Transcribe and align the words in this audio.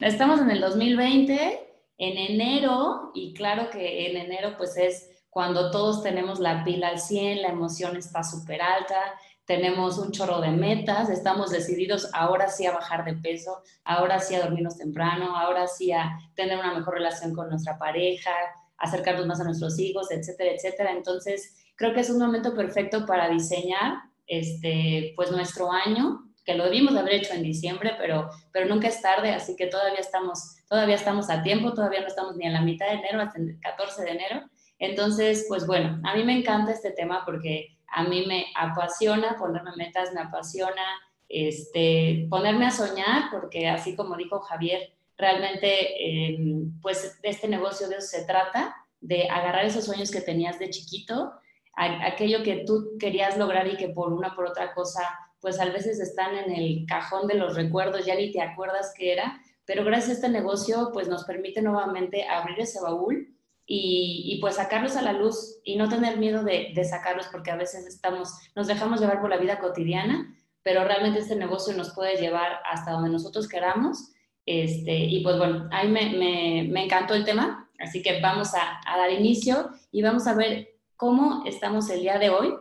Estamos 0.00 0.40
en 0.40 0.50
el 0.52 0.60
2020, 0.60 1.34
en 1.98 2.18
enero, 2.18 3.10
y 3.14 3.34
claro 3.34 3.68
que 3.68 4.08
en 4.08 4.16
enero 4.16 4.54
pues 4.56 4.76
es 4.76 5.10
cuando 5.28 5.72
todos 5.72 6.04
tenemos 6.04 6.38
la 6.38 6.62
pila 6.62 6.90
al 6.90 7.00
100, 7.00 7.42
la 7.42 7.48
emoción 7.48 7.96
está 7.96 8.22
súper 8.22 8.62
alta, 8.62 8.96
tenemos 9.44 9.98
un 9.98 10.12
chorro 10.12 10.40
de 10.40 10.52
metas, 10.52 11.10
estamos 11.10 11.50
decididos 11.50 12.08
ahora 12.14 12.48
sí 12.48 12.64
a 12.64 12.74
bajar 12.74 13.04
de 13.04 13.14
peso, 13.14 13.60
ahora 13.82 14.20
sí 14.20 14.36
a 14.36 14.42
dormirnos 14.42 14.78
temprano, 14.78 15.36
ahora 15.36 15.66
sí 15.66 15.90
a 15.90 16.16
tener 16.36 16.60
una 16.60 16.74
mejor 16.74 16.94
relación 16.94 17.34
con 17.34 17.48
nuestra 17.48 17.76
pareja, 17.76 18.30
acercarnos 18.76 19.26
más 19.26 19.40
a 19.40 19.44
nuestros 19.44 19.80
hijos, 19.80 20.12
etcétera, 20.12 20.52
etcétera. 20.52 20.92
Entonces, 20.92 21.56
creo 21.74 21.92
que 21.92 22.00
es 22.00 22.10
un 22.10 22.20
momento 22.20 22.54
perfecto 22.54 23.04
para 23.04 23.28
diseñar 23.28 23.94
este, 24.28 25.12
pues 25.16 25.32
nuestro 25.32 25.72
año, 25.72 26.27
que 26.48 26.54
lo 26.54 26.64
debimos 26.64 26.96
haber 26.96 27.12
hecho 27.12 27.34
en 27.34 27.42
diciembre, 27.42 27.92
pero, 27.98 28.30
pero 28.52 28.74
nunca 28.74 28.88
es 28.88 29.02
tarde, 29.02 29.34
así 29.34 29.54
que 29.54 29.66
todavía 29.66 30.00
estamos, 30.00 30.56
todavía 30.66 30.94
estamos 30.94 31.28
a 31.28 31.42
tiempo, 31.42 31.74
todavía 31.74 32.00
no 32.00 32.06
estamos 32.06 32.36
ni 32.36 32.46
en 32.46 32.54
la 32.54 32.62
mitad 32.62 32.86
de 32.86 32.94
enero, 32.94 33.20
hasta 33.20 33.38
el 33.38 33.60
14 33.60 34.02
de 34.02 34.10
enero. 34.12 34.40
Entonces, 34.78 35.44
pues 35.46 35.66
bueno, 35.66 36.00
a 36.04 36.16
mí 36.16 36.24
me 36.24 36.38
encanta 36.38 36.72
este 36.72 36.92
tema 36.92 37.22
porque 37.26 37.76
a 37.86 38.04
mí 38.04 38.24
me 38.26 38.46
apasiona 38.56 39.36
ponerme 39.36 39.72
metas, 39.76 40.14
me 40.14 40.22
apasiona 40.22 40.82
este, 41.28 42.26
ponerme 42.30 42.64
a 42.64 42.70
soñar, 42.70 43.24
porque 43.30 43.68
así 43.68 43.94
como 43.94 44.16
dijo 44.16 44.40
Javier, 44.40 44.94
realmente, 45.18 45.68
eh, 46.02 46.38
pues 46.80 47.20
de 47.20 47.28
este 47.28 47.48
negocio 47.48 47.90
de 47.90 47.96
eso 47.96 48.06
se 48.06 48.24
trata, 48.24 48.74
de 49.02 49.28
agarrar 49.28 49.66
esos 49.66 49.84
sueños 49.84 50.10
que 50.10 50.22
tenías 50.22 50.58
de 50.58 50.70
chiquito 50.70 51.30
aquello 51.78 52.42
que 52.42 52.64
tú 52.66 52.96
querías 52.98 53.38
lograr 53.38 53.66
y 53.68 53.76
que 53.76 53.88
por 53.88 54.12
una 54.12 54.34
por 54.34 54.46
otra 54.46 54.74
cosa, 54.74 55.02
pues 55.40 55.60
a 55.60 55.64
veces 55.66 56.00
están 56.00 56.34
en 56.34 56.50
el 56.50 56.86
cajón 56.86 57.26
de 57.26 57.34
los 57.34 57.54
recuerdos, 57.54 58.04
ya 58.04 58.14
ni 58.14 58.32
te 58.32 58.40
acuerdas 58.40 58.92
qué 58.96 59.12
era, 59.12 59.40
pero 59.64 59.84
gracias 59.84 60.10
a 60.10 60.12
este 60.14 60.28
negocio, 60.28 60.90
pues 60.92 61.08
nos 61.08 61.24
permite 61.24 61.62
nuevamente 61.62 62.26
abrir 62.26 62.58
ese 62.60 62.80
baúl 62.80 63.34
y, 63.70 64.38
pues 64.40 64.54
sacarlos 64.54 64.96
a 64.96 65.02
la 65.02 65.12
luz 65.12 65.60
y 65.62 65.76
no 65.76 65.90
tener 65.90 66.16
miedo 66.16 66.42
de, 66.42 66.72
sacarlos 66.88 67.26
porque 67.30 67.50
a 67.50 67.56
veces 67.56 67.86
estamos, 67.86 68.32
nos 68.56 68.66
dejamos 68.66 68.98
llevar 68.98 69.20
por 69.20 69.28
la 69.28 69.36
vida 69.36 69.58
cotidiana, 69.58 70.34
pero 70.62 70.84
realmente 70.84 71.18
este 71.18 71.36
negocio 71.36 71.76
nos 71.76 71.94
puede 71.94 72.16
llevar 72.16 72.60
hasta 72.70 72.92
donde 72.92 73.10
nosotros 73.10 73.46
queramos. 73.46 74.12
Este, 74.46 74.96
y 74.96 75.22
pues 75.22 75.36
bueno, 75.36 75.68
ahí 75.70 75.86
me, 75.86 76.66
me, 76.70 76.84
encantó 76.84 77.12
el 77.12 77.26
tema, 77.26 77.70
así 77.78 78.02
que 78.02 78.22
vamos 78.22 78.54
a 78.54 78.80
dar 78.86 79.12
inicio 79.12 79.68
y 79.92 80.00
vamos 80.00 80.26
a 80.26 80.34
ver 80.34 80.70
cómo 80.96 81.44
estamos 81.44 81.90
el 81.90 82.00
día 82.00 82.18
de 82.18 82.30
hoy. 82.30 82.54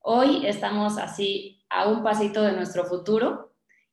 Hoy 0.00 0.46
estamos 0.46 0.96
así 0.96 1.57
a 1.70 1.88
un 1.88 2.02
pasito 2.02 2.42
de 2.42 2.52
nuestro 2.52 2.84
futuro 2.84 3.48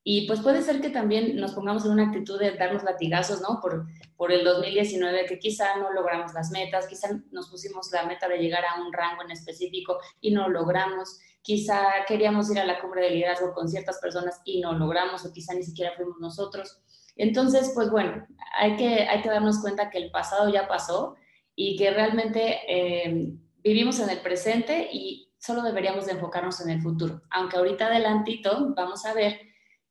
y 0.07 0.27
pues 0.27 0.39
puede 0.41 0.61
ser 0.61 0.81
que 0.81 0.91
también 0.91 1.35
nos 1.35 1.53
pongamos 1.53 1.83
en 1.83 1.91
una 1.91 2.03
actitud 2.03 2.39
de 2.39 2.51
darnos 2.51 2.83
latigazos, 2.83 3.41
¿no? 3.41 3.59
Por, 3.59 3.87
por 4.15 4.31
el 4.31 4.43
2019, 4.43 5.25
que 5.25 5.39
quizá 5.39 5.77
no 5.77 5.91
logramos 5.91 6.31
las 6.35 6.51
metas, 6.51 6.85
quizá 6.85 7.09
nos 7.31 7.49
pusimos 7.49 7.91
la 7.91 8.05
meta 8.05 8.27
de 8.27 8.37
llegar 8.37 8.63
a 8.65 8.79
un 8.79 8.93
rango 8.93 9.23
en 9.23 9.31
específico 9.31 9.97
y 10.21 10.29
no 10.29 10.47
logramos, 10.47 11.19
quizá 11.41 11.81
queríamos 12.07 12.51
ir 12.51 12.59
a 12.59 12.65
la 12.65 12.79
cumbre 12.79 13.01
de 13.01 13.09
liderazgo 13.09 13.51
con 13.51 13.67
ciertas 13.67 13.97
personas 13.97 14.41
y 14.45 14.61
no 14.61 14.73
logramos, 14.73 15.25
o 15.25 15.33
quizá 15.33 15.55
ni 15.55 15.63
siquiera 15.63 15.93
fuimos 15.95 16.19
nosotros. 16.19 16.83
Entonces, 17.15 17.71
pues 17.73 17.89
bueno, 17.89 18.27
hay 18.59 18.75
que, 18.75 19.07
hay 19.07 19.23
que 19.23 19.29
darnos 19.29 19.59
cuenta 19.59 19.89
que 19.89 19.97
el 19.97 20.11
pasado 20.11 20.53
ya 20.53 20.67
pasó 20.67 21.15
y 21.55 21.77
que 21.77 21.89
realmente 21.89 22.59
eh, 22.67 23.33
vivimos 23.63 23.99
en 23.99 24.11
el 24.11 24.19
presente 24.19 24.87
y 24.91 25.31
solo 25.45 25.61
deberíamos 25.61 26.05
de 26.05 26.13
enfocarnos 26.13 26.61
en 26.61 26.69
el 26.69 26.81
futuro. 26.81 27.21
Aunque 27.29 27.57
ahorita 27.57 27.87
adelantito 27.87 28.73
vamos 28.75 29.05
a 29.05 29.13
ver 29.13 29.39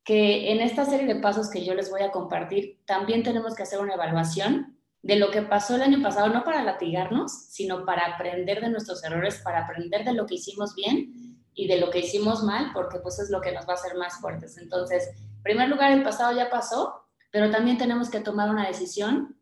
que 0.05 0.53
en 0.53 0.61
esta 0.61 0.85
serie 0.85 1.07
de 1.07 1.21
pasos 1.21 1.51
que 1.51 1.65
yo 1.65 1.75
les 1.75 1.91
voy 1.91 2.03
a 2.03 2.11
compartir, 2.11 2.81
también 2.85 3.23
tenemos 3.23 3.55
que 3.55 3.63
hacer 3.63 3.81
una 3.81 3.95
evaluación 3.95 4.79
de 5.03 5.17
lo 5.17 5.31
que 5.31 5.43
pasó 5.43 5.77
el 5.77 5.83
año 5.83 6.03
pasado, 6.03 6.29
no 6.29 6.45
para 6.45 6.63
latigarnos, 6.63 7.47
sino 7.51 7.85
para 7.85 8.07
aprender 8.07 8.61
de 8.61 8.71
nuestros 8.71 9.03
errores, 9.05 9.41
para 9.43 9.65
aprender 9.65 10.05
de 10.05 10.15
lo 10.15 10.27
que 10.27 10.35
hicimos 10.35 10.75
bien 10.75 11.45
y 11.55 11.69
de 11.69 11.79
lo 11.79 11.91
que 11.91 12.01
hicimos 12.01 12.43
mal, 12.43 12.71
porque 12.73 12.99
pues 12.99 13.19
es 13.19 13.31
lo 13.31 13.41
que 13.41 13.53
nos 13.53 13.67
va 13.67 13.73
a 13.73 13.77
hacer 13.77 13.97
más 13.97 14.21
fuertes. 14.21 14.59
Entonces, 14.59 15.09
en 15.19 15.43
primer 15.43 15.69
lugar, 15.69 15.93
el 15.93 16.03
pasado 16.03 16.37
ya 16.37 16.51
pasó, 16.51 17.07
pero 17.31 17.51
también 17.51 17.79
tenemos 17.79 18.11
que 18.11 18.21
tomar 18.21 18.51
una 18.51 18.67
decisión 18.67 19.39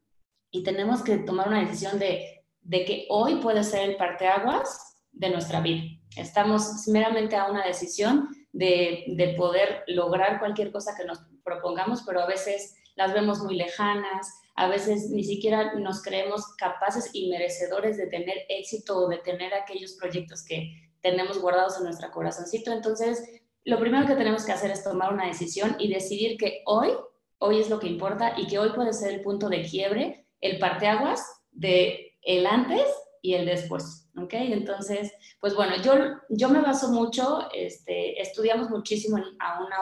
y 0.51 0.63
tenemos 0.63 1.03
que 1.03 1.19
tomar 1.19 1.49
una 1.49 1.61
decisión 1.61 1.99
de 1.99 2.43
de 2.63 2.85
que 2.85 3.07
hoy 3.11 3.37
puede 3.37 3.65
ser 3.65 3.91
el 3.91 3.97
parteaguas 3.97 4.97
de 5.11 5.31
nuestra 5.31 5.61
vida. 5.61 5.83
Estamos 6.17 6.87
meramente 6.89 7.37
a 7.37 7.51
una 7.51 7.67
decisión 7.67 8.29
de, 8.53 9.35
poder 9.37 9.85
lograr 9.87 10.39
cualquier 10.39 10.71
cosa 10.73 10.95
que 10.97 11.05
nos 11.05 11.21
propongamos, 11.45 12.03
pero 12.07 12.21
a 12.21 12.27
veces 12.27 12.75
las 12.97 13.15
vemos 13.15 13.41
muy 13.41 13.57
lejanas, 13.57 14.29
a 14.55 14.69
veces 14.69 15.11
ni 15.11 15.25
siquiera 15.25 15.75
nos 15.75 16.03
creemos 16.03 16.55
capaces 16.57 17.11
y 17.15 17.31
merecedores 17.31 17.97
de 17.97 18.07
tener 18.07 18.37
éxito 18.49 18.99
o 18.99 19.09
de 19.09 19.19
tener 19.19 19.55
aquellos 19.55 19.93
proyectos 19.95 20.45
que 20.45 20.71
tenemos 21.01 21.41
guardados 21.41 21.79
en 21.79 21.85
nuestro 21.85 22.11
corazoncito. 22.11 22.71
Entonces, 22.71 23.41
lo 23.65 23.81
primero 23.81 24.07
que 24.07 24.15
tenemos 24.15 24.45
que 24.45 24.53
hacer 24.53 24.71
es 24.71 24.85
tomar 24.85 25.13
una 25.13 25.27
decisión 25.27 25.77
y 25.79 25.93
decidir 25.93 26.37
que 26.37 26.63
hoy, 26.67 26.91
hoy 27.39 27.61
es 27.61 27.71
lo 27.71 27.81
que 27.81 27.89
importa 27.89 28.35
y 28.37 28.47
que 28.47 28.59
hoy 28.59 28.71
puede 28.75 28.93
ser 28.93 29.13
el 29.13 29.23
punto 29.23 29.49
de 29.49 29.63
quiebre, 29.63 30.27
el 30.41 30.59
parteaguas 30.59 31.25
de 31.51 32.19
el 32.23 32.47
antes 32.47 32.87
y 33.21 33.35
el 33.35 33.47
después, 33.47 34.02
¿ok? 34.17 34.35
Entonces, 34.35 35.13
pues 35.41 35.55
bueno, 35.55 35.75
yo, 35.83 35.95
yo 36.29 36.49
me 36.49 36.61
baso 36.61 36.91
mucho, 36.91 37.49
este, 37.55 38.21
estudiamos 38.21 38.71
muchísimo 38.71 39.19
a 39.39 39.61
un 39.61 39.73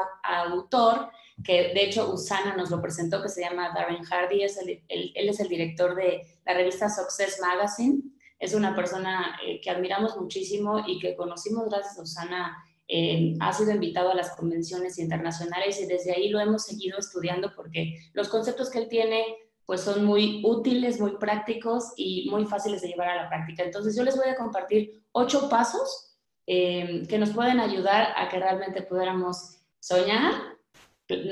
autor 0.52 1.10
que 1.42 1.72
de 1.74 1.84
hecho 1.84 2.12
Usana 2.12 2.54
nos 2.56 2.70
lo 2.70 2.82
presentó, 2.82 3.22
que 3.22 3.28
se 3.28 3.42
llama 3.42 3.72
Darren 3.74 4.04
Hardy, 4.04 4.42
es 4.42 4.58
él 4.58 4.82
es 4.88 5.40
el 5.40 5.48
director 5.48 5.94
de 5.94 6.22
la 6.44 6.54
revista 6.54 6.88
Success 6.88 7.40
Magazine, 7.40 8.02
es 8.38 8.54
una 8.54 8.74
persona 8.74 9.38
eh, 9.46 9.60
que 9.60 9.70
admiramos 9.70 10.16
muchísimo 10.16 10.82
y 10.86 10.98
que 10.98 11.14
conocimos 11.14 11.68
gracias 11.68 11.98
a 11.98 12.02
Usana. 12.02 12.64
Eh, 12.88 13.36
ha 13.38 13.52
sido 13.52 13.70
invitado 13.70 14.10
a 14.10 14.14
las 14.14 14.34
convenciones 14.34 14.98
internacionales 14.98 15.80
y 15.80 15.86
desde 15.86 16.12
ahí 16.12 16.28
lo 16.28 16.40
hemos 16.40 16.64
seguido 16.64 16.98
estudiando 16.98 17.52
porque 17.54 17.94
los 18.14 18.28
conceptos 18.28 18.68
que 18.68 18.78
él 18.78 18.88
tiene 18.88 19.24
pues 19.70 19.82
son 19.82 20.04
muy 20.04 20.42
útiles, 20.44 20.98
muy 20.98 21.12
prácticos 21.12 21.92
y 21.96 22.28
muy 22.28 22.44
fáciles 22.44 22.82
de 22.82 22.88
llevar 22.88 23.08
a 23.10 23.22
la 23.22 23.28
práctica. 23.28 23.62
Entonces 23.62 23.94
yo 23.94 24.02
les 24.02 24.16
voy 24.16 24.28
a 24.28 24.34
compartir 24.34 25.04
ocho 25.12 25.48
pasos 25.48 26.16
eh, 26.44 27.04
que 27.08 27.18
nos 27.18 27.30
pueden 27.30 27.60
ayudar 27.60 28.08
a 28.16 28.28
que 28.28 28.40
realmente 28.40 28.82
pudiéramos 28.82 29.60
soñar, 29.78 30.32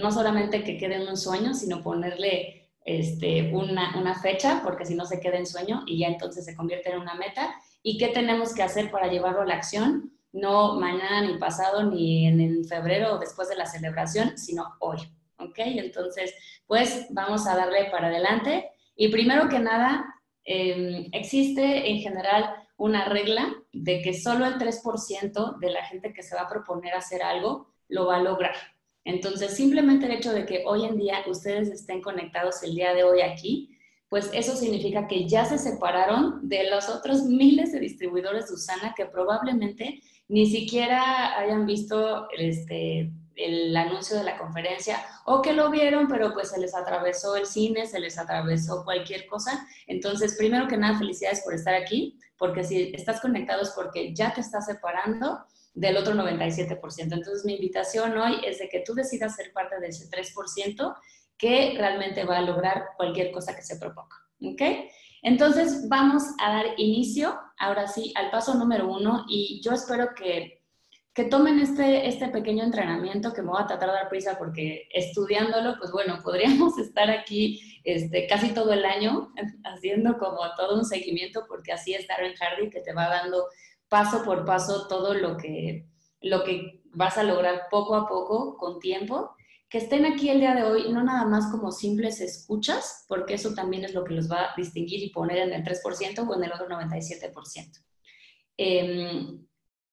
no 0.01 0.13
solamente 0.13 0.63
que 0.63 0.77
quede 0.77 1.03
en 1.03 1.09
un 1.09 1.17
sueño, 1.17 1.53
sino 1.53 1.83
ponerle 1.83 2.71
este, 2.85 3.51
una, 3.53 3.99
una 3.99 4.15
fecha, 4.15 4.61
porque 4.63 4.87
si 4.87 4.95
no 4.95 5.05
se 5.05 5.19
queda 5.19 5.37
en 5.37 5.45
sueño 5.45 5.83
y 5.85 5.99
ya 5.99 6.07
entonces 6.07 6.45
se 6.45 6.55
convierte 6.55 6.93
en 6.93 7.01
una 7.01 7.15
meta. 7.17 7.57
¿Y 7.83 7.99
qué 7.99 8.07
tenemos 8.07 8.55
que 8.55 8.63
hacer 8.63 8.93
para 8.93 9.09
llevarlo 9.09 9.41
a 9.41 9.47
la 9.47 9.55
acción? 9.55 10.13
No 10.31 10.79
mañana, 10.79 11.23
ni 11.23 11.39
pasado, 11.39 11.83
ni 11.83 12.29
en, 12.29 12.41
en 12.41 12.65
febrero 12.65 13.15
o 13.15 13.19
después 13.19 13.49
de 13.49 13.57
la 13.57 13.67
celebración, 13.67 14.39
sino 14.39 14.77
hoy. 14.79 14.99
¿Ok? 15.39 15.59
Entonces, 15.59 16.35
pues 16.67 17.07
vamos 17.11 17.47
a 17.47 17.57
darle 17.57 17.87
para 17.91 18.09
adelante. 18.09 18.71
Y 18.97 19.09
primero 19.09 19.49
que 19.49 19.59
nada, 19.59 20.05
em, 20.45 21.07
existe 21.13 21.91
en 21.91 21.99
general 21.99 22.55
una 22.77 23.05
regla 23.05 23.55
de 23.73 24.03
que 24.03 24.15
solo 24.15 24.47
el 24.47 24.59
3% 24.59 25.59
de 25.61 25.71
la 25.71 25.85
gente 25.85 26.13
que 26.13 26.23
se 26.23 26.35
va 26.35 26.43
a 26.43 26.49
proponer 26.49 26.95
hacer 26.95 27.23
algo 27.23 27.75
lo 27.89 28.07
va 28.07 28.17
a 28.17 28.23
lograr. 28.23 28.55
Entonces, 29.05 29.57
simplemente 29.57 30.07
el 30.07 30.13
hecho 30.13 30.33
de 30.33 30.45
que 30.45 30.65
hoy 30.67 30.85
en 30.85 30.97
día 30.97 31.25
ustedes 31.27 31.69
estén 31.69 32.03
conectados 32.03 32.63
el 32.63 32.75
día 32.75 32.93
de 32.93 33.05
hoy 33.05 33.23
aquí, 33.23 33.79
pues 34.09 34.31
eso 34.33 34.57
significa 34.57 35.07
que 35.07 35.29
ya 35.29 35.45
se 35.45 35.59
separaron 35.59 36.49
de 36.49 36.71
los 36.71 36.89
otros 36.89 37.25
miles 37.25 37.73
de 37.73 37.81
distribuidores 37.81 38.49
de 38.49 38.55
Usana 38.55 38.95
que 38.97 39.07
probablemente 39.07 40.01
ni 40.29 40.47
siquiera 40.47 41.39
hayan 41.39 41.67
visto 41.67 42.29
este, 42.37 43.11
el 43.39 43.77
anuncio 43.77 44.17
de 44.17 44.25
la 44.25 44.37
conferencia 44.37 44.99
o 45.25 45.41
que 45.41 45.53
lo 45.53 45.71
vieron, 45.71 46.09
pero 46.09 46.33
pues 46.35 46.51
se 46.51 46.61
les 46.61 46.75
atravesó 46.75 47.37
el 47.37 47.47
cine, 47.47 47.87
se 47.87 48.01
les 48.01 48.19
atravesó 48.19 48.85
cualquier 48.85 49.27
cosa. 49.27 49.67
Entonces, 49.87 50.37
primero 50.37 50.67
que 50.67 50.77
nada, 50.77 50.99
felicidades 50.99 51.43
por 51.43 51.55
estar 51.55 51.75
aquí, 51.75 52.19
porque 52.37 52.65
si 52.65 52.93
estás 52.95 53.21
conectado 53.21 53.63
es 53.63 53.71
porque 53.71 54.15
ya 54.15 54.35
te 54.35 54.41
estás 54.41 54.67
separando 54.67 55.45
del 55.75 55.97
otro 55.97 56.15
97%. 56.15 56.81
Entonces, 56.99 57.45
mi 57.45 57.55
invitación 57.55 58.17
hoy 58.19 58.41
es 58.45 58.59
de 58.59 58.69
que 58.69 58.81
tú 58.81 58.95
decidas 58.95 59.37
ser 59.37 59.53
parte 59.53 59.79
de 59.81 59.89
ese 59.89 60.11
3% 60.11 60.97
que 61.37 61.75
realmente 61.79 62.25
va 62.25 62.39
a 62.39 62.43
lograr 62.43 62.89
cualquier 62.97 63.31
cosa 63.31 63.55
que 63.55 63.63
se 63.63 63.77
proponga. 63.77 64.17
¿Ok? 64.43 64.63
Entonces, 65.23 65.89
vamos 65.89 66.23
a 66.41 66.53
dar 66.53 66.67
inicio, 66.77 67.39
ahora 67.59 67.87
sí, 67.87 68.13
al 68.17 68.31
paso 68.31 68.55
número 68.55 68.89
uno 68.89 69.25
y 69.29 69.61
yo 69.63 69.73
espero 69.73 70.15
que, 70.15 70.58
que 71.19 71.25
tomen 71.25 71.59
este, 71.59 72.07
este 72.07 72.29
pequeño 72.29 72.63
entrenamiento 72.63 73.33
que 73.33 73.43
me 73.43 73.49
voy 73.49 73.61
a 73.61 73.67
tratar 73.67 73.89
de 73.89 73.95
dar 73.97 74.09
prisa 74.09 74.39
porque 74.39 74.89
estudiándolo, 74.93 75.75
pues 75.77 75.91
bueno, 75.91 76.21
podríamos 76.23 76.79
estar 76.79 77.11
aquí 77.11 77.81
este, 77.83 78.29
casi 78.29 78.55
todo 78.55 78.73
el 78.73 78.85
año 78.85 79.33
haciendo 79.65 80.17
como 80.17 80.39
todo 80.57 80.79
un 80.79 80.85
seguimiento 80.85 81.45
porque 81.49 81.73
así 81.73 81.93
es 81.93 82.07
Darren 82.07 82.37
Hardy 82.37 82.71
que 82.71 82.83
te 82.83 82.93
va 82.93 83.09
dando 83.09 83.47
paso 83.89 84.23
por 84.23 84.45
paso 84.45 84.87
todo 84.87 85.13
lo 85.15 85.37
que, 85.37 85.89
lo 86.21 86.45
que 86.45 86.85
vas 86.93 87.19
a 87.19 87.25
lograr 87.25 87.63
poco 87.69 87.97
a 87.97 88.07
poco 88.07 88.57
con 88.57 88.79
tiempo 88.79 89.35
que 89.69 89.79
estén 89.79 90.07
aquí 90.07 90.31
el 90.31 90.39
día 90.39 90.55
de 90.55 90.63
hoy 90.63 90.93
no 90.93 91.03
nada 91.03 91.25
más 91.25 91.51
como 91.51 91.73
simples 91.73 92.21
escuchas, 92.21 93.07
porque 93.09 93.35
eso 93.35 93.55
también 93.55 93.85
es 93.85 93.93
lo 93.93 94.05
que 94.05 94.15
los 94.15 94.31
va 94.31 94.53
a 94.53 94.55
distinguir 94.57 95.03
y 95.03 95.11
poner 95.11 95.39
en 95.39 95.53
el 95.53 95.65
3% 95.65 96.29
o 96.29 96.37
en 96.37 96.45
el 96.45 96.53
otro 96.53 96.69
97%. 96.69 97.83
Em, 98.57 99.48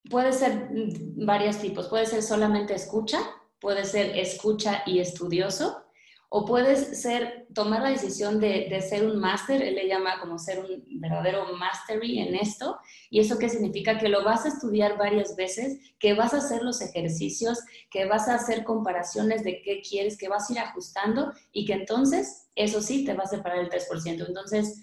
puede 0.09 0.33
ser 0.33 0.69
varios 1.15 1.57
tipos, 1.59 1.87
puede 1.87 2.05
ser 2.05 2.21
solamente 2.21 2.73
escucha, 2.73 3.19
puede 3.59 3.85
ser 3.85 4.17
escucha 4.17 4.83
y 4.85 4.99
estudioso, 4.99 5.81
o 6.29 6.43
puedes 6.43 7.01
ser, 7.01 7.47
tomar 7.53 7.81
la 7.81 7.89
decisión 7.89 8.39
de, 8.39 8.67
de 8.69 8.81
ser 8.81 9.05
un 9.05 9.19
máster, 9.19 9.61
él 9.61 9.75
le 9.75 9.87
llama 9.87 10.19
como 10.19 10.37
ser 10.37 10.59
un 10.59 10.83
verdadero 10.99 11.45
mastery 11.57 12.19
en 12.19 12.35
esto, 12.35 12.77
y 13.09 13.19
eso 13.19 13.37
qué 13.37 13.47
significa 13.47 13.97
que 13.97 14.09
lo 14.09 14.23
vas 14.23 14.43
a 14.43 14.49
estudiar 14.49 14.97
varias 14.97 15.35
veces, 15.35 15.79
que 15.99 16.13
vas 16.13 16.33
a 16.33 16.37
hacer 16.37 16.61
los 16.63 16.81
ejercicios, 16.81 17.59
que 17.89 18.05
vas 18.05 18.27
a 18.27 18.35
hacer 18.35 18.63
comparaciones 18.63 19.43
de 19.43 19.61
qué 19.61 19.81
quieres, 19.81 20.17
que 20.17 20.27
vas 20.27 20.49
a 20.49 20.53
ir 20.53 20.59
ajustando 20.59 21.31
y 21.53 21.65
que 21.65 21.73
entonces 21.73 22.47
eso 22.55 22.81
sí 22.81 23.05
te 23.05 23.13
va 23.13 23.23
a 23.23 23.27
separar 23.27 23.59
el 23.59 23.69
3%. 23.69 24.27
Entonces, 24.27 24.81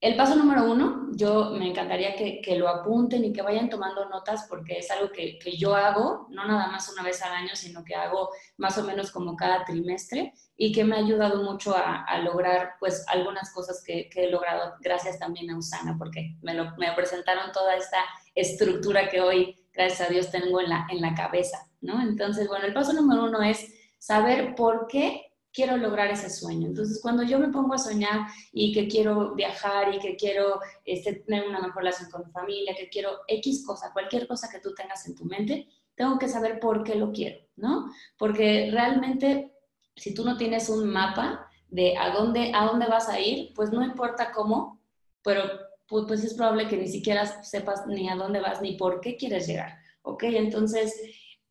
el 0.00 0.14
paso 0.14 0.36
número 0.36 0.70
uno, 0.70 1.08
yo 1.12 1.52
me 1.52 1.70
encantaría 1.70 2.14
que, 2.14 2.56
lo 2.56 2.68
apunten 2.68 3.24
y 3.24 3.32
que 3.32 3.40
vayan 3.40 3.70
tomando 3.70 4.06
notas 4.08 4.46
porque 4.48 4.78
es 4.78 4.90
algo 4.90 5.10
que, 5.10 5.38
yo 5.56 5.74
hago, 5.74 6.26
no 6.30 6.46
nada 6.46 6.68
más 6.68 6.92
una 6.92 7.02
vez 7.02 7.22
al 7.22 7.32
año, 7.32 7.54
sino 7.54 7.82
que 7.82 7.94
hago 7.94 8.28
más 8.58 8.76
o 8.76 8.84
menos 8.84 9.10
como 9.10 9.36
cada 9.36 9.64
trimestre 9.64 10.34
y 10.54 10.72
que 10.72 10.84
me 10.84 10.96
ha 10.96 10.98
ayudado 10.98 11.42
mucho 11.42 11.74
a, 11.74 12.18
lograr 12.18 12.74
pues 12.78 13.06
algunas 13.08 13.52
cosas 13.52 13.82
que, 13.84 14.10
he 14.14 14.30
logrado 14.30 14.74
gracias 14.80 15.18
también 15.18 15.50
a 15.50 15.56
Usana 15.56 15.96
porque 15.98 16.36
me, 16.42 16.52
lo, 16.52 16.76
me 16.76 16.92
presentaron 16.92 17.52
toda 17.52 17.74
esta 17.74 17.98
estructura 18.34 19.08
que 19.08 19.22
hoy, 19.22 19.66
gracias 19.72 20.08
a 20.08 20.12
Dios, 20.12 20.30
tengo 20.30 20.60
en 20.60 20.68
la, 20.68 20.86
en 20.90 21.00
la 21.00 21.14
cabeza, 21.14 21.58
¿no? 21.80 22.02
Entonces, 22.02 22.48
bueno, 22.48 22.66
el 22.66 22.74
paso 22.74 22.92
número 22.92 23.24
uno 23.24 23.42
es 23.42 23.66
saber 23.98 24.54
por 24.54 24.88
qué 24.88 25.32
quiero 25.56 25.78
lograr 25.78 26.10
ese 26.10 26.28
sueño. 26.28 26.68
Entonces, 26.68 27.00
cuando 27.00 27.22
yo 27.22 27.38
me 27.38 27.48
pongo 27.48 27.72
a 27.72 27.78
soñar 27.78 28.26
y 28.52 28.74
que 28.74 28.86
quiero 28.86 29.34
viajar 29.34 29.94
y 29.94 29.98
que 29.98 30.14
quiero 30.14 30.60
este, 30.84 31.14
tener 31.14 31.48
una 31.48 31.60
mejor 31.60 31.78
relación 31.78 32.10
con 32.10 32.26
mi 32.26 32.30
familia, 32.30 32.76
que 32.76 32.90
quiero 32.90 33.20
X 33.26 33.64
cosa, 33.66 33.90
cualquier 33.94 34.28
cosa 34.28 34.50
que 34.52 34.60
tú 34.60 34.74
tengas 34.74 35.08
en 35.08 35.14
tu 35.14 35.24
mente, 35.24 35.66
tengo 35.94 36.18
que 36.18 36.28
saber 36.28 36.60
por 36.60 36.84
qué 36.84 36.94
lo 36.94 37.10
quiero, 37.10 37.40
¿no? 37.56 37.90
Porque 38.18 38.68
realmente, 38.70 39.54
si 39.96 40.12
tú 40.12 40.26
no 40.26 40.36
tienes 40.36 40.68
un 40.68 40.90
mapa 40.90 41.48
de 41.68 41.96
a 41.96 42.10
dónde, 42.10 42.52
a 42.54 42.66
dónde 42.66 42.86
vas 42.86 43.08
a 43.08 43.18
ir, 43.18 43.54
pues 43.54 43.72
no 43.72 43.82
importa 43.82 44.32
cómo, 44.32 44.82
pero 45.22 45.42
pues 45.88 46.22
es 46.22 46.34
probable 46.34 46.68
que 46.68 46.76
ni 46.76 46.88
siquiera 46.88 47.24
sepas 47.42 47.86
ni 47.86 48.10
a 48.10 48.16
dónde 48.16 48.40
vas 48.40 48.60
ni 48.60 48.76
por 48.76 49.00
qué 49.00 49.16
quieres 49.16 49.46
llegar, 49.46 49.78
¿ok? 50.02 50.24
Entonces, 50.24 51.00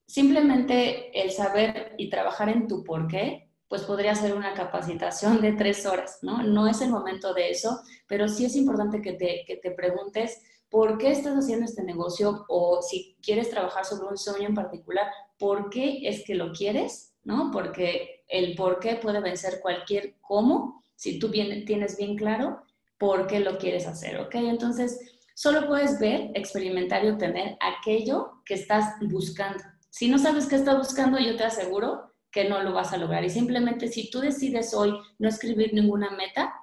simplemente 0.06 1.20
el 1.20 1.32
saber 1.32 1.96
y 1.98 2.12
trabajar 2.12 2.50
en 2.50 2.68
tu 2.68 2.84
por 2.84 3.08
qué 3.08 3.45
pues 3.68 3.84
podría 3.84 4.16
ser 4.16 4.34
una 4.36 4.54
capacitación 4.54 5.42
de 5.42 5.54
tres 5.54 5.86
horas, 5.86 6.20
¿no? 6.22 6.44
No 6.44 6.68
es 6.68 6.82
el 6.82 6.90
momento 6.90 7.34
de 7.34 7.50
eso, 7.50 7.82
pero 8.08 8.28
sí 8.28 8.46
es 8.46 8.56
importante 8.56 9.02
que 9.02 9.14
te, 9.14 9.44
que 9.48 9.58
te 9.58 9.72
preguntes 9.72 10.42
por 10.70 10.98
qué 10.98 11.12
estás 11.12 11.36
haciendo 11.36 11.66
este 11.66 11.84
negocio 11.84 12.46
o 12.48 12.82
si 12.82 13.18
quieres 13.22 13.50
trabajar 13.50 13.86
sobre 13.86 14.08
un 14.08 14.18
sueño 14.18 14.50
en 14.50 14.56
particular, 14.56 15.08
¿por 15.38 15.70
qué 15.70 16.02
es 16.04 16.24
que 16.26 16.36
lo 16.36 16.52
quieres? 16.52 17.14
¿No? 17.24 17.50
Porque 17.52 18.24
el 18.28 18.56
por 18.56 18.80
qué 18.80 18.96
puede 18.96 19.20
vencer 19.20 19.60
cualquier 19.62 20.16
cómo, 20.22 20.84
si 20.96 21.18
tú 21.18 21.30
bien, 21.30 21.66
tienes 21.66 21.98
bien 21.98 22.16
claro 22.16 22.62
por 22.98 23.28
qué 23.28 23.40
lo 23.40 23.58
quieres 23.58 23.88
hacer, 23.88 24.20
¿ok? 24.20 24.36
Entonces, 24.36 25.00
solo 25.34 25.68
puedes 25.68 26.00
ver, 26.00 26.32
experimentar 26.34 27.04
y 27.04 27.10
obtener 27.10 27.58
aquello 27.60 28.42
que 28.46 28.54
estás 28.54 28.96
buscando. 29.02 29.64
Si 29.90 30.08
no 30.08 30.18
sabes 30.18 30.48
qué 30.48 30.56
estás 30.56 30.78
buscando, 30.78 31.20
yo 31.20 31.36
te 31.36 31.44
aseguro 31.44 32.15
que 32.36 32.50
no 32.50 32.62
lo 32.62 32.74
vas 32.74 32.92
a 32.92 32.98
lograr. 32.98 33.24
Y 33.24 33.30
simplemente 33.30 33.88
si 33.88 34.12
tú 34.12 34.20
decides 34.20 34.74
hoy 34.74 34.94
no 35.20 35.30
escribir 35.30 35.74
ninguna 35.74 36.12
meta, 36.12 36.54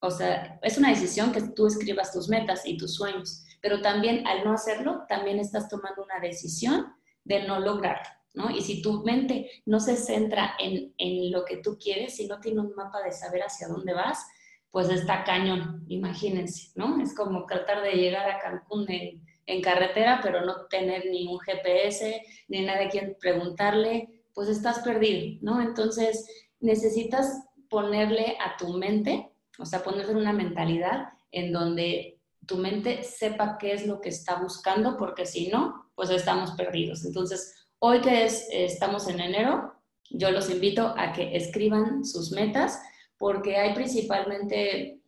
o 0.00 0.10
sea, 0.10 0.58
es 0.60 0.76
una 0.76 0.90
decisión 0.90 1.30
que 1.30 1.40
tú 1.40 1.68
escribas 1.68 2.12
tus 2.12 2.28
metas 2.28 2.66
y 2.66 2.76
tus 2.76 2.96
sueños, 2.96 3.44
pero 3.62 3.80
también 3.80 4.26
al 4.26 4.42
no 4.42 4.52
hacerlo, 4.52 5.04
también 5.08 5.38
estás 5.38 5.68
tomando 5.68 6.02
una 6.02 6.18
decisión 6.18 6.92
de 7.22 7.44
no 7.46 7.60
lograrlo, 7.60 8.10
¿no? 8.34 8.50
Y 8.50 8.60
si 8.60 8.82
tu 8.82 9.04
mente 9.04 9.62
no 9.66 9.78
se 9.78 9.96
centra 9.96 10.56
en, 10.58 10.92
en 10.98 11.30
lo 11.30 11.44
que 11.44 11.58
tú 11.58 11.78
quieres, 11.78 12.16
si 12.16 12.26
no 12.26 12.40
tiene 12.40 12.62
un 12.62 12.74
mapa 12.74 13.00
de 13.00 13.12
saber 13.12 13.42
hacia 13.42 13.68
dónde 13.68 13.94
vas, 13.94 14.26
pues 14.72 14.88
está 14.88 15.22
cañón, 15.22 15.84
imagínense, 15.86 16.72
¿no? 16.74 17.00
Es 17.00 17.14
como 17.14 17.46
tratar 17.46 17.84
de 17.84 17.92
llegar 17.92 18.28
a 18.28 18.40
Cancún 18.40 18.90
en, 18.90 19.22
en 19.46 19.62
carretera, 19.62 20.18
pero 20.24 20.44
no 20.44 20.66
tener 20.66 21.06
ni 21.06 21.28
un 21.28 21.38
GPS, 21.38 22.20
ni 22.48 22.64
nadie 22.64 22.86
a 22.86 22.90
quien 22.90 23.16
preguntarle, 23.20 24.19
pues 24.34 24.48
estás 24.48 24.80
perdido, 24.80 25.38
¿no? 25.42 25.60
Entonces 25.60 26.26
necesitas 26.60 27.44
ponerle 27.68 28.36
a 28.40 28.56
tu 28.56 28.74
mente, 28.74 29.30
o 29.58 29.64
sea, 29.64 29.82
ponerle 29.82 30.14
una 30.14 30.32
mentalidad 30.32 31.08
en 31.30 31.52
donde 31.52 32.20
tu 32.46 32.56
mente 32.56 33.04
sepa 33.04 33.58
qué 33.58 33.72
es 33.72 33.86
lo 33.86 34.00
que 34.00 34.08
está 34.08 34.40
buscando, 34.40 34.96
porque 34.96 35.26
si 35.26 35.48
no, 35.48 35.90
pues 35.94 36.10
estamos 36.10 36.52
perdidos. 36.52 37.04
Entonces, 37.04 37.66
hoy 37.78 38.00
que 38.00 38.24
es, 38.24 38.48
estamos 38.50 39.08
en 39.08 39.20
enero, 39.20 39.74
yo 40.10 40.30
los 40.30 40.50
invito 40.50 40.94
a 40.96 41.12
que 41.12 41.36
escriban 41.36 42.04
sus 42.04 42.32
metas, 42.32 42.80
porque 43.18 43.56
hay 43.56 43.74
principalmente, 43.74 45.00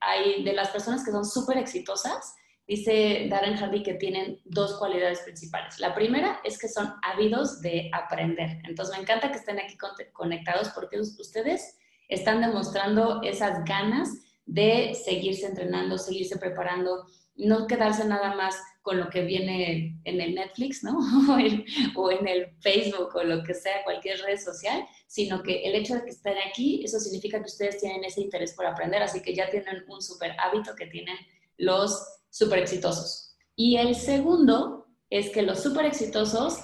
hay 0.00 0.44
de 0.44 0.52
las 0.52 0.70
personas 0.70 1.04
que 1.04 1.10
son 1.10 1.24
súper 1.24 1.58
exitosas, 1.58 2.34
Dice 2.68 3.28
Darren 3.30 3.56
Hardy 3.56 3.82
que 3.82 3.94
tienen 3.94 4.42
dos 4.44 4.76
cualidades 4.78 5.20
principales. 5.20 5.80
La 5.80 5.94
primera 5.94 6.38
es 6.44 6.58
que 6.58 6.68
son 6.68 6.92
ávidos 7.02 7.62
de 7.62 7.90
aprender. 7.94 8.60
Entonces 8.64 8.94
me 8.94 9.02
encanta 9.02 9.32
que 9.32 9.38
estén 9.38 9.58
aquí 9.58 9.74
conectados 10.12 10.68
porque 10.74 11.00
ustedes 11.00 11.78
están 12.10 12.42
demostrando 12.42 13.22
esas 13.22 13.64
ganas 13.64 14.10
de 14.44 14.94
seguirse 14.94 15.46
entrenando, 15.46 15.96
seguirse 15.96 16.36
preparando, 16.36 17.06
no 17.36 17.66
quedarse 17.66 18.04
nada 18.04 18.34
más 18.34 18.54
con 18.82 18.98
lo 18.98 19.08
que 19.08 19.22
viene 19.22 19.98
en 20.04 20.20
el 20.20 20.34
Netflix, 20.34 20.84
¿no? 20.84 20.98
o 21.96 22.10
en 22.10 22.28
el 22.28 22.50
Facebook 22.60 23.14
o 23.14 23.24
lo 23.24 23.42
que 23.44 23.54
sea, 23.54 23.82
cualquier 23.84 24.20
red 24.20 24.38
social, 24.38 24.84
sino 25.06 25.42
que 25.42 25.62
el 25.62 25.74
hecho 25.74 25.94
de 25.94 26.04
que 26.04 26.10
estén 26.10 26.36
aquí, 26.46 26.82
eso 26.84 27.00
significa 27.00 27.38
que 27.38 27.46
ustedes 27.46 27.78
tienen 27.78 28.04
ese 28.04 28.20
interés 28.20 28.52
por 28.52 28.66
aprender, 28.66 29.02
así 29.02 29.22
que 29.22 29.34
ya 29.34 29.48
tienen 29.48 29.84
un 29.88 30.02
súper 30.02 30.32
hábito 30.38 30.74
que 30.74 30.86
tienen 30.86 31.16
los 31.56 32.17
súper 32.30 32.60
exitosos. 32.60 33.36
Y 33.56 33.76
el 33.76 33.94
segundo 33.94 34.86
es 35.10 35.30
que 35.30 35.42
los 35.42 35.62
súper 35.62 35.86
exitosos 35.86 36.60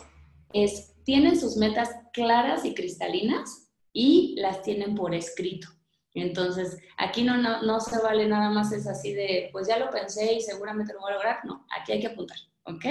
es, 0.53 0.95
tienen 1.05 1.39
sus 1.39 1.57
metas 1.57 1.91
claras 2.13 2.65
y 2.65 2.75
cristalinas 2.75 3.71
y 3.93 4.35
las 4.39 4.63
tienen 4.63 4.95
por 4.95 5.15
escrito. 5.15 5.69
Entonces, 6.15 6.79
aquí 6.97 7.25
no, 7.25 7.37
no, 7.37 7.63
no, 7.63 7.81
se 7.81 8.01
vale 8.01 8.29
nada 8.29 8.51
más 8.51 8.73
es 8.73 8.87
así 8.87 9.13
de, 9.15 9.49
pues 9.51 9.67
ya 9.67 9.79
lo 9.79 9.91
pensé 9.91 10.35
y 10.35 10.41
seguramente 10.41 10.93
lo 10.93 11.01
voy 11.01 11.11
a 11.11 11.15
lograr. 11.15 11.45
No, 11.45 11.67
aquí 11.77 11.93
hay 11.93 12.01
que 12.01 12.07
apuntar, 12.07 12.39
¿ok? 12.65 12.85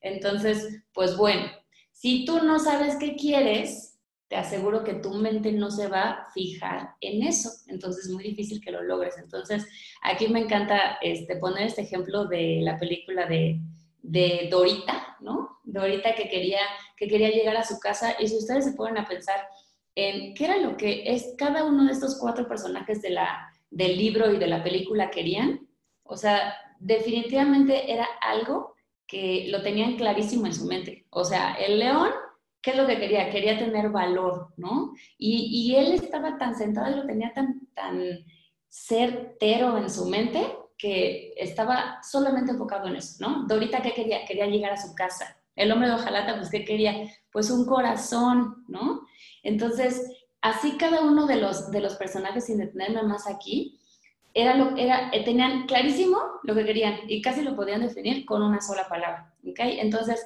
Entonces, 0.00 0.82
pues 0.92 1.16
bueno, 1.16 1.50
si 1.90 2.24
tú 2.24 2.42
no 2.44 2.58
sabes 2.60 2.96
qué 2.96 3.16
quieres, 3.16 3.91
te 4.32 4.38
aseguro 4.38 4.82
que 4.82 4.94
tu 4.94 5.12
mente 5.12 5.52
no 5.52 5.70
se 5.70 5.88
va 5.88 6.02
a 6.04 6.30
fijar 6.32 6.94
en 7.02 7.22
eso. 7.22 7.50
Entonces 7.66 8.06
es 8.06 8.12
muy 8.12 8.24
difícil 8.24 8.62
que 8.62 8.70
lo 8.70 8.82
logres. 8.82 9.18
Entonces, 9.18 9.68
aquí 10.00 10.26
me 10.28 10.40
encanta 10.40 10.96
este, 11.02 11.36
poner 11.36 11.66
este 11.66 11.82
ejemplo 11.82 12.24
de 12.24 12.60
la 12.62 12.78
película 12.78 13.26
de, 13.26 13.60
de 14.00 14.48
Dorita, 14.50 15.18
¿no? 15.20 15.58
Dorita 15.64 16.14
que 16.14 16.30
quería, 16.30 16.60
que 16.96 17.08
quería 17.08 17.28
llegar 17.28 17.58
a 17.58 17.64
su 17.64 17.78
casa. 17.78 18.16
Y 18.18 18.26
si 18.26 18.38
ustedes 18.38 18.64
se 18.64 18.72
ponen 18.72 18.96
a 18.96 19.06
pensar 19.06 19.36
en 19.94 20.32
qué 20.32 20.46
era 20.46 20.56
lo 20.56 20.78
que 20.78 21.02
es 21.04 21.34
cada 21.36 21.64
uno 21.64 21.84
de 21.84 21.92
estos 21.92 22.18
cuatro 22.18 22.48
personajes 22.48 23.02
de 23.02 23.10
la, 23.10 23.52
del 23.70 23.98
libro 23.98 24.32
y 24.32 24.38
de 24.38 24.46
la 24.46 24.64
película 24.64 25.10
querían, 25.10 25.68
o 26.04 26.16
sea, 26.16 26.54
definitivamente 26.80 27.92
era 27.92 28.08
algo 28.22 28.76
que 29.06 29.48
lo 29.50 29.60
tenían 29.60 29.96
clarísimo 29.96 30.46
en 30.46 30.54
su 30.54 30.64
mente. 30.64 31.04
O 31.10 31.22
sea, 31.22 31.52
el 31.52 31.78
león 31.78 32.12
¿qué 32.62 32.70
es 32.70 32.76
lo 32.76 32.86
que 32.86 32.98
quería? 32.98 33.28
Quería 33.28 33.58
tener 33.58 33.90
valor, 33.90 34.54
¿no? 34.56 34.94
Y, 35.18 35.74
él 35.74 35.92
estaba 35.92 36.38
tan 36.38 36.54
sentado 36.54 36.92
y 36.92 36.96
lo 36.96 37.06
tenía 37.06 37.32
tan, 37.34 37.66
tan 37.74 38.24
certero 38.68 39.76
en 39.76 39.90
su 39.90 40.06
mente 40.06 40.40
que 40.78 41.34
estaba 41.36 42.00
solamente 42.02 42.52
enfocado 42.52 42.88
en 42.88 42.96
eso, 42.96 43.16
¿no? 43.20 43.46
Dorita, 43.46 43.82
¿qué 43.82 43.92
quería? 43.92 44.24
Quería 44.24 44.46
llegar 44.46 44.72
a 44.72 44.80
su 44.80 44.94
casa. 44.94 45.36
El 45.54 45.70
hombre 45.70 45.88
de 45.88 45.94
hojalata, 45.94 46.36
pues, 46.36 46.50
¿qué 46.50 46.64
quería? 46.64 46.94
Pues 47.30 47.50
un 47.50 47.66
corazón, 47.66 48.64
¿no? 48.68 49.06
Entonces, 49.42 50.10
así 50.40 50.76
cada 50.78 51.02
uno 51.02 51.26
de 51.26 51.36
los, 51.36 51.70
de 51.70 51.80
los 51.80 51.96
personajes, 51.96 52.46
sin 52.46 52.58
detenerme 52.58 53.02
más 53.02 53.28
aquí, 53.28 53.80
era 54.34 54.56
lo, 54.56 54.76
era, 54.76 55.10
eh, 55.12 55.24
tenían 55.24 55.66
clarísimo 55.66 56.18
lo 56.42 56.54
que 56.54 56.64
querían 56.64 57.00
y 57.06 57.20
casi 57.20 57.42
lo 57.42 57.54
podían 57.54 57.82
definir 57.82 58.24
con 58.24 58.42
una 58.42 58.60
sola 58.60 58.88
palabra. 58.88 59.34
¿okay? 59.46 59.78
Entonces, 59.80 60.24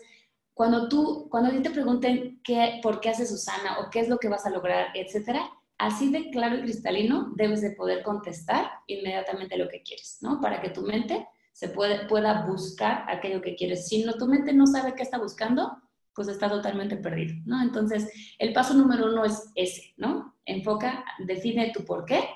cuando 0.56 0.88
tú, 0.88 1.28
cuando 1.30 1.50
te 1.60 1.68
pregunten 1.68 2.40
qué, 2.42 2.80
por 2.82 2.98
qué 3.00 3.10
haces 3.10 3.28
Susana 3.28 3.78
o 3.78 3.90
qué 3.90 4.00
es 4.00 4.08
lo 4.08 4.16
que 4.16 4.30
vas 4.30 4.46
a 4.46 4.50
lograr, 4.50 4.86
etcétera, 4.94 5.50
así 5.76 6.10
de 6.10 6.30
claro 6.30 6.56
y 6.56 6.62
cristalino 6.62 7.30
debes 7.36 7.60
de 7.60 7.72
poder 7.72 8.02
contestar 8.02 8.70
inmediatamente 8.86 9.58
lo 9.58 9.68
que 9.68 9.82
quieres, 9.82 10.16
¿no? 10.22 10.40
Para 10.40 10.62
que 10.62 10.70
tu 10.70 10.80
mente 10.80 11.28
se 11.52 11.68
puede, 11.68 12.06
pueda 12.06 12.46
buscar 12.46 13.04
aquello 13.06 13.42
que 13.42 13.54
quieres. 13.54 13.86
Si 13.86 14.02
no, 14.02 14.14
tu 14.14 14.26
mente 14.28 14.54
no 14.54 14.66
sabe 14.66 14.94
qué 14.94 15.02
está 15.02 15.18
buscando, 15.18 15.76
pues 16.14 16.28
está 16.28 16.48
totalmente 16.48 16.96
perdido, 16.96 17.34
¿no? 17.44 17.60
Entonces, 17.60 18.10
el 18.38 18.54
paso 18.54 18.72
número 18.72 19.12
uno 19.12 19.26
es 19.26 19.50
ese, 19.56 19.92
¿no? 19.98 20.36
Enfoca, 20.46 21.04
define 21.18 21.70
tu 21.74 21.84
por 21.84 22.06
qué, 22.06 22.30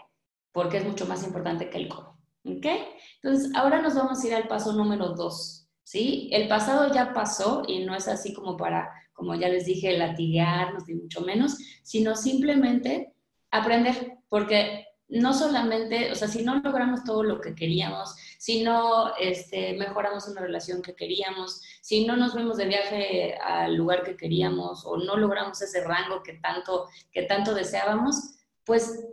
porque 0.52 0.76
es 0.76 0.84
mucho 0.84 1.06
más 1.06 1.24
importante 1.24 1.70
que 1.70 1.78
el 1.78 1.88
cómo, 1.88 2.20
¿ok? 2.44 2.66
Entonces, 3.22 3.50
ahora 3.54 3.80
nos 3.80 3.94
vamos 3.94 4.22
a 4.22 4.26
ir 4.26 4.34
al 4.34 4.46
paso 4.46 4.74
número 4.74 5.14
dos, 5.14 5.59
¿sí? 5.90 6.28
El 6.30 6.46
pasado 6.46 6.94
ya 6.94 7.12
pasó 7.12 7.64
y 7.66 7.80
no 7.80 7.96
es 7.96 8.06
así 8.06 8.32
como 8.32 8.56
para, 8.56 8.88
como 9.12 9.34
ya 9.34 9.48
les 9.48 9.66
dije, 9.66 9.98
latigarnos 9.98 10.86
ni 10.86 10.94
mucho 10.94 11.22
menos, 11.22 11.58
sino 11.82 12.14
simplemente 12.14 13.12
aprender, 13.50 14.18
porque 14.28 14.86
no 15.08 15.34
solamente, 15.34 16.12
o 16.12 16.14
sea, 16.14 16.28
si 16.28 16.44
no 16.44 16.60
logramos 16.60 17.02
todo 17.02 17.24
lo 17.24 17.40
que 17.40 17.56
queríamos, 17.56 18.14
si 18.38 18.62
no 18.62 19.16
este, 19.16 19.72
mejoramos 19.78 20.28
una 20.28 20.42
relación 20.42 20.80
que 20.80 20.94
queríamos, 20.94 21.60
si 21.80 22.06
no 22.06 22.16
nos 22.16 22.36
vemos 22.36 22.56
de 22.56 22.66
viaje 22.66 23.34
al 23.42 23.74
lugar 23.74 24.04
que 24.04 24.16
queríamos 24.16 24.86
o 24.86 24.96
no 24.96 25.16
logramos 25.16 25.60
ese 25.60 25.82
rango 25.82 26.22
que 26.22 26.34
tanto, 26.34 26.86
que 27.10 27.22
tanto 27.22 27.52
deseábamos, 27.52 28.36
pues 28.62 29.08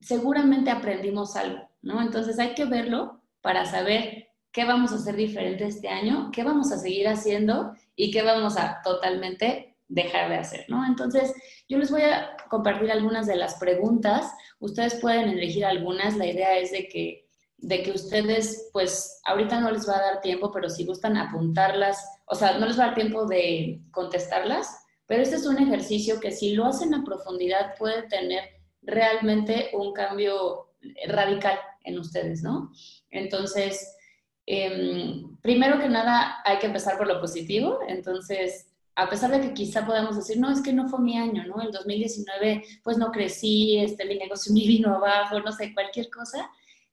seguramente 0.00 0.70
aprendimos 0.70 1.34
algo, 1.34 1.68
¿no? 1.82 2.00
Entonces 2.00 2.38
hay 2.38 2.54
que 2.54 2.66
verlo 2.66 3.20
para 3.40 3.66
saber 3.66 4.29
qué 4.52 4.64
vamos 4.64 4.92
a 4.92 4.96
hacer 4.96 5.16
diferente 5.16 5.64
este 5.64 5.88
año, 5.88 6.30
qué 6.32 6.42
vamos 6.42 6.72
a 6.72 6.78
seguir 6.78 7.08
haciendo 7.08 7.72
y 7.94 8.10
qué 8.10 8.22
vamos 8.22 8.56
a 8.56 8.80
totalmente 8.82 9.76
dejar 9.88 10.30
de 10.30 10.36
hacer, 10.36 10.64
¿no? 10.68 10.86
Entonces, 10.86 11.34
yo 11.68 11.78
les 11.78 11.90
voy 11.90 12.02
a 12.02 12.36
compartir 12.48 12.90
algunas 12.90 13.26
de 13.26 13.36
las 13.36 13.56
preguntas. 13.56 14.32
Ustedes 14.60 14.94
pueden 15.00 15.28
elegir 15.28 15.64
algunas. 15.64 16.16
La 16.16 16.26
idea 16.26 16.58
es 16.58 16.70
de 16.70 16.88
que, 16.88 17.28
de 17.58 17.82
que 17.82 17.90
ustedes, 17.90 18.70
pues, 18.72 19.20
ahorita 19.24 19.60
no 19.60 19.70
les 19.70 19.88
va 19.88 19.96
a 19.96 20.02
dar 20.02 20.20
tiempo, 20.20 20.50
pero 20.52 20.68
si 20.68 20.84
gustan 20.84 21.16
apuntarlas, 21.16 22.04
o 22.26 22.34
sea, 22.34 22.58
no 22.58 22.66
les 22.66 22.78
va 22.78 22.84
a 22.84 22.86
dar 22.86 22.94
tiempo 22.94 23.26
de 23.26 23.80
contestarlas, 23.90 24.84
pero 25.06 25.22
este 25.22 25.36
es 25.36 25.46
un 25.46 25.58
ejercicio 25.58 26.20
que 26.20 26.30
si 26.30 26.54
lo 26.54 26.66
hacen 26.66 26.94
a 26.94 27.04
profundidad 27.04 27.74
puede 27.76 28.04
tener 28.04 28.44
realmente 28.82 29.70
un 29.72 29.92
cambio 29.92 30.70
radical 31.08 31.58
en 31.82 31.98
ustedes, 31.98 32.42
¿no? 32.42 32.70
Entonces, 33.10 33.96
em, 34.46 35.36
primero 35.42 35.78
que 35.78 35.88
nada, 35.88 36.36
hay 36.44 36.58
que 36.58 36.66
empezar 36.66 36.96
por 36.98 37.06
lo 37.06 37.20
positivo. 37.20 37.80
Entonces, 37.88 38.70
a 38.96 39.08
pesar 39.08 39.30
de 39.30 39.40
que 39.40 39.54
quizá 39.54 39.86
podamos 39.86 40.16
decir, 40.16 40.38
no, 40.38 40.50
es 40.50 40.60
que 40.62 40.72
no 40.72 40.88
fue 40.88 41.00
mi 41.00 41.16
año, 41.16 41.44
¿no? 41.46 41.62
El 41.62 41.70
2019, 41.70 42.64
pues 42.82 42.98
no 42.98 43.10
crecí, 43.10 43.78
este, 43.78 44.04
mi 44.04 44.16
negocio 44.16 44.52
me 44.52 44.60
vino 44.66 44.94
abajo, 44.94 45.40
no 45.40 45.52
sé, 45.52 45.72
cualquier 45.74 46.10
cosa. 46.10 46.50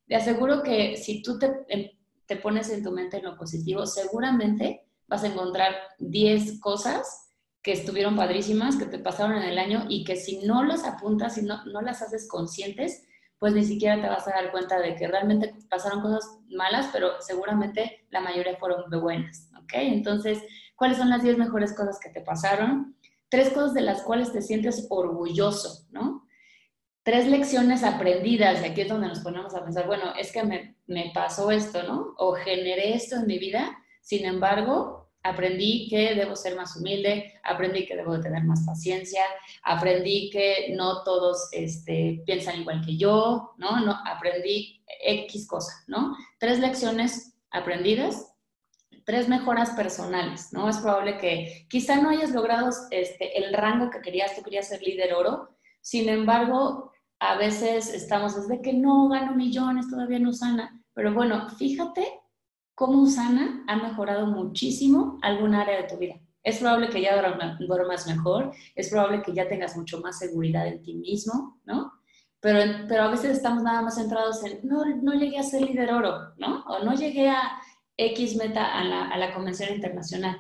Te 0.08 0.16
aseguro 0.16 0.64
que 0.64 0.96
si 0.98 1.22
tú 1.22 1.38
te, 1.38 1.52
em, 1.68 1.90
te 2.26 2.38
pones 2.38 2.70
en 2.70 2.84
tu 2.84 2.92
mente 2.92 3.18
en 3.18 3.26
lo 3.26 3.38
positivo, 3.38 3.86
seguramente 3.86 4.86
vas 5.08 5.24
a 5.24 5.28
encontrar 5.28 5.74
10 6.00 6.60
cosas 6.60 7.30
que 7.62 7.72
estuvieron 7.74 8.16
padrísimas, 8.16 8.78
que 8.78 8.86
te 8.86 9.00
pasaron 9.00 9.38
en 9.38 9.44
el 9.44 9.58
año 9.58 9.86
y 9.90 10.04
que 10.04 10.16
si 10.16 10.46
no 10.46 10.64
las 10.64 10.86
apuntas 10.86 11.38
y 11.38 11.42
no, 11.42 11.66
no 11.66 11.82
las 11.82 12.02
haces 12.02 12.28
conscientes, 12.28 13.04
pues 13.40 13.54
ni 13.54 13.64
siquiera 13.64 14.02
te 14.02 14.08
vas 14.08 14.28
a 14.28 14.32
dar 14.32 14.52
cuenta 14.52 14.80
de 14.80 14.96
que 14.96 15.08
realmente 15.08 15.54
pasaron 15.70 16.02
cosas 16.02 16.40
malas, 16.50 16.90
pero 16.92 17.22
seguramente 17.22 18.08
la 18.10 18.22
mayoría 18.22 18.58
fueron 18.58 18.90
buenas, 19.02 19.52
¿ok? 19.62 19.74
Entonces, 19.74 20.42
¿cuáles 20.76 20.98
son 20.98 21.10
las 21.10 21.22
10 21.22 21.38
mejores 21.38 21.74
cosas 21.76 22.00
que 22.00 22.10
te 22.10 22.22
pasaron? 22.22 22.98
Tres 23.30 23.50
cosas 23.50 23.74
de 23.74 23.82
las 23.82 24.02
cuales 24.02 24.32
te 24.32 24.42
sientes 24.42 24.88
orgulloso, 24.90 25.86
¿no? 25.92 26.28
Tres 27.04 27.28
lecciones 27.28 27.84
aprendidas, 27.84 28.62
y 28.62 28.66
aquí 28.66 28.82
es 28.82 28.90
donde 28.90 29.08
nos 29.08 29.20
ponemos 29.20 29.54
a 29.54 29.64
pensar, 29.64 29.86
bueno, 29.86 30.14
es 30.18 30.32
que 30.32 30.44
me, 30.44 30.78
me 30.88 31.12
pasó 31.14 31.52
esto, 31.52 31.84
¿no? 31.84 32.16
O 32.18 32.34
generé 32.34 32.96
esto 32.96 33.18
en 33.18 33.28
mi 33.28 33.38
vida, 33.38 33.78
sin 34.02 34.26
embargo, 34.26 34.97
aprendí 35.28 35.88
que 35.90 36.16
debo 36.16 36.36
ser 36.36 36.56
más 36.56 36.76
humilde, 36.76 37.34
aprendí 37.44 37.86
que 37.86 37.96
debo 37.96 38.14
de 38.18 38.24
tener 38.24 38.44
más 38.44 38.66
paciencia, 38.66 39.24
aprendí 39.64 40.30
que 40.30 40.74
no 40.76 41.04
todos 41.04 41.50
este, 41.52 42.24
piensan 42.26 42.62
igual 42.62 42.84
que 42.86 42.98
yo, 42.98 43.54
¿no? 43.58 43.80
no 43.86 43.96
aprendí 44.06 44.84
X 45.04 45.48
cosa, 45.48 45.74
¿no? 45.88 46.16
Tres 46.40 46.60
lecciones 46.60 47.36
aprendidas, 47.52 48.34
tres 49.06 49.28
mejoras 49.28 49.72
personales, 49.72 50.52
¿no? 50.52 50.70
Es 50.70 50.78
probable 50.78 51.18
que 51.18 51.66
quizá 51.70 52.02
no 52.02 52.10
hayas 52.10 52.32
logrado 52.32 52.70
este, 52.92 53.38
el 53.38 53.54
rango 53.54 53.90
que 53.90 54.02
querías, 54.02 54.36
tú 54.36 54.44
querías 54.44 54.68
ser 54.68 54.82
líder 54.82 55.14
oro, 55.14 55.50
sin 55.82 56.10
embargo, 56.10 56.92
a 57.20 57.38
veces 57.38 57.94
estamos 57.94 58.36
desde 58.36 58.62
que 58.62 58.74
no 58.74 59.10
gano 59.10 59.34
millones, 59.36 59.90
todavía 59.90 60.20
no 60.20 60.34
sana, 60.34 60.84
pero 60.94 61.14
bueno, 61.14 61.50
fíjate 61.50 62.06
cómo 62.78 63.02
Usana 63.02 63.64
ha 63.66 63.76
mejorado 63.78 64.28
muchísimo 64.28 65.18
algún 65.24 65.56
área 65.56 65.82
de 65.82 65.88
tu 65.88 65.98
vida. 65.98 66.22
Es 66.44 66.60
probable 66.60 66.90
que 66.90 67.02
ya 67.02 67.20
duermas 67.60 68.06
mejor, 68.06 68.52
es 68.76 68.92
probable 68.92 69.24
que 69.24 69.34
ya 69.34 69.50
tengas 69.50 69.76
mucho 69.76 70.00
más 70.00 70.20
seguridad 70.20 70.68
en 70.68 70.84
ti 70.84 70.94
mismo, 70.94 71.60
¿no? 71.66 71.92
Pero, 72.40 72.86
pero 72.88 73.06
a 73.06 73.08
veces 73.08 73.32
estamos 73.32 73.64
nada 73.64 73.82
más 73.82 73.96
centrados 73.96 74.44
en, 74.46 74.60
no, 74.62 74.86
no 75.02 75.14
llegué 75.16 75.40
a 75.40 75.44
ser 75.44 75.64
líder 75.64 75.92
oro, 75.92 76.36
¿no? 76.38 76.64
O 76.68 76.86
no 76.86 76.94
llegué 76.94 77.30
a 77.30 77.60
X 77.98 78.36
meta 78.36 78.78
a 78.78 78.84
la, 78.84 79.08
a 79.08 79.18
la 79.18 79.34
convención 79.34 79.74
internacional. 79.74 80.38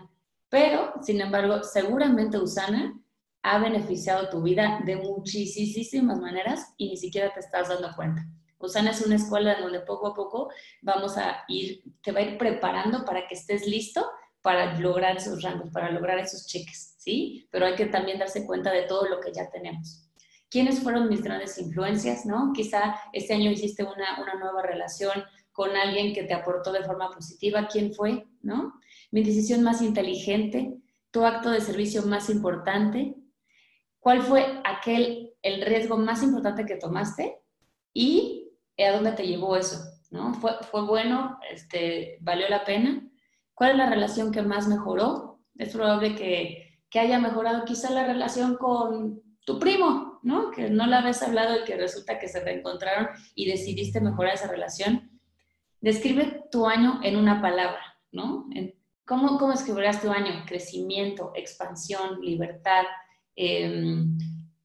Pero, 0.48 0.94
sin 1.02 1.20
embargo, 1.20 1.64
seguramente 1.64 2.38
Usana 2.38 2.94
ha 3.42 3.58
beneficiado 3.58 4.30
tu 4.30 4.44
vida 4.44 4.80
de 4.86 4.98
muchísimas 4.98 6.20
maneras 6.20 6.72
y 6.78 6.90
ni 6.90 6.98
siquiera 6.98 7.34
te 7.34 7.40
estás 7.40 7.70
dando 7.70 7.96
cuenta. 7.96 8.28
Usana 8.60 8.92
es 8.92 9.02
una 9.02 9.16
escuela 9.16 9.60
donde 9.60 9.82
poco 9.82 10.08
a 10.08 10.14
poco 10.14 10.50
vamos 10.82 11.18
a 11.18 11.44
ir, 11.48 11.84
te 12.02 12.12
va 12.12 12.20
a 12.20 12.24
ir 12.24 12.38
preparando 12.38 13.06
para 13.06 13.28
que 13.28 13.36
estés 13.36 13.68
listo 13.68 14.10
para 14.42 14.80
lograr 14.80 15.18
esos 15.18 15.42
rangos, 15.42 15.70
para 15.72 15.92
lograr 15.92 16.20
esos 16.20 16.48
cheques, 16.48 16.96
¿sí? 16.98 17.48
Pero 17.52 17.66
hay 17.66 17.76
que 17.76 17.88
también 17.88 18.20
darse 18.20 18.46
cuenta 18.46 18.72
de 18.72 18.84
todo 18.84 19.08
lo 19.08 19.20
que 19.20 19.34
ya 19.34 19.50
tenemos. 19.50 20.10
¿Quiénes 20.50 20.80
fueron 20.80 21.10
mis 21.10 21.22
grandes 21.22 21.58
influencias, 21.58 22.26
no? 22.26 22.54
Quizá 22.54 22.96
este 23.12 23.34
año 23.34 23.52
hiciste 23.52 23.84
una, 23.84 24.22
una 24.22 24.36
nueva 24.36 24.62
relación 24.62 25.24
con 25.52 25.76
alguien 25.76 26.14
que 26.14 26.24
te 26.24 26.34
aportó 26.34 26.72
de 26.72 26.84
forma 26.84 27.10
positiva. 27.10 27.68
¿Quién 27.68 27.94
fue, 27.94 28.26
no? 28.42 28.80
Mi 29.12 29.24
decisión 29.24 29.64
más 29.64 29.82
inteligente, 29.82 30.78
tu 31.12 31.26
acto 31.26 31.50
de 31.50 31.62
servicio 31.62 32.04
más 32.04 32.30
importante, 32.30 33.16
¿cuál 34.00 34.22
fue 34.22 34.62
aquel, 34.64 35.34
el 35.42 35.62
riesgo 35.64 35.98
más 35.98 36.24
importante 36.24 36.66
que 36.66 36.76
tomaste? 36.76 37.40
Y 37.92 38.37
a 38.86 38.92
dónde 38.94 39.12
te 39.12 39.28
llevó 39.28 39.56
eso, 39.56 39.78
¿no? 40.12 40.34
¿Fue, 40.36 40.52
fue 40.70 40.84
bueno? 40.84 41.40
Este, 41.52 42.18
¿Valió 42.22 42.48
la 42.50 42.64
pena? 42.64 43.08
¿Cuál 43.54 43.72
es 43.72 43.78
la 43.78 43.90
relación 43.90 44.32
que 44.32 44.42
más 44.42 44.68
mejoró? 44.68 45.40
Es 45.56 45.74
probable 45.74 46.16
que, 46.16 46.82
que 46.90 47.00
haya 47.00 47.20
mejorado 47.20 47.66
quizá 47.66 47.90
la 47.90 48.06
relación 48.06 48.56
con 48.56 49.22
tu 49.46 49.60
primo, 49.60 50.20
¿no? 50.24 50.52
Que 50.52 50.70
no 50.70 50.86
la 50.86 51.00
habías 51.00 51.24
hablado 51.24 51.60
y 51.60 51.64
que 51.64 51.78
resulta 51.78 52.20
que 52.20 52.28
se 52.28 52.42
reencontraron 52.42 53.08
y 53.34 53.50
decidiste 53.50 54.02
mejorar 54.02 54.36
esa 54.36 54.48
relación. 54.48 55.20
Describe 55.82 56.44
tu 56.52 56.68
año 56.68 57.00
en 57.04 57.16
una 57.16 57.42
palabra, 57.42 57.98
¿no? 58.12 58.48
¿Cómo, 59.06 59.38
cómo 59.38 59.54
escribirás 59.54 60.02
tu 60.02 60.12
año? 60.12 60.44
Crecimiento, 60.46 61.32
expansión, 61.34 62.20
libertad, 62.22 62.84
em, 63.36 64.18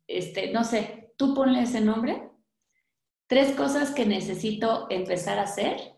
este, 0.09 0.52
no 0.52 0.64
sé, 0.64 1.14
tú 1.16 1.33
ponle 1.33 1.62
ese 1.62 1.81
nombre 1.81 2.31
Tres 3.32 3.56
cosas 3.56 3.92
que 3.92 4.04
necesito 4.04 4.88
empezar 4.90 5.38
a 5.38 5.44
hacer, 5.44 5.94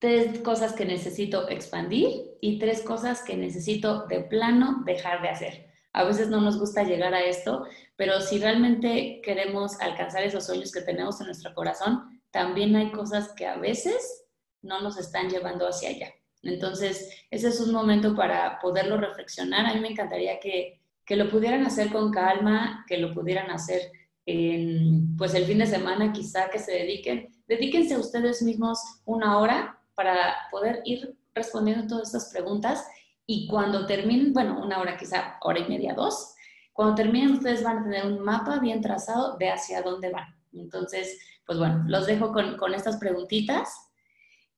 tres 0.00 0.40
cosas 0.40 0.72
que 0.72 0.84
necesito 0.84 1.48
expandir 1.48 2.36
y 2.40 2.58
tres 2.58 2.82
cosas 2.82 3.22
que 3.22 3.36
necesito 3.36 4.08
de 4.08 4.18
plano 4.22 4.82
dejar 4.84 5.22
de 5.22 5.28
hacer. 5.28 5.70
A 5.92 6.02
veces 6.02 6.28
no 6.28 6.40
nos 6.40 6.58
gusta 6.58 6.82
llegar 6.82 7.14
a 7.14 7.22
esto, 7.22 7.64
pero 7.94 8.20
si 8.20 8.40
realmente 8.40 9.20
queremos 9.22 9.80
alcanzar 9.80 10.24
esos 10.24 10.46
sueños 10.46 10.72
que 10.72 10.80
tenemos 10.80 11.20
en 11.20 11.26
nuestro 11.26 11.54
corazón, 11.54 12.20
también 12.32 12.74
hay 12.74 12.90
cosas 12.90 13.32
que 13.36 13.46
a 13.46 13.58
veces 13.58 14.26
no 14.62 14.80
nos 14.80 14.98
están 14.98 15.30
llevando 15.30 15.68
hacia 15.68 15.90
allá. 15.90 16.12
Entonces, 16.42 17.24
ese 17.30 17.50
es 17.50 17.60
un 17.60 17.72
momento 17.72 18.16
para 18.16 18.58
poderlo 18.58 18.96
reflexionar. 18.96 19.64
A 19.64 19.74
mí 19.74 19.80
me 19.80 19.92
encantaría 19.92 20.40
que, 20.40 20.80
que 21.06 21.14
lo 21.14 21.30
pudieran 21.30 21.64
hacer 21.64 21.92
con 21.92 22.10
calma, 22.10 22.84
que 22.88 22.98
lo 22.98 23.14
pudieran 23.14 23.48
hacer 23.52 23.92
pues 24.24 25.34
el 25.34 25.44
fin 25.44 25.58
de 25.58 25.66
semana 25.66 26.12
quizá 26.12 26.50
que 26.50 26.58
se 26.58 26.72
dediquen, 26.72 27.28
dedíquense 27.46 27.96
ustedes 27.96 28.42
mismos 28.42 28.78
una 29.04 29.38
hora 29.38 29.80
para 29.94 30.36
poder 30.50 30.82
ir 30.84 31.16
respondiendo 31.34 31.86
todas 31.86 32.08
estas 32.08 32.32
preguntas 32.32 32.84
y 33.26 33.46
cuando 33.46 33.86
terminen, 33.86 34.32
bueno, 34.32 34.60
una 34.62 34.80
hora 34.80 34.96
quizá, 34.96 35.36
hora 35.42 35.60
y 35.60 35.68
media, 35.68 35.94
dos, 35.94 36.34
Cuando 36.72 36.94
terminen, 36.94 37.32
ustedes 37.32 37.62
van 37.62 37.78
a 37.78 37.82
tener 37.84 38.06
un 38.06 38.20
mapa 38.20 38.58
bien 38.58 38.80
trazado 38.80 39.36
de 39.36 39.50
hacia 39.50 39.82
dónde 39.82 40.10
van. 40.10 40.34
Entonces, 40.52 41.18
pues 41.44 41.58
bueno, 41.58 41.84
los 41.86 42.06
dejo 42.06 42.32
con, 42.32 42.56
con 42.56 42.74
estas 42.74 42.96
preguntitas 42.96 43.68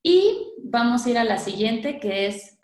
y 0.02 0.54
vamos 0.62 1.04
a 1.04 1.10
ir 1.10 1.18
a 1.18 1.24
la 1.24 1.38
siguiente 1.38 1.98
que 1.98 2.26
es 2.26 2.58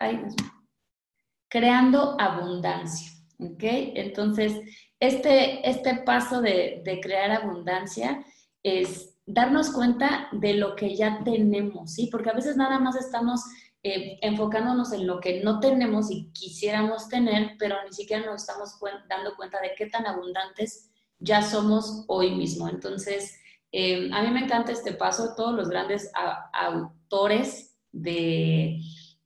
creando 1.49 2.15
abundancia. 2.19 3.11
¿Ok? 3.39 3.63
Entonces, 3.63 4.53
este, 4.99 5.67
este 5.69 5.95
paso 5.95 6.41
de, 6.41 6.99
crear 7.01 7.31
abundancia 7.31 8.23
es 8.63 9.15
darnos 9.25 9.71
cuenta 9.71 10.27
de 10.31 10.55
lo 10.55 10.75
que 10.75 10.95
ya 10.95 11.21
tenemos, 11.23 11.93
¿sí? 11.93 12.09
Porque 12.11 12.29
a 12.29 12.33
veces 12.33 12.57
nada 12.57 12.79
más 12.79 12.95
estamos 12.95 13.41
eh, 13.83 14.17
enfocándonos 14.21 14.91
en 14.91 15.07
lo 15.07 15.19
que 15.19 15.41
no 15.41 15.59
tenemos 15.59 16.11
y 16.11 16.31
quisiéramos 16.33 17.07
tener, 17.07 17.55
pero 17.57 17.75
ni 17.85 17.93
siquiera 17.93 18.25
nos 18.25 18.41
estamos 18.41 18.77
dando 19.07 19.35
cuenta 19.35 19.61
de 19.61 19.71
qué 19.77 19.85
tan 19.85 20.05
abundantes 20.05 20.89
ya 21.19 21.41
somos 21.41 22.05
hoy 22.07 22.31
mismo. 22.31 22.67
Entonces, 22.67 23.39
eh, 23.71 24.09
a 24.11 24.23
mí 24.23 24.31
me 24.31 24.41
encanta 24.41 24.71
este 24.71 24.93
paso, 24.93 25.35
todos 25.35 25.53
los 25.53 25.69
grandes 25.69 26.11
autores 26.53 27.77
de, 27.91 28.79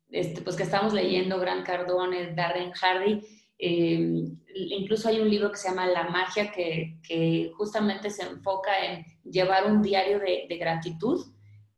este, 0.09 0.41
pues 0.41 0.55
que 0.55 0.63
estamos 0.63 0.93
leyendo, 0.93 1.39
Gran 1.39 1.63
Cardone, 1.63 2.33
Darren 2.35 2.71
Hardy, 2.71 3.21
eh, 3.57 4.25
incluso 4.55 5.09
hay 5.09 5.19
un 5.19 5.29
libro 5.29 5.51
que 5.51 5.57
se 5.57 5.69
llama 5.69 5.87
La 5.87 6.09
magia 6.09 6.51
que, 6.51 7.51
justamente 7.57 8.09
se 8.09 8.23
enfoca 8.23 8.71
en 8.85 9.05
llevar 9.23 9.65
un 9.65 9.81
diario 9.81 10.19
de, 10.19 10.57
gratitud, 10.59 11.25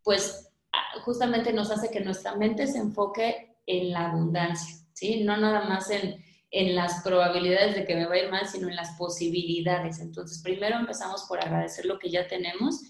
pues 0.03 0.51
ah, 0.73 0.99
justamente 1.03 1.53
nos 1.53 1.71
hace 1.71 1.89
que 1.89 2.01
nuestra 2.01 2.35
mente 2.35 2.67
se 2.67 2.77
enfoque 2.77 3.57
en 3.65 3.91
la 3.91 4.11
abundancia, 4.11 4.75
¿sí? 4.93 5.23
No 5.23 5.37
nada 5.37 5.67
más 5.67 5.89
en, 5.89 6.23
en 6.51 6.75
las 6.75 7.01
probabilidades 7.03 7.75
de 7.75 7.85
que 7.85 7.95
me 7.95 8.07
vaya 8.07 8.29
mal, 8.29 8.47
sino 8.47 8.69
en 8.69 8.75
las 8.75 8.91
posibilidades. 8.97 9.99
Entonces, 9.99 10.41
primero 10.41 10.77
empezamos 10.77 11.25
por 11.27 11.43
agradecer 11.43 11.85
lo 11.85 11.99
que 11.99 12.09
ya 12.09 12.27
tenemos 12.27 12.81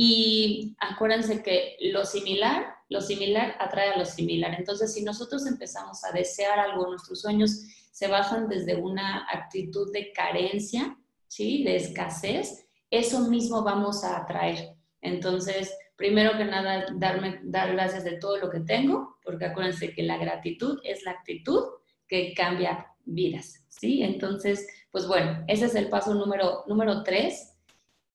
y 0.00 0.76
acuérdense 0.78 1.42
que 1.42 1.76
lo 1.80 2.04
similar, 2.04 2.77
lo 2.88 3.00
similar 3.00 3.56
atrae 3.58 3.90
a 3.90 3.98
lo 3.98 4.04
similar. 4.04 4.54
Entonces, 4.54 4.92
si 4.94 5.02
nosotros 5.02 5.46
empezamos 5.46 6.04
a 6.04 6.12
desear 6.12 6.58
algo, 6.58 6.86
nuestros 6.86 7.20
sueños 7.20 7.64
se 7.92 8.08
basan 8.08 8.48
desde 8.48 8.76
una 8.76 9.26
actitud 9.30 9.92
de 9.92 10.12
carencia, 10.12 10.96
¿sí? 11.26 11.64
De 11.64 11.76
escasez, 11.76 12.66
eso 12.90 13.28
mismo 13.28 13.62
vamos 13.62 14.04
a 14.04 14.16
atraer. 14.16 14.74
Entonces, 15.00 15.76
primero 15.96 16.36
que 16.38 16.44
nada, 16.44 16.86
darme, 16.94 17.40
dar 17.42 17.72
gracias 17.72 18.04
de 18.04 18.18
todo 18.18 18.38
lo 18.38 18.50
que 18.50 18.60
tengo, 18.60 19.18
porque 19.22 19.46
acuérdense 19.46 19.92
que 19.92 20.02
la 20.02 20.16
gratitud 20.16 20.78
es 20.84 21.04
la 21.04 21.10
actitud 21.10 21.64
que 22.06 22.32
cambia 22.34 22.86
vidas, 23.04 23.64
¿sí? 23.68 24.02
Entonces, 24.02 24.66
pues 24.90 25.06
bueno, 25.06 25.44
ese 25.46 25.66
es 25.66 25.74
el 25.74 25.88
paso 25.88 26.14
número, 26.14 26.64
número 26.66 27.02
tres. 27.02 27.54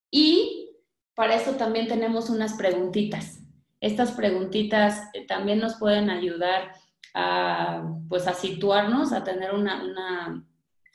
Y 0.10 0.72
para 1.14 1.36
esto 1.36 1.52
también 1.56 1.88
tenemos 1.88 2.30
unas 2.30 2.54
preguntitas. 2.54 3.43
Estas 3.84 4.14
preguntitas 4.14 5.10
eh, 5.14 5.28
también 5.28 5.60
nos 5.60 5.76
pueden 5.76 6.10
ayudar 6.10 6.72
a, 7.14 7.84
pues 8.08 8.28
a 8.28 8.34
situarnos, 8.34 9.12
a 9.12 9.26
tener 9.26 9.54
una, 9.54 10.42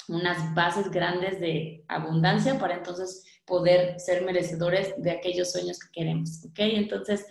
unas 0.08 0.54
bases 0.54 0.90
grandes 0.90 1.38
de 1.38 1.84
abundancia 1.86 2.58
para 2.58 2.76
entonces 2.76 3.26
poder 3.44 4.00
ser 4.00 4.24
merecedores 4.24 4.94
de 4.96 5.10
aquellos 5.10 5.52
sueños 5.52 5.78
que 5.78 5.90
queremos, 5.92 6.42
¿ok? 6.46 6.60
Entonces, 6.60 7.26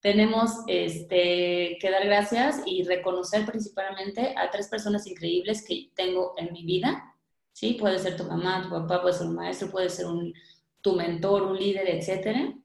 tenemos 0.00 0.50
este, 0.66 1.78
que 1.80 1.88
dar 1.88 2.04
gracias 2.04 2.62
y 2.66 2.82
reconocer 2.82 3.46
principalmente 3.46 4.34
a 4.36 4.50
tres 4.50 4.66
personas 4.66 5.06
increíbles 5.06 5.64
que 5.64 5.92
tengo 5.94 6.34
en 6.36 6.52
mi 6.52 6.64
vida, 6.64 7.14
¿sí? 7.52 7.76
Puede 7.78 8.00
ser 8.00 8.16
tu 8.16 8.24
mamá, 8.24 8.64
tu 8.64 8.70
papá, 8.70 9.02
puede 9.02 9.14
ser 9.14 9.28
un 9.28 9.36
maestro, 9.36 9.70
puede 9.70 9.88
ser 9.88 10.06
un, 10.06 10.34
tu 10.80 10.96
mentor, 10.96 11.44
un 11.44 11.56
líder, 11.56 11.88
etcétera. 11.90 12.56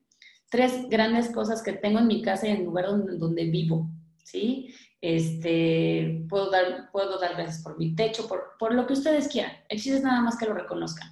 Tres 0.51 0.89
grandes 0.89 1.29
cosas 1.29 1.63
que 1.63 1.71
tengo 1.71 1.99
en 1.99 2.07
mi 2.07 2.21
casa 2.21 2.45
y 2.45 2.51
en 2.51 2.57
el 2.57 2.65
lugar 2.65 2.87
donde, 2.89 3.45
vivo, 3.45 3.89
¿sí? 4.21 4.75
Este, 4.99 6.25
puedo, 6.27 6.51
dar, 6.51 6.91
puedo 6.91 7.17
dar 7.19 7.35
gracias 7.35 7.63
por 7.63 7.77
mi 7.79 7.95
techo, 7.95 8.27
por, 8.27 8.57
por 8.59 8.73
lo 8.73 8.85
que 8.85 8.91
ustedes 8.91 9.29
quieran. 9.29 9.53
Existe 9.69 10.01
nada 10.01 10.19
más 10.19 10.37
que 10.37 10.45
lo 10.45 10.53
reconozcan. 10.53 11.09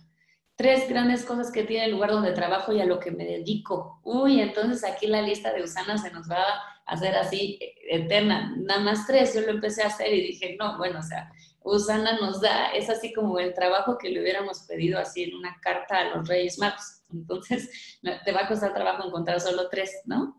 Tres 0.57 0.89
grandes 0.89 1.23
cosas 1.23 1.53
que 1.53 1.63
tiene 1.63 1.85
el 1.85 1.91
lugar 1.91 2.11
donde 2.11 2.33
trabajo 2.33 2.73
y 2.73 2.81
a 2.81 2.85
lo 2.85 2.99
que 2.99 3.11
me 3.11 3.23
dedico. 3.23 4.01
Uy, 4.03 4.41
entonces 4.41 4.83
aquí 4.83 5.07
la 5.07 5.21
lista 5.21 5.53
de 5.53 5.63
Usana 5.63 5.97
se 5.97 6.11
nos 6.11 6.29
va 6.29 6.43
a 6.43 6.61
hacer 6.85 7.15
así 7.15 7.57
eh, 7.61 7.75
eterna. 7.91 8.53
Nada 8.57 8.81
más 8.81 9.07
tres, 9.07 9.33
yo 9.33 9.39
lo 9.39 9.51
empecé 9.51 9.83
a 9.83 9.87
hacer 9.87 10.13
y 10.13 10.19
dije, 10.19 10.57
no, 10.59 10.77
bueno, 10.77 10.99
o 10.99 11.03
sea, 11.03 11.31
Usana 11.63 12.19
nos 12.19 12.41
da, 12.41 12.71
es 12.73 12.89
así 12.89 13.13
como 13.13 13.39
el 13.39 13.53
trabajo 13.53 13.97
que 13.97 14.09
le 14.09 14.21
hubiéramos 14.21 14.63
pedido 14.63 14.99
así 14.99 15.23
en 15.23 15.35
una 15.35 15.57
carta 15.61 15.99
a 15.99 16.17
los 16.17 16.27
Reyes 16.27 16.59
Magos. 16.59 16.98
Entonces, 17.11 17.69
te 18.25 18.31
va 18.31 18.41
a 18.41 18.47
costar 18.47 18.73
trabajo 18.73 19.07
encontrar 19.07 19.39
solo 19.39 19.69
tres, 19.69 20.01
¿no? 20.05 20.37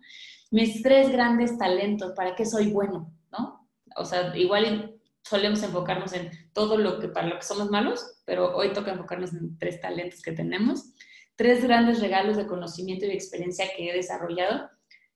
Mis 0.50 0.82
tres 0.82 1.10
grandes 1.10 1.56
talentos, 1.58 2.12
¿para 2.12 2.34
qué 2.34 2.44
soy 2.44 2.72
bueno? 2.72 3.12
¿no? 3.30 3.68
O 3.96 4.04
sea, 4.04 4.36
igual 4.36 4.96
solemos 5.22 5.62
enfocarnos 5.62 6.12
en 6.12 6.30
todo 6.52 6.76
lo 6.76 6.98
que 6.98 7.08
para 7.08 7.28
lo 7.28 7.36
que 7.36 7.44
somos 7.44 7.70
malos, 7.70 8.20
pero 8.24 8.56
hoy 8.56 8.72
toca 8.72 8.90
enfocarnos 8.90 9.32
en 9.32 9.58
tres 9.58 9.80
talentos 9.80 10.22
que 10.22 10.32
tenemos, 10.32 10.92
tres 11.36 11.62
grandes 11.62 12.00
regalos 12.00 12.36
de 12.36 12.46
conocimiento 12.46 13.06
y 13.06 13.10
experiencia 13.10 13.66
que 13.76 13.90
he 13.90 13.96
desarrollado. 13.96 14.68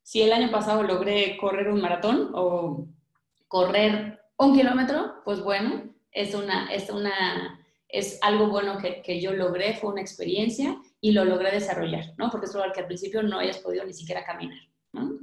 Si 0.03 0.23
el 0.23 0.33
año 0.33 0.51
pasado 0.51 0.83
logré 0.83 1.37
correr 1.39 1.69
un 1.69 1.81
maratón 1.81 2.31
o 2.35 2.87
correr 3.49 4.21
un 4.37 4.55
kilómetro, 4.55 5.23
pues 5.25 5.43
bueno, 5.43 5.95
es 6.13 6.35
una, 6.35 6.73
es 6.73 6.91
una, 6.91 7.64
es 7.99 8.19
algo 8.23 8.49
bueno 8.49 8.79
que, 8.79 9.03
que, 9.03 9.21
yo 9.21 9.33
logré, 9.33 9.75
fue 9.75 9.93
una 9.93 10.01
experiencia 10.01 10.77
y 11.01 11.13
lo 11.13 11.25
logré 11.25 11.51
desarrollar, 11.53 12.15
¿no? 12.19 12.31
Porque 12.31 12.47
es 12.47 12.53
probable 12.53 12.75
que 12.75 12.81
al 12.81 12.87
principio 12.87 13.23
no 13.23 13.39
hayas 13.39 13.59
podido 13.59 13.85
ni 13.85 13.95
siquiera 13.95 14.25
caminar, 14.25 14.59
¿no? 14.93 15.19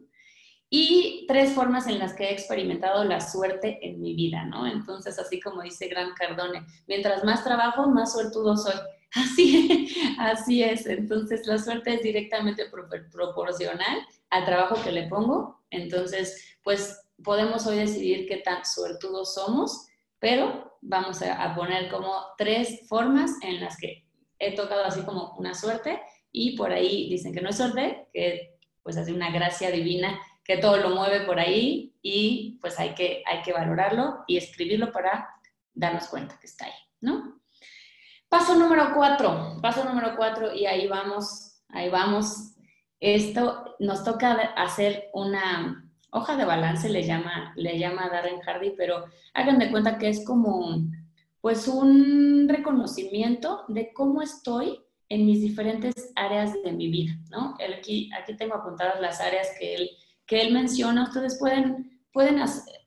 y 0.73 1.25
tres 1.27 1.51
formas 1.51 1.85
en 1.87 1.99
las 1.99 2.13
que 2.13 2.23
he 2.23 2.31
experimentado 2.31 3.03
la 3.03 3.19
suerte 3.19 3.77
en 3.85 3.99
mi 3.99 4.15
vida, 4.15 4.45
¿no? 4.45 4.65
Entonces, 4.65 5.19
así 5.19 5.37
como 5.41 5.61
dice 5.61 5.89
Gran 5.89 6.13
Cardone, 6.13 6.65
mientras 6.87 7.25
más 7.25 7.43
trabajo, 7.43 7.89
más 7.89 8.13
suertudo 8.13 8.57
soy. 8.57 8.73
Así, 9.13 9.93
así 10.17 10.63
es. 10.63 10.85
Entonces, 10.85 11.45
la 11.45 11.57
suerte 11.57 11.95
es 11.95 12.01
directamente 12.01 12.63
proporcional 13.11 14.07
al 14.29 14.45
trabajo 14.45 14.81
que 14.81 14.93
le 14.93 15.09
pongo. 15.09 15.61
Entonces, 15.69 16.55
pues 16.63 16.97
podemos 17.21 17.67
hoy 17.67 17.75
decidir 17.75 18.25
qué 18.25 18.37
tan 18.37 18.63
suertudos 18.63 19.33
somos, 19.33 19.89
pero 20.17 20.70
vamos 20.81 21.21
a, 21.21 21.55
poner 21.55 21.89
como 21.89 22.25
tres 22.37 22.81
formas 22.87 23.31
en 23.41 23.61
las 23.61 23.77
que 23.77 24.05
he 24.39 24.55
tocado 24.55 24.83
así 24.83 25.01
como 25.03 25.33
una 25.37 25.53
suerte 25.53 26.01
y 26.31 26.57
por 26.57 26.71
ahí 26.71 27.09
dicen 27.09 27.33
que 27.33 27.41
no 27.41 27.49
es 27.49 27.57
suerte, 27.57 28.07
que 28.13 28.57
pues 28.81 28.97
así 28.97 29.11
una 29.11 29.31
gracia 29.31 29.69
divina 29.69 30.19
que 30.43 30.57
todo 30.57 30.77
lo 30.77 30.89
mueve 30.89 31.21
por 31.21 31.39
ahí 31.39 31.93
y 32.01 32.57
pues 32.61 32.79
hay 32.79 32.95
que, 32.95 33.23
hay 33.25 33.41
que 33.43 33.53
valorarlo 33.53 34.23
y 34.27 34.37
escribirlo 34.37 34.91
para 34.91 35.29
darnos 35.73 36.07
cuenta 36.07 36.37
que 36.39 36.47
está 36.47 36.65
ahí, 36.65 36.73
¿no? 36.99 37.39
Paso 38.27 38.55
número 38.55 38.93
cuatro, 38.95 39.59
paso 39.61 39.83
número 39.83 40.15
cuatro 40.15 40.53
y 40.53 40.65
ahí 40.65 40.87
vamos, 40.87 41.61
ahí 41.69 41.89
vamos. 41.89 42.55
Esto 42.99 43.75
nos 43.79 44.03
toca 44.03 44.31
hacer 44.55 45.09
una 45.13 45.90
hoja 46.11 46.37
de 46.37 46.45
balance, 46.45 46.87
le 46.89 47.03
llama, 47.05 47.53
le 47.55 47.79
llama 47.79 48.09
Darren 48.09 48.41
Hardy, 48.41 48.73
pero 48.77 49.05
hagan 49.33 49.59
de 49.59 49.71
cuenta 49.71 49.97
que 49.97 50.09
es 50.09 50.25
como 50.25 50.83
pues 51.41 51.67
un 51.67 52.47
reconocimiento 52.47 53.65
de 53.67 53.91
cómo 53.93 54.21
estoy 54.21 54.79
en 55.09 55.25
mis 55.25 55.41
diferentes 55.41 56.13
áreas 56.15 56.53
de 56.63 56.71
mi 56.71 56.87
vida, 56.87 57.13
¿no? 57.31 57.57
Aquí, 57.77 58.09
aquí 58.13 58.37
tengo 58.37 58.55
apuntadas 58.55 59.01
las 59.01 59.19
áreas 59.19 59.49
que 59.59 59.75
él 59.75 59.89
que 60.31 60.39
él 60.39 60.53
menciona, 60.53 61.03
ustedes 61.03 61.37
pueden, 61.37 61.99
pueden 62.13 62.41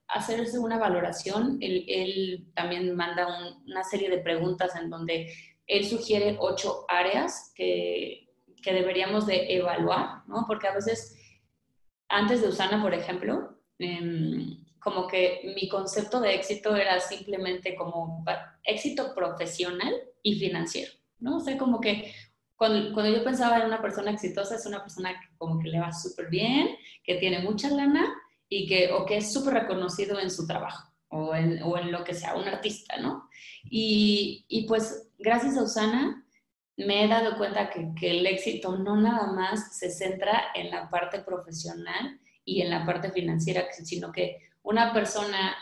hacerse 0.08 0.58
una 0.58 0.78
valoración. 0.78 1.58
Él, 1.60 2.46
también 2.54 2.96
manda 2.96 3.28
una 3.66 3.84
serie 3.84 4.08
de 4.08 4.16
preguntas 4.16 4.74
en 4.76 4.88
donde 4.88 5.30
él 5.66 5.84
sugiere 5.84 6.38
ocho 6.40 6.86
áreas 6.88 7.52
que, 7.54 8.30
que 8.62 8.72
deberíamos 8.72 9.26
de 9.26 9.54
evaluar, 9.56 10.26
¿no? 10.26 10.46
Porque 10.46 10.68
a 10.68 10.74
veces, 10.74 11.13
antes 12.14 12.42
de 12.42 12.48
Usana, 12.48 12.80
por 12.80 12.94
ejemplo, 12.94 13.58
em, 13.78 14.64
como 14.78 15.06
que 15.06 15.52
mi 15.56 15.68
concepto 15.68 16.20
de 16.20 16.34
éxito 16.34 16.76
era 16.76 17.00
simplemente 17.00 17.74
como 17.74 18.24
éxito 18.62 19.14
profesional 19.14 19.94
y 20.22 20.38
financiero, 20.38 20.92
¿no? 21.18 21.38
O 21.38 21.40
sea, 21.40 21.56
como 21.58 21.80
que 21.80 22.12
cuando, 22.56 23.08
yo 23.08 23.24
pensaba 23.24 23.58
en 23.58 23.66
una 23.66 23.82
persona 23.82 24.12
exitosa, 24.12 24.54
es 24.54 24.66
una 24.66 24.80
persona 24.80 25.10
que 25.12 25.36
como 25.36 25.58
que 25.58 25.68
le 25.68 25.80
va 25.80 25.92
súper 25.92 26.28
bien, 26.30 26.76
que 27.02 27.16
tiene 27.16 27.40
mucha 27.40 27.68
lana 27.70 28.14
y 28.48 28.66
que, 28.66 28.92
o 28.92 29.04
que 29.04 29.16
es 29.18 29.32
súper 29.32 29.54
reconocido 29.54 30.20
en 30.20 30.30
su 30.30 30.46
trabajo 30.46 30.92
o 31.08 31.34
en, 31.34 31.60
lo 31.92 32.02
que 32.02 32.14
sea, 32.14 32.34
un 32.34 32.48
artista, 32.48 32.96
¿no? 32.98 33.28
Y, 33.64 34.66
pues 34.66 35.10
gracias 35.18 35.56
a 35.56 35.62
Usana 35.62 36.23
me 36.76 37.04
he 37.04 37.08
dado 37.08 37.36
cuenta 37.36 37.70
que, 37.70 37.92
que 37.98 38.10
el 38.10 38.26
éxito 38.26 38.76
no 38.76 38.96
nada 38.96 39.32
más 39.32 39.76
se 39.78 39.90
centra 39.90 40.46
en 40.54 40.70
la 40.70 40.90
parte 40.90 41.20
profesional 41.20 42.20
y 42.44 42.62
en 42.62 42.70
la 42.70 42.84
parte 42.84 43.10
financiera, 43.10 43.66
sino 43.72 44.12
que 44.12 44.38
una 44.62 44.92
persona 44.92 45.54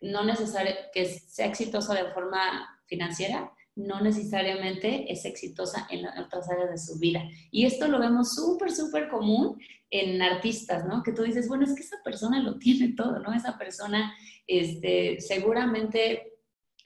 no 0.00 0.24
necesaria 0.24 0.90
que 0.92 1.06
sea 1.06 1.46
exitosa 1.46 1.94
de 1.94 2.12
forma 2.12 2.80
financiera 2.86 3.52
no 3.78 4.00
necesariamente 4.00 5.10
es 5.10 5.24
exitosa 5.24 5.86
en 5.88 6.04
otras 6.06 6.50
áreas 6.50 6.70
de 6.70 6.78
su 6.78 6.98
vida. 6.98 7.22
Y 7.52 7.64
esto 7.64 7.86
lo 7.86 8.00
vemos 8.00 8.34
súper, 8.34 8.72
súper 8.72 9.08
común 9.08 9.56
en 9.88 10.20
artistas, 10.20 10.84
¿no? 10.84 11.02
Que 11.04 11.12
tú 11.12 11.22
dices, 11.22 11.46
bueno, 11.46 11.64
es 11.64 11.74
que 11.74 11.82
esa 11.82 12.02
persona 12.04 12.42
lo 12.42 12.58
tiene 12.58 12.94
todo, 12.94 13.20
¿no? 13.20 13.32
Esa 13.32 13.56
persona 13.56 14.12
este, 14.48 15.20
seguramente 15.20 16.34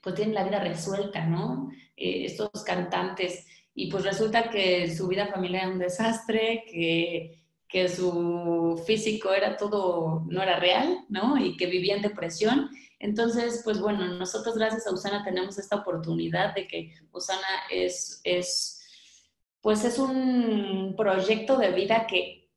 pues 0.03 0.17
tiene 0.17 0.35
la 0.35 0.45
vida 0.45 0.61
resuelta, 0.61 1.25
¿no? 1.25 1.71
Eh, 1.97 2.27
estos 2.27 2.51
cantantes. 2.63 3.47
Y 3.75 3.91
pues 3.91 4.05
resulta 4.05 4.51
que 4.51 4.95
su 4.95 5.09
vida 5.09 5.27
familiar 5.29 5.65
era 5.65 5.73
un 5.73 5.79
desastre, 5.79 6.65
que, 6.71 7.43
que 7.69 7.89
su 7.89 8.83
físico 8.87 9.33
era 9.33 9.57
todo, 9.57 10.25
no 10.29 10.43
era 10.43 10.59
real, 10.59 11.05
¿no? 11.09 11.39
Y 11.39 11.57
que 11.57 11.67
vivía 11.67 11.97
en 11.97 12.03
depresión. 12.03 12.71
Entonces, 12.99 13.63
pues 13.65 13.81
bueno, 13.81 14.07
nosotros 14.07 14.57
gracias 14.57 14.87
a 14.87 14.93
Usana 14.93 15.25
tenemos 15.25 15.59
esta 15.59 15.77
oportunidad 15.77 16.55
de 16.55 16.69
que 16.69 16.95
Usana 17.13 17.49
es, 17.71 18.21
es 18.25 18.79
pues 19.63 19.85
es 19.85 19.99
un 19.99 20.95
proyecto 20.97 21.57
de 21.57 21.71
vida 21.71 22.07
que 22.07 22.51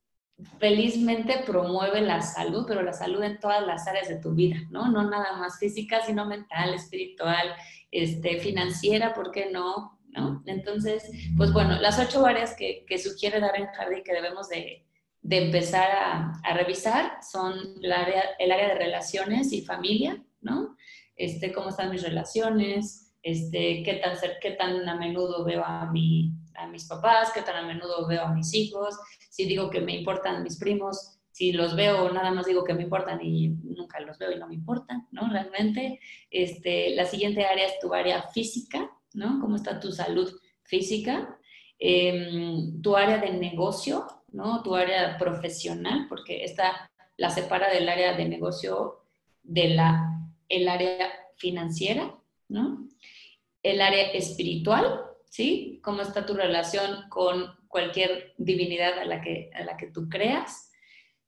felizmente 0.59 1.43
promueve 1.45 2.01
la 2.01 2.21
salud, 2.21 2.65
pero 2.67 2.81
la 2.81 2.93
salud 2.93 3.23
en 3.23 3.39
todas 3.39 3.65
las 3.65 3.87
áreas 3.87 4.09
de 4.09 4.19
tu 4.19 4.33
vida, 4.33 4.57
¿no? 4.69 4.91
No 4.91 5.09
nada 5.09 5.37
más 5.37 5.59
física, 5.59 6.01
sino 6.05 6.25
mental, 6.25 6.73
espiritual, 6.73 7.55
este, 7.91 8.39
financiera, 8.39 9.13
¿por 9.13 9.31
qué 9.31 9.49
no? 9.51 9.94
¿No? 10.15 10.41
Entonces, 10.45 11.11
pues 11.35 11.51
bueno, 11.51 11.79
las 11.81 11.99
ocho 11.99 12.25
áreas 12.25 12.55
que, 12.55 12.85
que 12.87 12.97
sugiere 12.97 13.41
Darren 13.41 13.67
Hardy 13.67 14.01
que 14.01 14.13
debemos 14.13 14.47
de, 14.47 14.85
de 15.21 15.45
empezar 15.45 15.91
a, 15.91 16.31
a, 16.41 16.53
revisar 16.53 17.17
son 17.21 17.53
el 17.81 17.91
área, 17.91 18.23
el 18.39 18.51
área 18.51 18.69
de 18.69 18.75
relaciones 18.75 19.51
y 19.51 19.61
familia, 19.61 20.23
¿no? 20.39 20.77
Este, 21.17 21.51
cómo 21.51 21.69
están 21.69 21.91
mis 21.91 22.03
relaciones, 22.03 23.05
este, 23.25 23.81
qué, 23.83 23.95
tan, 23.95 24.15
qué 24.39 24.51
tan 24.51 24.87
a 24.87 24.95
menudo 24.95 25.43
veo 25.43 25.65
a, 25.65 25.91
mi, 25.91 26.31
a 26.53 26.67
mis 26.67 26.85
papás, 26.85 27.31
qué 27.33 27.41
tan 27.41 27.55
a 27.55 27.67
menudo 27.67 28.07
veo 28.07 28.21
a 28.21 28.33
mis 28.33 28.53
hijos, 28.53 28.95
si 29.31 29.45
digo 29.45 29.71
que 29.71 29.81
me 29.81 29.95
importan 29.95 30.43
mis 30.43 30.57
primos, 30.59 31.17
si 31.31 31.51
los 31.51 31.75
veo, 31.75 32.11
nada 32.11 32.31
más 32.31 32.45
digo 32.45 32.63
que 32.63 32.75
me 32.75 32.83
importan 32.83 33.19
y 33.21 33.49
nunca 33.49 33.99
los 34.01 34.19
veo 34.19 34.31
y 34.31 34.37
no 34.37 34.47
me 34.47 34.53
importan, 34.53 35.07
¿no? 35.11 35.27
Realmente, 35.27 35.99
este, 36.29 36.91
la 36.95 37.05
siguiente 37.05 37.45
área 37.45 37.65
es 37.65 37.79
tu 37.79 37.93
área 37.93 38.21
física, 38.29 38.91
¿no? 39.15 39.39
¿Cómo 39.39 39.55
está 39.55 39.79
tu 39.79 39.91
salud 39.91 40.31
física? 40.63 41.39
Em, 41.79 42.81
tu 42.81 42.95
área 42.95 43.17
de 43.17 43.31
negocio, 43.31 44.05
¿no? 44.31 44.61
Tu 44.63 44.75
área 44.75 45.17
profesional, 45.17 46.05
porque 46.07 46.43
esta 46.43 46.91
la 47.17 47.29
separa 47.29 47.69
del 47.73 47.87
área 47.89 48.13
de 48.13 48.25
negocio 48.25 49.01
de 49.43 49.69
la 49.69 50.11
el 50.49 50.67
área 50.67 51.11
financiera, 51.37 52.15
¿no? 52.49 52.87
El 53.63 53.81
área 53.81 54.11
espiritual, 54.11 55.01
¿sí? 55.29 55.79
¿Cómo 55.83 56.01
está 56.01 56.25
tu 56.25 56.33
relación 56.33 57.09
con 57.09 57.47
cualquier 57.67 58.33
divinidad 58.37 58.99
a 58.99 59.05
la 59.05 59.21
que, 59.21 59.49
a 59.53 59.63
la 59.63 59.75
que 59.75 59.87
tú 59.87 60.07
creas? 60.07 60.71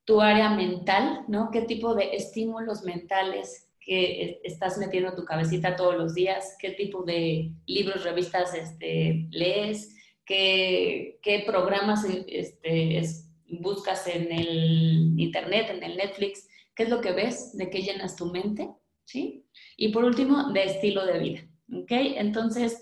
Tu 0.05 0.21
área 0.21 0.49
mental, 0.49 1.25
¿no? 1.27 1.49
¿Qué 1.51 1.61
tipo 1.61 1.95
de 1.95 2.15
estímulos 2.15 2.83
mentales 2.83 3.66
que 3.87 4.41
estás 4.43 4.77
metiendo 4.77 5.15
tu 5.15 5.25
cabecita 5.25 5.75
todos 5.75 5.95
los 5.95 6.13
días? 6.13 6.55
¿Qué 6.59 6.71
tipo 6.71 7.03
de 7.03 7.53
libros, 7.65 8.03
revistas 8.03 8.53
este, 8.53 9.27
lees? 9.31 9.95
¿Qué, 10.25 11.19
qué 11.23 11.43
programas 11.47 12.05
este, 12.27 13.01
buscas 13.47 14.05
en 14.07 14.31
el 14.31 15.13
internet, 15.17 15.69
en 15.71 15.81
el 15.83 15.97
Netflix? 15.97 16.47
¿Qué 16.75 16.83
es 16.83 16.89
lo 16.89 17.01
que 17.01 17.13
ves? 17.13 17.57
¿De 17.57 17.69
qué 17.69 17.81
llenas 17.81 18.15
tu 18.15 18.25
mente? 18.25 18.69
¿sí? 19.07 19.45
Y 19.77 19.89
por 19.89 20.03
último, 20.03 20.51
de 20.51 20.65
estilo 20.65 21.05
de 21.05 21.19
vida, 21.19 21.41
¿ok? 21.73 21.91
Entonces, 21.91 22.81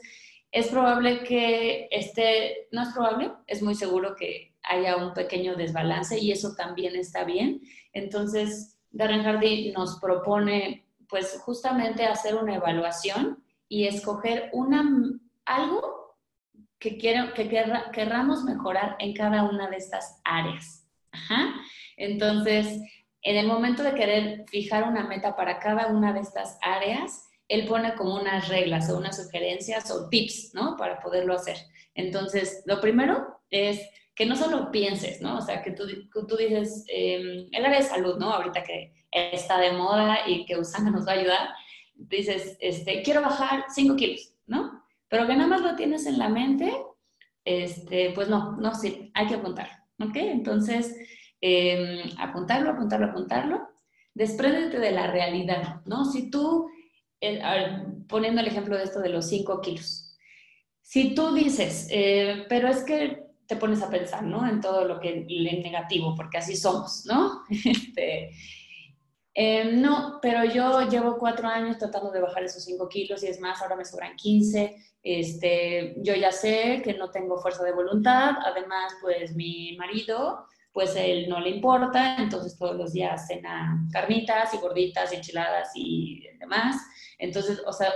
es 0.51 0.67
probable 0.67 1.23
que 1.23 1.87
este, 1.91 2.67
no 2.71 2.81
es 2.81 2.89
probable, 2.93 3.31
es 3.47 3.61
muy 3.61 3.75
seguro 3.75 4.15
que 4.15 4.53
haya 4.63 4.97
un 4.97 5.13
pequeño 5.13 5.55
desbalance 5.55 6.19
y 6.19 6.31
eso 6.31 6.55
también 6.55 6.95
está 6.95 7.23
bien. 7.23 7.61
Entonces, 7.93 8.77
Darren 8.89 9.23
Hardy 9.23 9.71
nos 9.71 9.99
propone, 9.99 10.84
pues, 11.09 11.39
justamente 11.41 12.05
hacer 12.05 12.35
una 12.35 12.55
evaluación 12.55 13.43
y 13.67 13.87
escoger 13.87 14.49
una, 14.53 14.83
algo 15.45 16.17
que, 16.79 16.97
quiero, 16.97 17.33
que 17.33 17.49
querramos 17.49 18.43
mejorar 18.43 18.95
en 18.99 19.13
cada 19.13 19.43
una 19.43 19.69
de 19.69 19.77
estas 19.77 20.21
áreas. 20.23 20.87
Entonces, 21.97 22.81
en 23.21 23.37
el 23.37 23.47
momento 23.47 23.81
de 23.81 23.95
querer 23.95 24.45
fijar 24.47 24.83
una 24.83 25.07
meta 25.07 25.35
para 25.35 25.59
cada 25.59 25.87
una 25.87 26.13
de 26.13 26.19
estas 26.19 26.59
áreas, 26.61 27.27
él 27.47 27.67
pone 27.67 27.95
como 27.95 28.15
unas 28.15 28.47
reglas 28.49 28.89
o 28.89 28.97
unas 28.97 29.17
sugerencias 29.17 29.89
o 29.91 30.09
tips, 30.09 30.53
¿no? 30.53 30.75
Para 30.77 30.99
poderlo 30.99 31.33
hacer. 31.33 31.57
Entonces, 31.93 32.63
lo 32.65 32.81
primero 32.81 33.39
es 33.49 33.81
que 34.15 34.25
no 34.25 34.35
solo 34.35 34.71
pienses, 34.71 35.21
¿no? 35.21 35.37
O 35.37 35.41
sea, 35.41 35.61
que 35.61 35.71
tú, 35.71 35.85
tú 36.27 36.37
dices, 36.37 36.85
eh, 36.87 37.47
el 37.51 37.65
área 37.65 37.79
de 37.79 37.85
salud, 37.85 38.17
¿no? 38.17 38.31
Ahorita 38.31 38.63
que 38.63 38.93
está 39.15 39.59
de 39.59 39.71
moda 39.71 40.27
y 40.27 40.45
que 40.45 40.57
Usana 40.57 40.91
nos 40.91 41.07
va 41.07 41.13
a 41.13 41.15
ayudar, 41.15 41.49
dices, 41.95 42.57
este, 42.59 43.01
quiero 43.01 43.21
bajar 43.21 43.65
5 43.69 43.95
kilos, 43.95 44.33
¿no? 44.47 44.83
Pero 45.07 45.27
que 45.27 45.35
nada 45.35 45.47
más 45.47 45.61
lo 45.61 45.75
tienes 45.75 46.05
en 46.05 46.17
la 46.17 46.29
mente, 46.29 46.73
este, 47.43 48.11
pues 48.11 48.27
no, 48.27 48.57
no, 48.57 48.73
sí, 48.75 49.11
hay 49.13 49.27
que 49.27 49.35
apuntar, 49.35 49.69
¿ok? 49.99 50.15
Entonces, 50.15 50.95
Em, 51.47 52.09
apuntarlo, 52.17 52.71
apuntarlo, 52.71 53.05
apuntarlo. 53.05 53.67
Despréndete 54.15 54.79
de 54.79 54.91
la 54.91 55.05
realidad, 55.11 55.81
¿no? 55.85 56.05
Si 56.05 56.31
tú, 56.31 56.67
poniendo 58.07 58.41
el 58.41 58.47
ejemplo 58.47 58.75
de 58.77 58.83
esto 58.83 58.99
de 58.99 59.09
los 59.09 59.27
5 59.29 59.61
kilos, 59.61 60.17
si 60.81 61.13
tú 61.13 61.35
dices, 61.35 61.87
eh, 61.91 62.45
pero 62.49 62.67
es 62.67 62.83
que 62.83 63.25
te 63.45 63.57
pones 63.57 63.83
a 63.83 63.91
pensar, 63.91 64.23
¿no? 64.23 64.47
En 64.47 64.59
todo 64.59 64.85
lo 64.85 64.99
que 64.99 65.19
es 65.19 65.63
negativo, 65.63 66.15
porque 66.15 66.39
así 66.39 66.55
somos, 66.55 67.05
¿no? 67.05 67.43
Este, 67.49 68.31
em, 69.35 69.79
no, 69.81 70.19
pero 70.21 70.43
yo 70.45 70.89
llevo 70.89 71.17
cuatro 71.19 71.47
años 71.47 71.77
tratando 71.77 72.11
de 72.11 72.21
bajar 72.21 72.43
esos 72.43 72.63
5 72.63 72.89
kilos 72.89 73.23
y 73.23 73.27
es 73.27 73.39
más, 73.39 73.61
ahora 73.61 73.75
me 73.75 73.85
sobran 73.85 74.15
15. 74.15 74.75
Este, 75.03 75.95
yo 75.97 76.15
ya 76.15 76.31
sé 76.31 76.81
que 76.83 76.95
no 76.95 77.11
tengo 77.11 77.37
fuerza 77.37 77.63
de 77.63 77.73
voluntad, 77.73 78.31
además, 78.43 78.93
pues 79.01 79.35
mi 79.35 79.77
marido 79.77 80.47
pues 80.75 80.93
él 80.97 81.29
no 81.29 81.39
le 81.39 81.51
importa, 81.51 82.17
entonces 82.17 82.57
todos 82.57 82.75
los 82.75 82.91
días 82.91 83.27
cena 83.27 83.87
carnitas 83.93 84.53
y 84.53 84.57
gorditas 84.57 85.13
y 85.13 85.15
enchiladas 85.15 85.71
y 85.73 86.27
demás. 86.37 86.75
Entonces, 87.17 87.61
o 87.65 87.71
sea, 87.71 87.93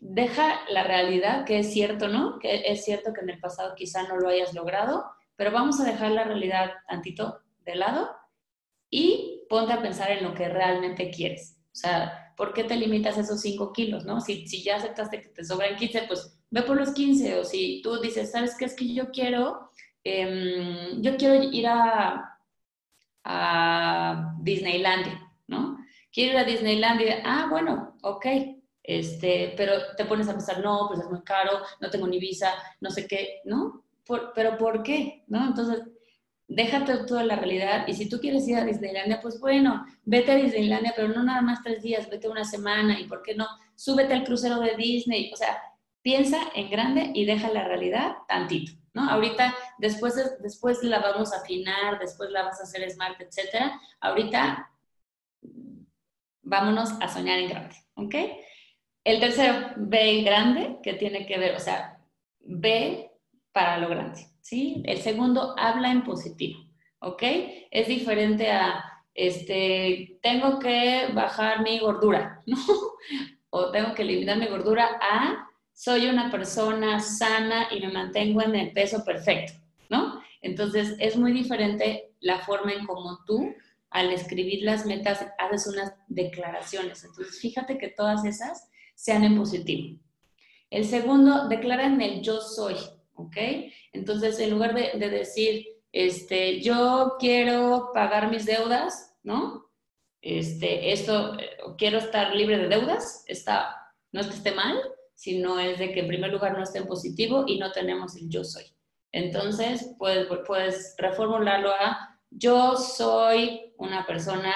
deja 0.00 0.62
la 0.68 0.82
realidad, 0.82 1.44
que 1.44 1.60
es 1.60 1.72
cierto, 1.72 2.08
¿no? 2.08 2.40
Que 2.40 2.64
es 2.66 2.84
cierto 2.84 3.12
que 3.12 3.20
en 3.20 3.30
el 3.30 3.38
pasado 3.38 3.76
quizá 3.76 4.02
no 4.08 4.16
lo 4.16 4.30
hayas 4.30 4.52
logrado, 4.52 5.04
pero 5.36 5.52
vamos 5.52 5.80
a 5.80 5.84
dejar 5.84 6.10
la 6.10 6.24
realidad 6.24 6.72
tantito 6.88 7.40
de 7.60 7.76
lado 7.76 8.10
y 8.90 9.31
ponte 9.52 9.74
a 9.74 9.82
pensar 9.82 10.10
en 10.10 10.24
lo 10.24 10.32
que 10.32 10.48
realmente 10.48 11.10
quieres. 11.10 11.58
O 11.66 11.76
sea, 11.76 12.32
¿por 12.38 12.54
qué 12.54 12.64
te 12.64 12.76
limitas 12.76 13.18
a 13.18 13.20
esos 13.20 13.42
5 13.42 13.72
kilos, 13.74 14.06
no? 14.06 14.22
Si, 14.22 14.46
si 14.46 14.62
ya 14.62 14.76
aceptaste 14.76 15.20
que 15.20 15.28
te 15.28 15.44
sobran 15.44 15.76
15, 15.76 16.04
pues 16.08 16.38
ve 16.50 16.62
por 16.62 16.78
los 16.78 16.92
15. 16.92 17.38
O 17.38 17.44
si 17.44 17.82
tú 17.82 18.00
dices, 18.00 18.30
¿sabes 18.30 18.56
qué? 18.56 18.64
Es 18.64 18.74
que 18.74 18.94
yo 18.94 19.10
quiero 19.10 19.70
Em, 20.04 21.00
yo 21.00 21.16
quiero 21.16 21.42
ir 21.42 21.66
a, 21.66 22.38
a 23.24 24.34
Disneylandia, 24.40 25.30
¿no? 25.46 25.78
Quiero 26.12 26.32
ir 26.32 26.38
a 26.38 26.44
Disneylandia, 26.44 27.22
ah, 27.24 27.46
bueno, 27.48 27.96
ok, 28.02 28.26
este, 28.82 29.54
pero 29.56 29.72
te 29.96 30.04
pones 30.04 30.28
a 30.28 30.32
pensar, 30.32 30.60
no, 30.60 30.86
pues 30.88 31.00
es 31.00 31.08
muy 31.08 31.22
caro, 31.22 31.52
no 31.80 31.90
tengo 31.90 32.08
ni 32.08 32.18
visa, 32.18 32.52
no 32.80 32.90
sé 32.90 33.06
qué, 33.06 33.40
¿no? 33.44 33.84
pero 34.34 34.58
¿por 34.58 34.82
qué? 34.82 35.24
¿No? 35.28 35.46
Entonces, 35.46 35.84
déjate 36.54 37.04
toda 37.04 37.24
la 37.24 37.36
realidad 37.36 37.86
y 37.86 37.94
si 37.94 38.08
tú 38.08 38.20
quieres 38.20 38.46
ir 38.48 38.56
a 38.56 38.64
Disneylandia, 38.64 39.20
pues 39.20 39.40
bueno, 39.40 39.84
vete 40.04 40.32
a 40.32 40.36
Disneylandia, 40.36 40.92
pero 40.94 41.08
no 41.08 41.22
nada 41.22 41.40
más 41.40 41.62
tres 41.62 41.82
días, 41.82 42.08
vete 42.10 42.28
una 42.28 42.44
semana 42.44 43.00
y 43.00 43.04
¿por 43.04 43.22
qué 43.22 43.34
no? 43.34 43.46
Súbete 43.74 44.12
al 44.14 44.24
crucero 44.24 44.60
de 44.60 44.76
Disney, 44.76 45.32
o 45.32 45.36
sea, 45.36 45.60
piensa 46.02 46.38
en 46.54 46.70
grande 46.70 47.10
y 47.14 47.24
deja 47.24 47.48
la 47.50 47.64
realidad 47.64 48.16
tantito. 48.28 48.72
¿no? 48.94 49.08
Ahorita, 49.08 49.54
después, 49.78 50.14
después 50.40 50.82
la 50.82 50.98
vamos 50.98 51.32
a 51.32 51.38
afinar, 51.38 51.98
después 51.98 52.30
la 52.30 52.42
vas 52.42 52.60
a 52.60 52.64
hacer 52.64 52.88
smart, 52.90 53.18
etcétera. 53.20 53.80
Ahorita, 54.00 54.70
vámonos 56.42 56.90
a 57.00 57.08
soñar 57.08 57.38
en 57.38 57.48
grande, 57.48 57.76
¿ok? 57.94 58.14
El 59.04 59.20
tercero, 59.20 59.70
ve 59.76 60.22
grande, 60.22 60.78
que 60.82 60.92
tiene 60.92 61.26
que 61.26 61.38
ver, 61.38 61.56
o 61.56 61.60
sea, 61.60 61.98
ve 62.40 63.10
para 63.52 63.78
lo 63.78 63.88
grande, 63.88 64.26
¿sí? 64.42 64.82
El 64.84 64.98
segundo, 64.98 65.54
habla 65.56 65.90
en 65.90 66.04
positivo, 66.04 66.60
¿ok? 66.98 67.22
Es 67.70 67.88
diferente 67.88 68.50
a, 68.50 68.84
este, 69.14 70.18
tengo 70.22 70.58
que 70.58 71.06
bajar 71.14 71.62
mi 71.62 71.78
gordura, 71.78 72.42
¿no? 72.46 72.58
O 73.48 73.70
tengo 73.70 73.94
que 73.94 74.02
eliminar 74.02 74.38
mi 74.38 74.46
gordura 74.46 74.98
a, 75.00 75.48
soy 75.72 76.06
una 76.06 76.30
persona 76.30 77.00
sana 77.00 77.68
y 77.70 77.80
me 77.80 77.92
mantengo 77.92 78.42
en 78.42 78.54
el 78.54 78.72
peso 78.72 79.04
perfecto, 79.04 79.54
¿no? 79.88 80.20
Entonces 80.42 80.96
es 80.98 81.16
muy 81.16 81.32
diferente 81.32 82.12
la 82.20 82.38
forma 82.40 82.72
en 82.72 82.86
cómo 82.86 83.20
tú 83.26 83.54
al 83.90 84.10
escribir 84.10 84.64
las 84.64 84.86
metas 84.86 85.24
haces 85.38 85.66
unas 85.66 85.94
declaraciones. 86.08 87.04
Entonces 87.04 87.38
fíjate 87.40 87.78
que 87.78 87.88
todas 87.88 88.24
esas 88.24 88.70
sean 88.94 89.22
en 89.24 89.36
positivo. 89.36 89.98
El 90.70 90.86
segundo, 90.86 91.48
declaren 91.48 92.00
el 92.00 92.22
yo 92.22 92.40
soy, 92.40 92.76
¿ok? 93.22 93.36
Entonces, 93.92 94.38
en 94.38 94.50
lugar 94.50 94.74
de, 94.74 94.98
de 94.98 95.10
decir, 95.10 95.66
este, 95.92 96.60
yo 96.62 97.16
quiero 97.18 97.90
pagar 97.92 98.30
mis 98.30 98.46
deudas, 98.46 99.14
¿no? 99.22 99.70
Este, 100.22 100.92
esto, 100.92 101.38
eh, 101.38 101.50
quiero 101.76 101.98
estar 101.98 102.34
libre 102.34 102.56
de 102.56 102.68
deudas, 102.68 103.24
está, 103.26 103.76
no 104.12 104.20
es 104.20 104.28
que 104.28 104.34
esté 104.34 104.52
mal, 104.52 104.80
sino 105.14 105.58
es 105.58 105.78
de 105.78 105.92
que 105.92 106.00
en 106.00 106.08
primer 106.08 106.32
lugar 106.32 106.56
no 106.56 106.62
esté 106.62 106.78
en 106.78 106.86
positivo 106.86 107.44
y 107.46 107.58
no 107.58 107.72
tenemos 107.72 108.16
el 108.16 108.28
yo 108.28 108.42
soy. 108.42 108.64
Entonces, 109.12 109.94
puedes, 109.98 110.26
puedes 110.46 110.94
reformularlo 110.96 111.70
a 111.72 112.18
yo 112.30 112.76
soy 112.76 113.74
una 113.76 114.06
persona 114.06 114.54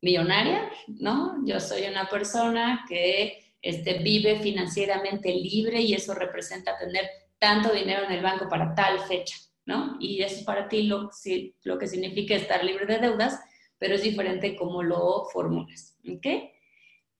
millonaria, 0.00 0.70
¿no? 0.86 1.36
Yo 1.44 1.60
soy 1.60 1.84
una 1.84 2.08
persona 2.08 2.86
que 2.88 3.54
este, 3.60 3.98
vive 3.98 4.38
financieramente 4.40 5.34
libre 5.34 5.80
y 5.80 5.92
eso 5.92 6.14
representa 6.14 6.78
tener 6.78 7.04
tanto 7.38 7.72
dinero 7.72 8.04
en 8.04 8.12
el 8.12 8.22
banco 8.22 8.48
para 8.48 8.74
tal 8.74 9.00
fecha, 9.00 9.36
¿no? 9.66 9.96
Y 10.00 10.22
eso 10.22 10.44
para 10.44 10.68
ti 10.68 10.82
lo, 10.84 11.10
lo 11.64 11.78
que 11.78 11.86
significa 11.86 12.34
estar 12.34 12.64
libre 12.64 12.86
de 12.86 12.98
deudas, 12.98 13.40
pero 13.78 13.94
es 13.94 14.02
diferente 14.02 14.56
cómo 14.56 14.82
lo 14.82 15.24
formulas, 15.32 15.96
¿ok? 16.08 16.26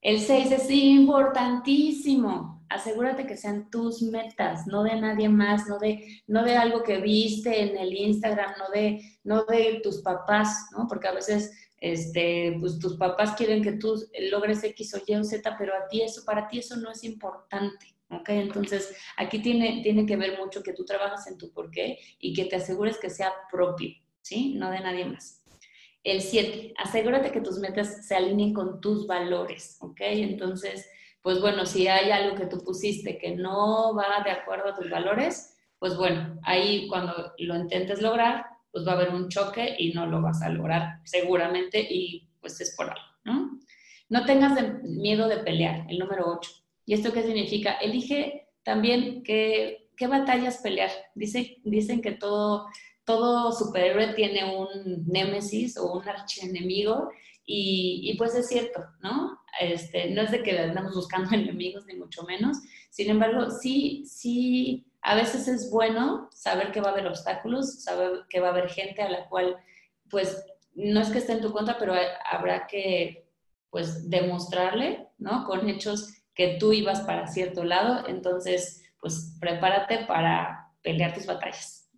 El 0.01 0.21
6 0.21 0.53
es 0.53 0.71
importantísimo. 0.71 2.65
Asegúrate 2.69 3.27
que 3.27 3.37
sean 3.37 3.71
tus 3.71 4.03
metas, 4.03 4.67
no 4.67 4.83
de 4.83 5.01
nadie 5.01 5.29
más, 5.29 5.67
no 5.69 5.79
de, 5.79 6.23
no 6.27 6.45
de 6.45 6.57
algo 6.57 6.83
que 6.83 6.99
viste 6.99 7.63
en 7.63 7.77
el 7.79 7.95
Instagram, 7.95 8.53
no 8.59 8.69
de, 8.69 9.01
no 9.25 9.45
de 9.45 9.81
tus 9.83 10.03
papás, 10.03 10.69
¿no? 10.73 10.87
Porque 10.87 11.09
a 11.09 11.13
veces 11.13 11.51
este, 11.81 12.57
pues 12.61 12.79
tus 12.79 12.97
papás 12.97 13.35
quieren 13.37 13.63
que 13.63 13.73
tú 13.73 13.95
logres 14.31 14.63
X 14.65 14.95
o 14.95 15.01
Y 15.07 15.15
o 15.15 15.25
Z, 15.25 15.57
pero 15.59 15.75
a 15.75 15.89
ti 15.89 16.03
eso, 16.03 16.25
para 16.25 16.47
ti 16.49 16.59
eso 16.59 16.77
no 16.77 16.91
es 16.91 17.05
importante. 17.05 17.98
¿Ok? 18.11 18.29
Entonces, 18.31 18.97
aquí 19.17 19.41
tiene, 19.41 19.81
tiene 19.83 20.07
que 20.07 20.17
ver 20.17 20.39
mucho 20.39 20.63
que 20.63 20.73
tú 20.73 20.85
trabajas 20.85 21.27
en 21.27 21.39
tu 21.39 21.53
porqué 21.53 21.99
y 22.19 22.35
que 22.35 22.45
te 22.47 22.57
asegures 22.57 22.99
que 22.99 23.11
sea 23.11 23.33
propio, 23.51 23.91
¿sí? 24.23 24.55
No 24.55 24.71
de 24.71 24.81
nadie 24.81 25.05
más. 25.05 25.43
El 26.05 26.23
7, 26.23 26.75
asegúrate 26.79 27.33
que 27.33 27.41
tus 27.41 27.59
metas 27.59 28.07
se 28.07 28.15
alineen 28.15 28.55
con 28.55 28.81
tus 28.81 29.07
valores, 29.07 29.77
¿ok? 29.81 30.01
Entonces, 30.01 30.89
pues 31.23 31.41
bueno, 31.41 31.67
si 31.67 31.89
hay 31.89 32.11
algo 32.11 32.37
que 32.37 32.47
tú 32.47 32.65
pusiste 32.65 33.19
que 33.19 33.37
no 33.37 33.95
va 33.95 34.23
de 34.25 34.31
acuerdo 34.31 34.71
a 34.71 34.75
tus 34.75 34.89
valores, 34.89 35.57
pues 35.79 35.97
bueno, 35.97 36.39
ahí 36.45 36.89
cuando 36.89 37.35
lo 37.39 37.57
intentes 37.57 38.01
lograr, 38.01 38.47
pues 38.71 38.87
va 38.87 38.93
a 38.93 38.95
haber 38.95 39.11
un 39.11 39.29
choque 39.29 39.75
y 39.79 39.93
no 39.93 40.07
lo 40.07 40.23
vas 40.23 40.43
a 40.43 40.49
lograr 40.49 41.01
seguramente 41.05 41.81
y 41.81 42.29
pues 42.41 42.61
es 42.61 42.75
por 42.77 42.87
algo, 42.87 43.03
¿no? 43.25 43.59
No 44.09 44.25
tengas 44.25 44.59
miedo 44.83 45.29
de 45.29 45.39
pelear, 45.39 45.85
el 45.89 45.99
número 45.99 46.33
8. 46.39 46.51
¿Y 46.89 46.95
esto 46.95 47.13
qué 47.13 47.23
significa? 47.23 47.73
Elige 47.73 48.49
también 48.63 49.23
qué, 49.23 49.91
qué 49.95 50.07
batallas 50.07 50.63
pelear. 50.63 50.91
Dice, 51.15 51.59
dicen 51.63 52.01
que 52.01 52.13
todo, 52.13 52.67
todo 53.05 53.53
superhéroe 53.53 54.15
tiene 54.15 54.57
un 54.57 55.05
némesis 55.07 55.77
o 55.77 55.93
un 55.93 56.09
archienemigo 56.09 57.11
y, 57.45 58.01
y 58.11 58.17
pues 58.17 58.35
es 58.35 58.49
cierto, 58.49 58.81
¿no? 59.03 59.39
Este, 59.61 60.09
no 60.13 60.23
es 60.23 60.31
de 60.31 60.43
que 60.43 60.59
andamos 60.59 60.95
buscando 60.95 61.29
enemigos 61.37 61.85
ni 61.85 61.95
mucho 61.95 62.23
menos, 62.23 62.57
sin 62.89 63.11
embargo, 63.11 63.51
sí, 63.51 64.05
sí 64.07 64.87
a 65.03 65.15
veces 65.15 65.47
es 65.47 65.71
bueno 65.71 66.31
saber 66.33 66.73
que 66.73 66.81
va 66.81 66.89
a 66.89 66.93
haber 66.93 67.07
obstáculos, 67.07 67.83
saber 67.83 68.25
que 68.31 68.41
va 68.41 68.49
a 68.49 68.53
haber 68.53 68.71
gente 68.71 69.03
a 69.03 69.11
la 69.11 69.29
cual, 69.29 69.59
pues, 70.09 70.43
no 70.75 71.01
es 71.01 71.11
que 71.11 71.19
esté 71.19 71.33
en 71.33 71.43
tu 71.43 71.53
contra, 71.53 71.77
pero 71.77 71.93
habrá 72.25 72.67
que, 72.67 73.29
pues, 73.69 74.09
demostrarle, 74.09 75.07
¿no? 75.19 75.45
Con 75.45 75.69
hechos 75.69 76.18
que 76.39 76.57
tú 76.61 76.73
ibas 76.73 77.01
para 77.01 77.27
cierto 77.27 77.65
lado, 77.65 78.07
entonces, 78.07 78.85
pues, 79.01 79.37
prepárate 79.41 80.07
para 80.07 80.71
pelear 80.83 81.13
tus 81.13 81.27
batallas. 81.27 81.91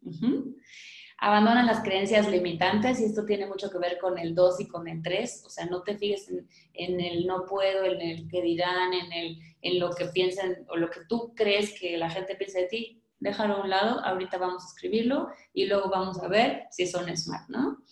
Abandona 1.18 1.62
las 1.62 1.82
creencias 1.82 2.26
limitantes 2.26 2.98
y 3.00 3.04
esto 3.04 3.26
tiene 3.26 3.46
mucho 3.46 3.70
que 3.70 3.76
ver 3.76 3.98
con 3.98 4.18
el 4.18 4.34
2 4.34 4.60
y 4.60 4.68
con 4.68 4.88
el 4.88 5.02
3, 5.02 5.42
o 5.44 5.50
sea, 5.50 5.66
no 5.66 5.82
te 5.82 5.98
fijes 5.98 6.30
en, 6.30 6.48
en, 6.72 7.00
el 7.00 7.26
no 7.26 7.44
puedo, 7.44 7.84
en 7.84 8.00
el 8.00 8.28
que 8.28 8.40
dirán, 8.40 8.94
en, 8.94 9.12
el, 9.12 9.38
en 9.60 9.78
lo 9.78 9.90
que 9.90 10.06
piensan 10.06 10.64
o 10.68 10.76
lo 10.78 10.88
que 10.88 11.00
tú 11.06 11.34
crees 11.36 11.78
que 11.78 11.98
la 11.98 12.08
gente 12.08 12.34
piensa 12.34 12.60
de 12.60 12.68
ti, 12.68 13.02
déjalo 13.18 13.56
a 13.56 13.60
un 13.60 13.68
lado, 13.68 14.00
ahorita 14.02 14.38
vamos 14.38 14.64
a 14.64 14.68
escribirlo 14.68 15.28
y 15.52 15.66
luego 15.66 15.90
vamos 15.90 16.18
a 16.22 16.28
ver 16.28 16.62
si 16.70 16.86
son 16.86 17.14
smart, 17.14 17.46
¿no? 17.50 17.84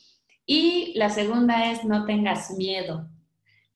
Y 0.46 0.94
la 0.96 1.10
segunda 1.10 1.70
es 1.70 1.84
no 1.84 2.06
tengas 2.06 2.52
miedo. 2.52 3.06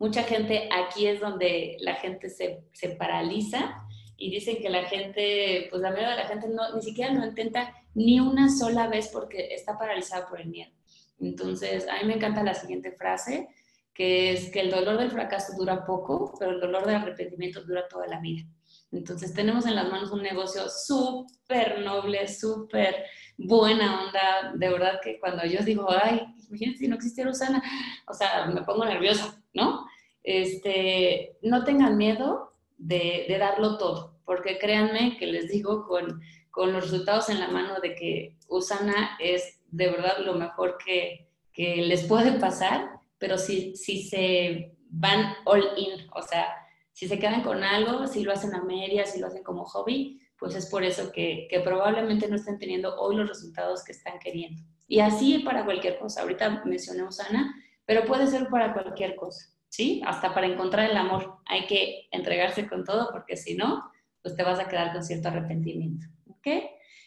Mucha 0.02 0.24
gente, 0.24 0.68
aquí 0.72 1.06
es 1.06 1.20
donde 1.20 1.76
la 1.78 1.94
gente 1.94 2.28
se, 2.28 2.64
se 2.72 2.88
paraliza 2.88 3.86
y 4.16 4.32
dicen 4.32 4.56
que 4.60 4.68
la 4.68 4.82
gente, 4.86 5.68
pues 5.70 5.80
la 5.80 5.90
mayoría 5.90 6.16
de 6.16 6.16
la 6.16 6.26
gente 6.26 6.48
no, 6.48 6.74
ni 6.74 6.82
siquiera 6.82 7.12
lo 7.12 7.24
intenta 7.24 7.72
ni 7.94 8.18
una 8.18 8.50
sola 8.50 8.88
vez 8.88 9.10
porque 9.12 9.54
está 9.54 9.78
paralizada 9.78 10.28
por 10.28 10.40
el 10.40 10.48
miedo. 10.48 10.72
Entonces, 11.20 11.86
a 11.88 12.00
mí 12.00 12.08
me 12.08 12.14
encanta 12.14 12.42
la 12.42 12.54
siguiente 12.54 12.90
frase, 12.90 13.46
que 13.94 14.32
es 14.32 14.50
que 14.50 14.62
el 14.62 14.72
dolor 14.72 14.98
del 14.98 15.12
fracaso 15.12 15.52
dura 15.56 15.84
poco, 15.84 16.34
pero 16.36 16.50
el 16.50 16.60
dolor 16.60 16.84
del 16.84 16.96
arrepentimiento 16.96 17.62
dura 17.62 17.86
toda 17.86 18.08
la 18.08 18.18
vida. 18.18 18.42
Entonces, 18.90 19.32
tenemos 19.32 19.66
en 19.66 19.76
las 19.76 19.88
manos 19.88 20.10
un 20.10 20.22
negocio 20.22 20.68
súper 20.68 21.78
noble, 21.78 22.26
súper 22.26 23.04
buena 23.38 24.04
onda. 24.04 24.52
De 24.56 24.68
verdad 24.68 24.98
que 25.00 25.20
cuando 25.20 25.46
yo 25.46 25.60
digo, 25.60 25.86
ay, 25.88 26.26
imagínate 26.48 26.78
si 26.78 26.88
no 26.88 26.96
existiera 26.96 27.30
Usana, 27.30 27.62
o 28.08 28.12
sea, 28.12 28.46
me 28.46 28.62
pongo 28.62 28.84
nerviosa, 28.84 29.40
¿no? 29.54 29.91
Este, 30.22 31.38
no 31.42 31.64
tengan 31.64 31.96
miedo 31.96 32.52
de, 32.78 33.26
darlo 33.38 33.78
todo, 33.78 34.18
porque 34.24 34.58
créanme 34.58 35.16
que 35.18 35.26
les 35.26 35.48
digo 35.48 35.86
con 35.86 36.72
los 36.72 36.82
resultados 36.84 37.28
en 37.28 37.40
la 37.40 37.48
mano 37.48 37.80
de 37.80 37.94
que 37.94 38.36
Usana 38.48 39.16
es 39.18 39.62
de 39.72 39.90
verdad 39.90 40.18
lo 40.24 40.34
mejor 40.34 40.78
que, 40.78 41.28
les 41.54 42.04
puede 42.04 42.32
pasar, 42.38 42.88
pero 43.18 43.36
si, 43.36 43.76
se 43.76 44.74
van 44.88 45.34
all 45.44 45.64
in, 45.76 46.08
o 46.14 46.22
sea, 46.22 46.46
si 46.92 47.08
se 47.08 47.18
quedan 47.18 47.42
con 47.42 47.62
algo, 47.62 48.06
si 48.06 48.22
lo 48.22 48.32
hacen 48.32 48.54
a 48.54 48.62
medias, 48.62 49.12
si 49.12 49.20
lo 49.20 49.26
hacen 49.26 49.42
como 49.42 49.66
hobby, 49.66 50.20
pues 50.38 50.54
es 50.54 50.70
por 50.70 50.82
eso 50.82 51.12
que, 51.12 51.46
que, 51.50 51.60
probablemente 51.60 52.26
no 52.26 52.36
estén 52.36 52.58
teniendo 52.58 52.96
hoy 52.96 53.16
los 53.16 53.28
resultados 53.28 53.84
que 53.84 53.92
están 53.92 54.18
queriendo. 54.18 54.62
Y 54.88 55.00
así 55.00 55.40
para 55.40 55.64
cualquier 55.64 55.98
cosa. 55.98 56.22
Ahorita 56.22 56.62
mencioné 56.64 57.02
Usana, 57.02 57.54
pero 57.84 58.04
puede 58.06 58.26
ser 58.26 58.48
para 58.48 58.72
cualquier 58.72 59.14
cosa, 59.14 59.52
¿sí? 59.72 60.02
Hasta 60.04 60.34
para 60.34 60.46
encontrar 60.46 60.90
el 60.90 60.96
amor. 60.98 61.38
Hay 61.46 61.66
que 61.66 62.06
entregarse 62.10 62.68
con 62.68 62.84
todo 62.84 63.08
porque 63.10 63.38
si 63.38 63.54
no, 63.54 63.82
pues 64.20 64.36
te 64.36 64.42
vas 64.42 64.60
a 64.60 64.68
quedar 64.68 64.92
con 64.92 65.02
cierto 65.02 65.28
arrepentimiento. 65.28 66.06
¿ok? 66.26 66.46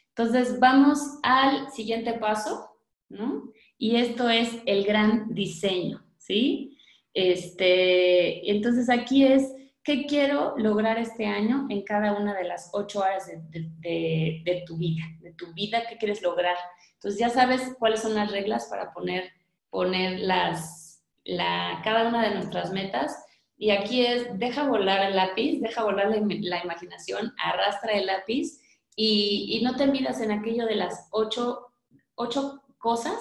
Entonces 0.10 0.60
vamos 0.60 1.00
al 1.22 1.72
siguiente 1.72 2.14
paso, 2.14 2.72
¿no? 3.08 3.52
Y 3.78 3.98
esto 3.98 4.30
es 4.30 4.50
el 4.66 4.84
gran 4.84 5.34
diseño, 5.36 6.04
¿sí? 6.18 6.80
Este, 7.14 8.50
entonces 8.50 8.90
aquí 8.90 9.26
es, 9.26 9.54
¿qué 9.84 10.08
quiero 10.08 10.56
lograr 10.58 10.98
este 10.98 11.28
año 11.28 11.68
en 11.70 11.84
cada 11.84 12.14
una 12.14 12.34
de 12.34 12.46
las 12.46 12.72
ocho 12.74 13.04
áreas 13.04 13.28
de, 13.28 14.64
tu 14.66 14.78
vida? 14.78 15.04
De 15.20 15.34
tu 15.34 15.54
vida, 15.54 15.84
¿qué 15.88 15.98
quieres 15.98 16.24
lograr? 16.24 16.56
Entonces 16.94 17.20
ya 17.20 17.30
sabes 17.30 17.76
cuáles 17.78 18.02
son 18.02 18.16
las 18.16 18.32
reglas 18.32 18.68
para 18.70 18.92
poner, 18.92 19.32
poner 19.70 20.22
las, 20.22 20.85
la, 21.26 21.82
cada 21.84 22.08
una 22.08 22.24
de 22.24 22.36
nuestras 22.36 22.72
metas. 22.72 23.26
Y 23.58 23.72
aquí 23.72 24.06
es, 24.06 24.38
deja 24.38 24.68
volar 24.68 25.10
el 25.10 25.16
lápiz, 25.16 25.60
deja 25.60 25.84
volar 25.84 26.10
la, 26.10 26.18
imaginación, 26.18 27.34
arrastra 27.38 27.94
el 27.94 28.06
lápiz 28.06 28.62
y, 28.96 29.62
no 29.64 29.76
te 29.76 29.88
midas 29.88 30.22
en 30.22 30.32
aquello 30.32 30.66
de 30.66 30.76
las 30.76 31.08
ocho, 31.12 31.68
ocho 32.16 32.62
cosas 32.78 33.18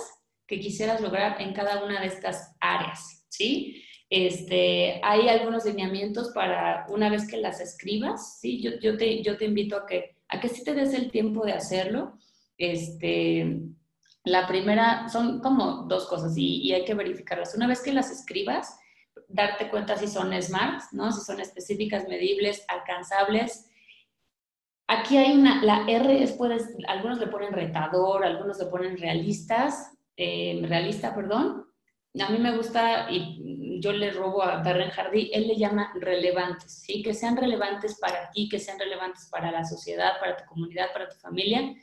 que 0.46 0.60
quisieras 0.60 1.00
lograr 1.00 1.40
en 1.40 1.54
cada 1.54 1.84
una 1.84 2.00
de 2.00 2.08
estas 2.08 2.54
áreas, 2.60 3.24
¿sí? 3.28 3.82
Este, 4.10 5.00
hay 5.02 5.28
algunos 5.28 5.64
lineamientos 5.64 6.30
para 6.34 6.86
una 6.88 7.08
vez 7.08 7.26
que 7.28 7.38
las 7.38 7.60
escribas, 7.60 8.38
¿sí? 8.40 8.60
Yo, 8.60 8.72
yo, 8.80 8.96
te, 8.96 9.22
yo 9.22 9.38
te 9.38 9.46
invito 9.46 9.76
a 9.76 9.86
que, 9.86 10.16
a 10.28 10.40
que 10.40 10.48
sí 10.48 10.62
te 10.62 10.74
des 10.74 10.92
el 10.94 11.10
tiempo 11.10 11.46
de 11.46 11.52
hacerlo. 11.52 12.18
Este, 12.58 13.60
la 14.24 14.46
primera 14.46 15.08
son 15.08 15.40
como 15.40 15.84
dos 15.84 16.06
cosas 16.06 16.34
y, 16.36 16.72
hay 16.72 16.84
que 16.84 16.94
verificarlas. 16.94 17.54
Una 17.54 17.66
vez 17.66 17.82
que 17.82 17.92
las 17.92 18.10
escribas, 18.10 18.78
darte 19.28 19.70
cuenta 19.70 19.96
si 19.96 20.08
son 20.08 20.32
smart, 20.42 20.82
¿no? 20.92 21.12
Si 21.12 21.20
son 21.24 21.40
específicas, 21.40 22.08
medibles, 22.08 22.64
alcanzables 22.68 23.70
Aquí 24.86 25.16
hay 25.16 25.32
una, 25.32 25.64
la 25.64 25.86
R 25.88 26.22
es, 26.22 26.32
puedes, 26.32 26.76
algunos 26.86 27.18
le 27.18 27.28
ponen 27.28 27.52
retador, 27.52 28.24
algunos 28.24 28.58
le 28.58 28.66
ponen 28.66 28.98
realistas, 28.98 29.96
eh, 30.16 30.60
realista, 30.62 31.14
perdón. 31.14 31.66
A 32.20 32.28
mí 32.28 32.38
me 32.38 32.54
gusta, 32.54 33.10
y 33.10 33.80
yo 33.80 33.92
le 33.92 34.10
robo 34.10 34.42
a 34.44 34.58
Darren 34.58 34.90
Hardy, 34.90 35.30
él 35.32 35.48
le 35.48 35.56
llama 35.56 35.90
relevantes, 35.94 36.82
¿sí? 36.82 37.02
Que 37.02 37.14
sean 37.14 37.36
relevantes 37.36 37.98
para 37.98 38.30
ti, 38.30 38.48
que 38.48 38.58
sean 38.58 38.78
relevantes 38.78 39.26
para 39.30 39.50
la 39.50 39.64
sociedad, 39.64 40.20
para 40.20 40.36
tu 40.36 40.44
comunidad, 40.44 40.92
para 40.92 41.08
tu 41.08 41.16
familia, 41.16 41.74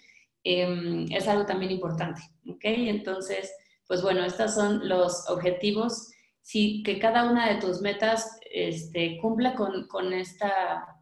em, 0.43 1.05
es 1.11 1.27
algo 1.27 1.45
también 1.45 1.71
importante, 1.71 2.21
¿ok? 2.47 2.63
Entonces, 2.63 3.53
pues 3.87 4.01
bueno, 4.01 4.23
estos 4.23 4.55
son 4.55 4.87
los 4.87 5.29
objetivos. 5.29 6.11
Si 6.41 6.81
que 6.83 6.99
cada 6.99 7.29
una 7.29 7.47
de 7.53 7.59
tus 7.59 7.81
metas 7.81 8.39
este, 8.51 9.17
cumpla 9.19 9.53
con, 9.53 9.87
con 9.87 10.13
esta 10.13 11.01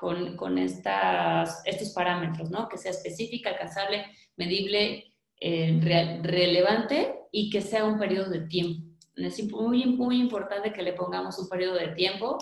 con, 0.00 0.34
con 0.38 0.56
estas, 0.56 1.60
estos 1.66 1.90
parámetros, 1.90 2.50
¿no? 2.50 2.70
Que 2.70 2.78
sea 2.78 2.90
específica, 2.90 3.50
alcanzable, 3.50 4.06
medible, 4.36 5.12
eh, 5.38 5.78
relevante 6.22 7.16
y 7.30 7.50
que 7.50 7.60
sea 7.60 7.84
un 7.84 7.98
periodo 7.98 8.30
de 8.30 8.40
tiempo. 8.46 8.82
Es 9.16 9.44
muy, 9.52 9.84
muy 9.84 10.18
importante 10.18 10.72
que 10.72 10.82
le 10.82 10.94
pongamos 10.94 11.38
un 11.38 11.50
periodo 11.50 11.74
de 11.74 11.88
tiempo. 11.88 12.38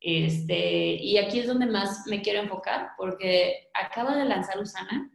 Este, 0.00 0.94
y 0.94 1.18
aquí 1.18 1.40
es 1.40 1.46
donde 1.46 1.66
más 1.66 2.06
me 2.06 2.22
quiero 2.22 2.40
enfocar, 2.40 2.92
porque 2.96 3.68
acaba 3.74 4.16
de 4.16 4.24
lanzar 4.24 4.58
Usana 4.58 5.10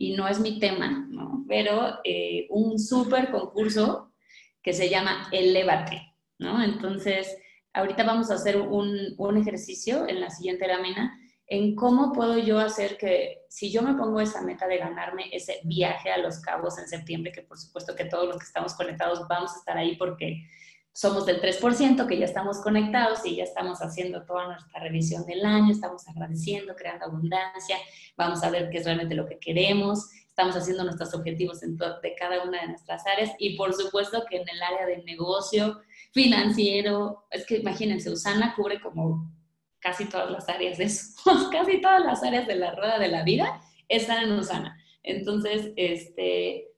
y 0.00 0.16
no 0.16 0.26
es 0.26 0.40
mi 0.40 0.58
tema, 0.58 1.06
¿no? 1.10 1.44
Pero 1.46 1.98
eh, 2.04 2.46
un 2.48 2.78
súper 2.78 3.30
concurso 3.30 4.14
que 4.62 4.72
se 4.72 4.88
llama 4.88 5.28
Elevate, 5.30 6.14
¿no? 6.38 6.64
Entonces, 6.64 7.36
ahorita 7.74 8.02
vamos 8.04 8.30
a 8.30 8.34
hacer 8.36 8.56
un, 8.56 9.14
un 9.18 9.36
ejercicio 9.36 10.08
en 10.08 10.22
la 10.22 10.30
siguiente 10.30 10.66
lámina 10.66 11.18
en 11.46 11.74
cómo 11.74 12.14
puedo 12.14 12.38
yo 12.38 12.58
hacer 12.58 12.96
que, 12.96 13.42
si 13.50 13.70
yo 13.70 13.82
me 13.82 13.92
pongo 13.92 14.22
esa 14.22 14.40
meta 14.40 14.66
de 14.66 14.78
ganarme 14.78 15.28
ese 15.32 15.60
viaje 15.64 16.10
a 16.10 16.16
Los 16.16 16.40
Cabos 16.40 16.78
en 16.78 16.88
septiembre, 16.88 17.30
que 17.30 17.42
por 17.42 17.58
supuesto 17.58 17.94
que 17.94 18.06
todos 18.06 18.26
los 18.26 18.38
que 18.38 18.46
estamos 18.46 18.72
conectados 18.72 19.28
vamos 19.28 19.52
a 19.52 19.58
estar 19.58 19.76
ahí 19.76 19.96
porque 19.96 20.48
somos 20.92 21.26
del 21.26 21.40
3%, 21.40 22.06
que 22.06 22.18
ya 22.18 22.24
estamos 22.24 22.58
conectados 22.58 23.24
y 23.24 23.36
ya 23.36 23.44
estamos 23.44 23.80
haciendo 23.80 24.24
toda 24.24 24.48
nuestra 24.48 24.80
revisión 24.80 25.24
del 25.24 25.44
año, 25.44 25.72
estamos 25.72 26.06
agradeciendo, 26.08 26.74
creando 26.74 27.06
abundancia, 27.06 27.76
vamos 28.16 28.42
a 28.42 28.50
ver 28.50 28.70
qué 28.70 28.78
es 28.78 28.84
realmente 28.84 29.14
lo 29.14 29.26
que 29.26 29.38
queremos, 29.38 30.10
estamos 30.26 30.56
haciendo 30.56 30.84
nuestros 30.84 31.14
objetivos 31.14 31.62
en 31.62 31.76
de 31.76 32.14
cada 32.18 32.42
una 32.42 32.62
de 32.62 32.68
nuestras 32.68 33.06
áreas 33.06 33.30
y 33.38 33.56
por 33.56 33.74
supuesto 33.74 34.24
que 34.28 34.36
en 34.36 34.48
el 34.48 34.62
área 34.62 34.86
del 34.86 35.04
negocio, 35.04 35.80
financiero, 36.12 37.26
es 37.30 37.46
que 37.46 37.58
imagínense, 37.58 38.10
Usana 38.10 38.54
cubre 38.54 38.80
como 38.80 39.30
casi 39.78 40.06
todas 40.06 40.30
las 40.30 40.48
áreas 40.48 40.78
de 40.78 40.84
eso, 40.84 41.14
casi 41.52 41.80
todas 41.80 42.04
las 42.04 42.22
áreas 42.22 42.46
de 42.46 42.56
la 42.56 42.74
rueda 42.74 42.98
de 42.98 43.08
la 43.08 43.22
vida 43.22 43.60
están 43.88 44.24
en 44.24 44.32
Usana. 44.32 44.76
Entonces, 45.02 45.72
este, 45.76 46.68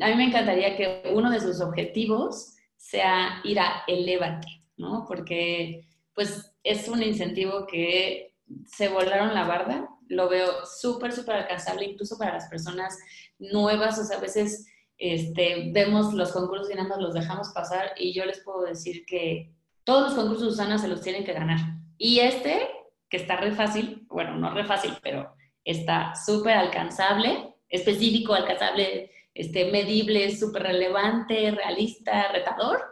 a 0.00 0.08
mí 0.08 0.14
me 0.14 0.24
encantaría 0.24 0.76
que 0.76 1.02
uno 1.12 1.30
de 1.30 1.40
sus 1.40 1.60
objetivos 1.60 2.55
sea 2.88 3.40
ir 3.44 3.58
a 3.58 3.82
Elevate, 3.86 4.46
¿no? 4.76 5.04
Porque 5.06 5.88
pues 6.14 6.52
es 6.62 6.88
un 6.88 7.02
incentivo 7.02 7.66
que 7.66 8.34
se 8.66 8.88
volaron 8.88 9.34
la 9.34 9.46
barda, 9.46 9.88
lo 10.08 10.28
veo 10.28 10.64
súper, 10.64 11.12
súper 11.12 11.36
alcanzable, 11.36 11.84
incluso 11.84 12.16
para 12.16 12.34
las 12.34 12.48
personas 12.48 12.96
nuevas, 13.38 13.98
o 13.98 14.04
sea, 14.04 14.18
a 14.18 14.20
veces 14.20 14.66
este, 14.98 15.70
vemos 15.72 16.14
los 16.14 16.32
concursos 16.32 16.70
y 16.70 16.74
nada 16.74 16.98
los 16.98 17.12
dejamos 17.12 17.48
pasar 17.50 17.92
y 17.98 18.14
yo 18.14 18.24
les 18.24 18.40
puedo 18.40 18.62
decir 18.62 19.04
que 19.04 19.52
todos 19.84 20.04
los 20.04 20.14
concursos 20.14 20.54
Usana 20.54 20.78
se 20.78 20.88
los 20.88 21.02
tienen 21.02 21.24
que 21.24 21.32
ganar. 21.32 21.58
Y 21.98 22.20
este, 22.20 22.68
que 23.08 23.16
está 23.16 23.36
re 23.36 23.52
fácil, 23.52 24.06
bueno, 24.08 24.36
no 24.36 24.54
re 24.54 24.64
fácil, 24.64 24.92
pero 25.02 25.34
está 25.64 26.14
súper 26.14 26.54
alcanzable, 26.54 27.54
específico, 27.68 28.32
alcanzable, 28.32 29.10
este, 29.36 29.70
medible, 29.70 30.34
súper 30.34 30.62
relevante, 30.62 31.50
realista, 31.50 32.32
retador, 32.32 32.82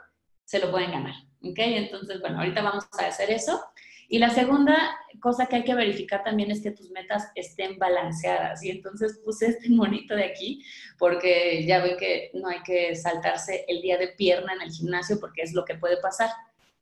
se 0.44 0.58
lo 0.58 0.70
pueden 0.70 0.90
ganar. 0.90 1.14
¿Ok? 1.42 1.58
Entonces, 1.58 2.20
bueno, 2.20 2.38
ahorita 2.38 2.62
vamos 2.62 2.84
a 2.98 3.06
hacer 3.06 3.30
eso. 3.30 3.62
Y 4.08 4.18
la 4.18 4.30
segunda 4.30 4.76
cosa 5.20 5.46
que 5.46 5.56
hay 5.56 5.64
que 5.64 5.74
verificar 5.74 6.22
también 6.22 6.50
es 6.50 6.62
que 6.62 6.70
tus 6.70 6.90
metas 6.90 7.30
estén 7.34 7.78
balanceadas. 7.78 8.62
Y 8.62 8.70
entonces 8.70 9.20
puse 9.24 9.46
este 9.46 9.70
monito 9.70 10.14
de 10.14 10.24
aquí 10.24 10.62
porque 10.98 11.64
ya 11.66 11.82
ven 11.82 11.96
que 11.96 12.30
no 12.34 12.48
hay 12.48 12.62
que 12.62 12.94
saltarse 12.94 13.64
el 13.66 13.80
día 13.80 13.96
de 13.96 14.08
pierna 14.08 14.52
en 14.52 14.62
el 14.62 14.70
gimnasio 14.70 15.18
porque 15.18 15.42
es 15.42 15.54
lo 15.54 15.64
que 15.64 15.76
puede 15.76 15.96
pasar. 15.96 16.30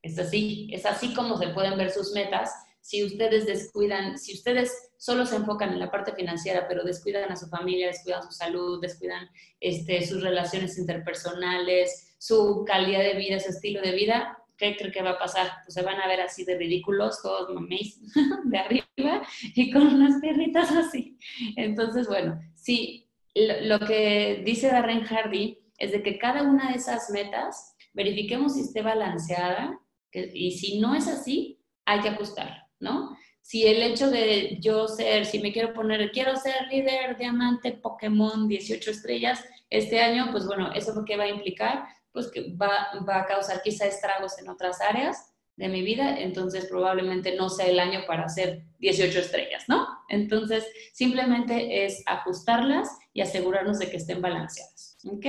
Es 0.03 0.19
así, 0.19 0.69
es 0.73 0.85
así 0.85 1.15
como 1.15 1.39
se 1.39 1.49
pueden 1.49 1.79
ver 1.79 1.91
sus 1.91 2.13
metas. 2.13 2.53
Si 2.83 3.03
ustedes 3.03 3.47
descuidan, 3.47 4.19
si 4.19 4.35
ustedes 4.35 4.91
solo 4.99 5.25
se 5.25 5.37
enfocan 5.37 5.73
en 5.73 5.79
la 5.79 5.91
parte 5.91 6.13
financiera, 6.13 6.67
pero 6.69 6.85
descuidan 6.85 7.33
a 7.33 7.37
su 7.37 7.49
familia, 7.49 7.87
descuidan 7.87 8.23
su 8.23 8.33
salud, 8.33 8.81
descuidan 8.81 9.31
este, 9.61 10.05
sus 10.07 10.23
relaciones 10.23 10.77
interpersonales, 10.77 12.15
su 12.19 12.65
calidad 12.67 13.01
de 13.01 13.15
vida, 13.15 13.41
su 13.41 13.51
estilo 13.51 13.81
de 13.81 13.93
vida, 13.93 14.37
¿qué 14.57 14.77
creo 14.77 14.93
que 14.93 15.03
va 15.03 15.11
a 15.11 15.19
pasar? 15.19 15.49
Pues 15.65 15.75
se 15.75 15.83
van 15.83 16.01
a 16.01 16.07
ver 16.07 16.21
así 16.21 16.45
de 16.45 16.57
ridículos, 16.57 17.21
todos 17.23 17.53
maméis 17.55 18.01
de 18.45 18.59
arriba 18.59 19.23
y 19.55 19.71
con 19.71 19.87
unas 19.87 20.21
piernitas 20.21 20.71
así. 20.71 21.19
Entonces, 21.57 22.07
bueno, 22.07 22.41
sí, 22.55 23.09
lo, 23.35 23.81
que 23.81 24.43
dice 24.45 24.69
Darren 24.69 25.05
Hardy 25.05 25.59
es 25.79 25.93
de 25.93 26.03
que 26.03 26.19
cada 26.19 26.43
una 26.43 26.71
de 26.71 26.77
esas 26.77 27.11
metas 27.11 27.75
verifiquemos 27.95 28.55
si 28.55 28.61
esté 28.61 28.83
balanceada 28.83 29.81
y 30.13 30.53
si 30.53 30.79
no 30.79 30.95
es 30.95 31.09
así, 31.09 31.59
hay 31.85 32.01
que 32.01 32.11
ajustar, 32.11 32.62
¿no? 32.83 33.17
si 33.43 33.67
el 33.67 33.83
hecho 33.83 34.09
de 34.09 34.59
yo 34.61 34.87
ser, 34.87 35.27
si 35.27 35.41
me 35.41 35.53
quiero 35.53 35.75
poner, 35.75 36.13
quiero 36.13 36.37
ser 36.37 36.69
líder, 36.71 37.19
diamante, 37.19 37.73
Pokémon, 37.73 38.49
18 38.49 38.91
estrellas 38.91 39.45
este 39.69 40.01
año, 40.01 40.29
pues 40.31 40.47
bueno, 40.47 40.73
eso 40.73 40.95
lo 40.95 41.05
que 41.05 41.17
va 41.17 41.25
a 41.25 41.29
implicar, 41.29 41.85
pues 42.13 42.31
que 42.31 42.55
va, 42.55 42.89
va 43.07 43.21
a 43.21 43.27
causar 43.27 43.61
quizá 43.63 43.87
estragos 43.87 44.39
en 44.39 44.49
otras 44.49 44.81
áreas 44.81 45.35
de 45.57 45.69
mi 45.69 45.83
vida, 45.83 46.21
entonces 46.21 46.67
probablemente 46.67 47.35
no 47.35 47.49
sea 47.49 47.67
el 47.67 47.81
año 47.81 48.05
para 48.07 48.25
hacer 48.25 48.63
18 48.79 49.19
estrellas, 49.19 49.65
¿no? 49.69 49.87
Entonces, 50.09 50.67
simplemente 50.93 51.85
es 51.85 52.03
ajustarlas 52.07 52.89
y 53.13 53.23
asegurarnos 53.23 53.79
de 53.79 53.91
que 53.91 53.97
estén 53.97 54.23
balanceadas, 54.23 54.99
¿ok? 55.05 55.27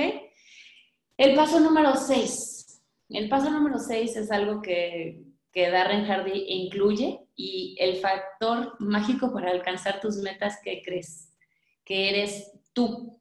El 1.16 1.34
paso 1.34 1.60
número 1.60 1.94
6. 1.96 2.82
El 3.10 3.28
paso 3.28 3.50
número 3.50 3.78
6 3.78 4.16
es 4.16 4.30
algo 4.30 4.62
que 4.62 5.34
que 5.54 5.70
Darren 5.70 6.04
Hardy 6.04 6.46
incluye 6.48 7.20
y 7.36 7.76
el 7.78 7.96
factor 7.96 8.76
mágico 8.78 9.32
para 9.32 9.50
alcanzar 9.50 10.00
tus 10.00 10.16
metas 10.16 10.58
que 10.62 10.82
crees, 10.82 11.32
que 11.84 12.10
eres 12.10 12.52
tú. 12.72 13.20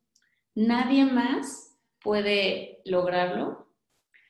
Nadie 0.56 1.06
más 1.06 1.78
puede 2.02 2.82
lograrlo, 2.86 3.74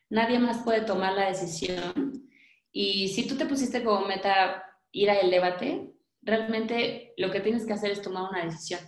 nadie 0.09 0.39
más 0.39 0.59
puede 0.63 0.81
tomar 0.81 1.13
la 1.13 1.27
decisión. 1.27 2.29
Y 2.71 3.09
si 3.09 3.27
tú 3.27 3.35
te 3.35 3.45
pusiste 3.45 3.83
como 3.83 4.07
meta 4.07 4.63
ir 4.91 5.09
a 5.09 5.19
Elevate, 5.19 5.93
realmente 6.21 7.13
lo 7.17 7.31
que 7.31 7.41
tienes 7.41 7.65
que 7.65 7.73
hacer 7.73 7.91
es 7.91 8.01
tomar 8.01 8.29
una 8.29 8.45
decisión. 8.45 8.79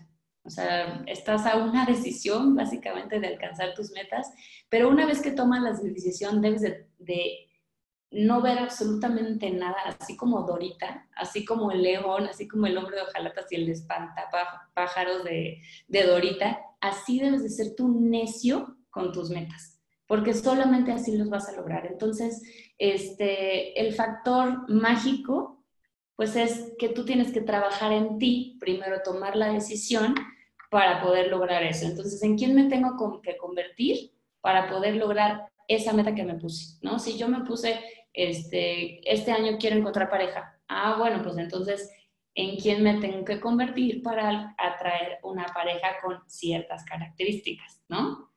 O 0.44 0.50
sea, 0.50 1.04
estás 1.08 1.46
a 1.46 1.58
una 1.58 1.86
decisión 1.88 2.56
básicamente 2.56 3.20
de 3.20 3.28
alcanzar 3.28 3.74
tus 3.74 3.92
metas, 3.92 4.32
pero 4.70 4.90
una 4.90 5.06
vez 5.06 5.22
que 5.22 5.32
tomas 5.32 5.62
la 5.62 5.74
decisión 5.74 6.42
debes 6.42 6.62
de, 6.62 6.88
de 7.00 7.45
no 8.16 8.42
ver 8.42 8.60
absolutamente 8.60 9.52
nada, 9.52 9.76
así 10.00 10.16
como 10.16 10.44
Dorita, 10.44 11.08
así 11.16 11.44
como 11.44 11.72
el 11.72 11.82
león, 11.82 12.28
así 12.28 12.48
como 12.48 12.66
el 12.66 12.78
hombre 12.78 12.96
de 12.96 13.02
hojalatas 13.02 13.52
y 13.52 13.56
el 13.56 13.70
espantapájaros 13.70 15.26
de, 15.26 15.62
de 15.90 16.04
Dorita, 16.04 16.62
así 16.80 17.20
debes 17.20 17.44
de 17.44 17.50
ser 17.50 17.76
tú 17.76 17.90
necio 17.90 18.78
con 18.90 19.12
tus 19.12 19.30
metas, 19.30 19.82
porque 20.08 20.34
solamente 20.34 20.94
así 20.94 21.18
los 21.18 21.30
vas 21.30 21.50
a 21.50 21.58
lograr. 21.58 21.86
Entonces, 21.88 22.42
este, 22.78 23.78
el 23.82 23.94
factor 23.94 24.70
mágico, 24.70 25.66
pues 26.16 26.38
es 26.38 26.72
que 26.80 26.88
tú 26.88 27.04
tienes 27.04 27.34
que 27.34 27.42
trabajar 27.42 27.92
en 27.92 28.18
ti, 28.18 28.58
primero 28.62 29.02
tomar 29.04 29.36
la 29.36 29.52
decisión 29.52 30.16
para 30.72 31.02
poder 31.02 31.28
lograr 31.28 31.64
eso. 31.64 31.86
Entonces, 31.86 32.24
¿en 32.24 32.38
quién 32.38 32.56
me 32.56 32.70
tengo 32.70 33.22
que 33.22 33.36
convertir 33.36 34.14
para 34.40 34.70
poder 34.70 34.96
lograr 34.96 35.50
esa 35.68 35.94
meta 35.94 36.16
que 36.16 36.24
me 36.24 36.36
puse, 36.36 36.78
¿no? 36.82 37.00
Si 37.00 37.18
yo 37.18 37.28
me 37.28 37.42
puse, 37.42 37.80
este, 38.16 39.02
este 39.12 39.32
año 39.32 39.58
quiero 39.60 39.76
encontrar 39.78 40.10
pareja, 40.10 40.60
ah, 40.68 40.96
bueno, 40.98 41.22
pues 41.22 41.38
entonces, 41.38 41.92
¿en 42.34 42.58
quién 42.58 42.82
me 42.82 42.96
tengo 42.96 43.26
que 43.26 43.40
convertir 43.40 44.02
para 44.02 44.56
atraer 44.58 45.20
una 45.24 45.46
pareja 45.48 45.98
con 46.02 46.22
ciertas 46.28 46.84
características, 46.86 47.84
¿no? 47.88 48.32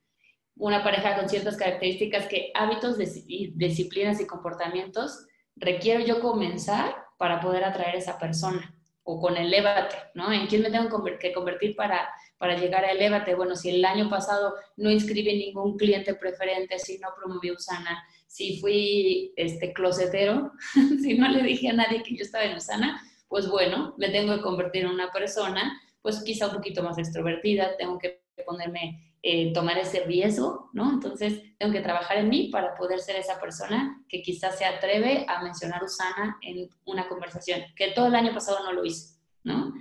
Una 0.57 0.83
pareja 0.83 1.17
con 1.17 1.29
ciertas 1.29 1.57
características, 1.57 2.27
que 2.27 2.51
hábitos, 2.55 2.99
disciplinas 2.99 4.21
y 4.21 4.27
comportamientos 4.27 5.27
requiero 5.55 6.05
yo 6.05 6.21
comenzar 6.21 6.95
para 7.17 7.41
poder 7.41 7.65
atraer 7.65 7.97
a 7.97 7.99
esa 7.99 8.19
persona 8.19 8.75
o 9.11 9.19
con 9.21 9.37
el 9.37 9.51
Lévate, 9.51 9.97
¿no? 10.15 10.31
¿En 10.31 10.47
quién 10.47 10.63
me 10.63 10.71
tengo 10.71 11.03
que 11.19 11.33
convertir 11.33 11.75
para, 11.75 12.11
para 12.37 12.59
llegar 12.59 12.85
a 12.85 12.91
Elévate? 12.91 13.35
Bueno, 13.35 13.57
si 13.57 13.71
el 13.71 13.85
año 13.85 14.11
pasado 14.11 14.55
no 14.77 14.91
inscribí 14.91 15.35
ningún 15.39 15.79
cliente 15.79 16.15
preferente, 16.15 16.79
si 16.79 16.99
no 16.99 17.09
promoví 17.17 17.51
Usana, 17.51 18.05
si 18.29 18.61
fui 18.61 19.33
este, 19.37 19.73
closetero, 19.73 20.53
si 21.03 21.19
no 21.19 21.29
le 21.29 21.43
dije 21.43 21.71
a 21.71 21.73
nadie 21.73 22.03
que 22.05 22.15
yo 22.15 22.23
estaba 22.23 22.45
en 22.45 22.57
Usana, 22.57 23.03
pues 23.27 23.49
bueno, 23.49 23.95
me 23.99 24.11
tengo 24.11 24.37
que 24.37 24.43
convertir 24.43 24.85
en 24.85 24.91
una 24.91 25.11
persona, 25.11 25.81
pues 26.03 26.23
quizá 26.23 26.47
un 26.47 26.55
poquito 26.55 26.83
más 26.83 26.99
extrovertida, 26.99 27.77
tengo 27.77 27.99
que 27.99 28.23
ponerme, 28.47 29.15
eh, 29.23 29.53
tomar 29.53 29.79
ese 29.79 30.05
riesgo, 30.05 30.71
¿no? 30.73 30.93
Entonces, 30.93 31.43
tengo 31.59 31.73
que 31.73 31.81
trabajar 31.81 32.19
en 32.19 32.29
mí 32.29 32.49
para 32.53 32.75
poder 32.77 33.01
ser 33.01 33.17
esa 33.17 33.41
persona 33.41 34.05
que 34.09 34.23
quizás 34.23 34.57
se 34.57 34.65
atreve 34.65 35.25
a 35.27 35.43
mencionar 35.43 35.83
Usana 35.83 36.39
en 36.43 36.69
una 36.85 37.09
conversación, 37.09 37.63
que 37.75 37.89
todo 37.89 38.07
el 38.07 38.15
año 38.15 38.33
pasado 38.33 38.63
no 38.63 38.73
lo 38.73 38.85
hice, 38.85 39.17
¿no? 39.43 39.75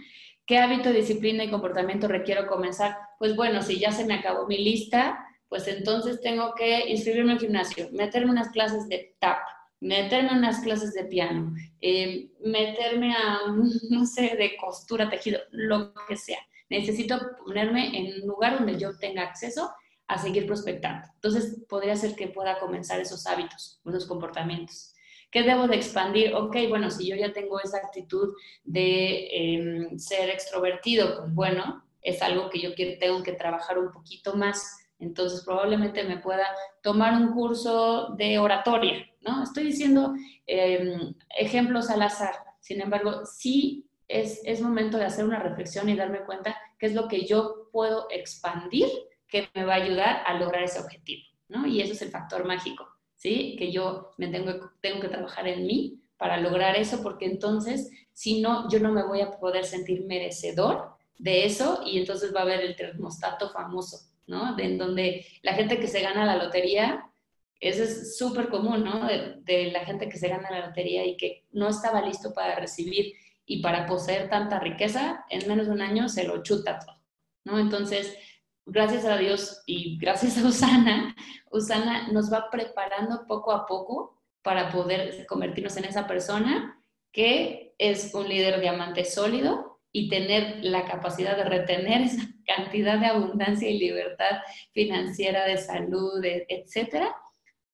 ¿Qué 0.45 0.57
hábito, 0.57 0.91
disciplina 0.91 1.43
y 1.43 1.51
comportamiento 1.51 2.07
requiero 2.07 2.47
comenzar? 2.47 2.97
Pues 3.19 3.35
bueno, 3.35 3.61
si 3.61 3.79
ya 3.79 3.91
se 3.91 4.05
me 4.05 4.13
acabó 4.13 4.47
mi 4.47 4.57
lista, 4.57 5.26
pues 5.49 5.67
entonces 5.67 6.21
tengo 6.21 6.53
que 6.55 6.89
inscribirme 6.89 7.33
al 7.33 7.39
gimnasio, 7.39 7.89
meterme 7.91 8.31
unas 8.31 8.49
clases 8.49 8.87
de 8.89 9.15
TAP, 9.19 9.39
meterme 9.79 10.31
en 10.31 10.37
unas 10.37 10.59
clases 10.59 10.93
de 10.93 11.05
piano, 11.05 11.53
eh, 11.81 12.29
meterme 12.43 13.13
a, 13.13 13.39
no 13.89 14.05
sé, 14.05 14.35
de 14.35 14.57
costura, 14.57 15.09
tejido, 15.09 15.39
lo 15.51 15.93
que 16.07 16.15
sea. 16.15 16.39
Necesito 16.69 17.19
ponerme 17.45 17.97
en 17.97 18.21
un 18.21 18.27
lugar 18.27 18.57
donde 18.57 18.77
yo 18.77 18.97
tenga 18.97 19.23
acceso 19.23 19.71
a 20.07 20.17
seguir 20.17 20.45
prospectando. 20.45 21.07
Entonces, 21.15 21.63
podría 21.67 21.95
ser 21.95 22.15
que 22.15 22.27
pueda 22.27 22.59
comenzar 22.59 22.99
esos 22.99 23.25
hábitos, 23.25 23.81
esos 23.85 24.05
comportamientos. 24.05 24.93
¿Qué 25.31 25.43
debo 25.43 25.67
de 25.67 25.75
expandir? 25.75 26.33
Ok, 26.33 26.55
bueno, 26.69 26.89
si 26.89 27.07
yo 27.07 27.15
ya 27.15 27.33
tengo 27.33 27.59
esa 27.59 27.77
actitud 27.77 28.33
de 28.63 29.27
em, 29.31 29.99
ser 29.99 30.29
extrovertido, 30.29 31.17
pues 31.17 31.33
bueno, 31.33 31.83
es 32.01 32.21
algo 32.21 32.49
que 32.49 32.61
yo 32.61 32.73
tengo 32.75 33.23
que 33.23 33.33
trabajar 33.33 33.77
un 33.77 33.91
poquito 33.91 34.35
más. 34.35 34.86
Entonces, 34.99 35.43
probablemente 35.43 36.03
me 36.03 36.17
pueda 36.17 36.47
tomar 36.81 37.13
un 37.13 37.33
curso 37.33 38.15
de 38.17 38.39
oratoria, 38.39 39.05
¿no? 39.21 39.43
Estoy 39.43 39.65
diciendo 39.65 40.13
em, 40.45 41.13
ejemplos 41.37 41.89
al 41.89 42.01
azar. 42.01 42.35
Sin 42.59 42.81
embargo, 42.81 43.25
sí 43.25 43.85
es, 44.07 44.41
es 44.43 44.61
momento 44.61 44.97
de 44.97 45.05
hacer 45.05 45.25
una 45.25 45.39
reflexión 45.39 45.87
y 45.89 45.95
darme 45.95 46.25
cuenta 46.25 46.55
qué 46.79 46.87
es 46.87 46.93
lo 46.93 47.07
que 47.07 47.25
yo 47.25 47.69
puedo 47.71 48.07
expandir 48.09 48.87
que 49.27 49.49
me 49.53 49.65
va 49.65 49.73
a 49.73 49.83
ayudar 49.83 50.23
a 50.25 50.33
lograr 50.35 50.63
ese 50.63 50.79
objetivo, 50.79 51.23
¿no? 51.49 51.67
Y 51.67 51.81
ese 51.81 51.93
es 51.93 52.01
el 52.01 52.09
factor 52.09 52.45
mágico, 52.45 52.87
¿sí? 53.15 53.55
Que 53.57 53.71
yo 53.71 54.11
me 54.17 54.27
tengo, 54.27 54.71
tengo 54.81 55.01
que 55.01 55.09
trabajar 55.09 55.47
en 55.47 55.65
mí 55.65 56.01
para 56.17 56.37
lograr 56.37 56.75
eso, 56.75 57.03
porque 57.03 57.25
entonces, 57.25 57.91
si 58.13 58.41
no, 58.41 58.69
yo 58.69 58.79
no 58.79 58.91
me 58.91 59.03
voy 59.03 59.21
a 59.21 59.31
poder 59.31 59.65
sentir 59.65 60.05
merecedor 60.05 60.97
de 61.19 61.45
eso 61.45 61.81
y 61.85 61.99
entonces 61.99 62.33
va 62.33 62.39
a 62.39 62.43
haber 62.43 62.61
el 62.61 62.75
termostato 62.75 63.49
famoso, 63.49 64.06
¿no? 64.27 64.57
En 64.59 64.77
donde 64.77 65.25
la 65.41 65.53
gente 65.53 65.79
que 65.79 65.87
se 65.87 66.01
gana 66.01 66.25
la 66.25 66.35
lotería, 66.35 67.09
eso 67.59 67.83
es 67.83 68.17
súper 68.17 68.49
común, 68.49 68.83
¿no? 68.83 69.07
De, 69.07 69.37
de, 69.39 69.71
la 69.71 69.83
gente 69.85 70.07
que 70.09 70.17
se 70.17 70.27
gana 70.27 70.51
la 70.51 70.67
lotería 70.67 71.05
y 71.05 71.17
que 71.17 71.45
no 71.51 71.69
estaba 71.69 72.01
listo 72.01 72.33
para 72.33 72.55
recibir 72.55 73.13
y 73.45 73.61
para 73.61 73.87
poseer 73.87 74.29
tanta 74.29 74.59
riqueza, 74.59 75.25
en 75.29 75.47
menos 75.47 75.67
de 75.67 75.73
un 75.73 75.81
año 75.81 76.09
se 76.09 76.25
lo 76.25 76.43
chuta 76.43 76.79
todo, 76.79 77.01
¿no? 77.45 77.57
Entonces, 77.57 78.15
gracias 78.67 79.05
a 79.05 79.17
Dios 79.17 79.63
y 79.65 79.97
gracias 80.01 80.37
a 80.37 80.45
Usana, 80.45 81.15
Usana 81.49 82.09
nos 82.09 82.31
va 82.31 82.49
preparando 82.51 83.25
poco 83.25 83.51
a 83.51 83.65
poco 83.65 84.21
para 84.43 84.69
poder 84.69 85.25
convertirnos 85.25 85.75
en 85.77 85.85
esa 85.85 86.05
persona 86.07 86.83
que 87.11 87.73
es 87.77 88.13
un 88.13 88.29
líder 88.29 88.59
diamante 88.59 89.03
sólido 89.03 89.76
y 89.91 90.09
tener 90.09 90.63
la 90.63 90.85
capacidad 90.85 91.35
de 91.37 91.45
retener 91.45 92.01
esa 92.01 92.21
cantidad 92.45 92.99
de 92.99 93.07
abundancia 93.07 93.69
y 93.69 93.79
libertad 93.79 94.39
financiera, 94.71 95.45
de 95.45 95.57
salud, 95.57 96.23
etcétera, 96.23 97.15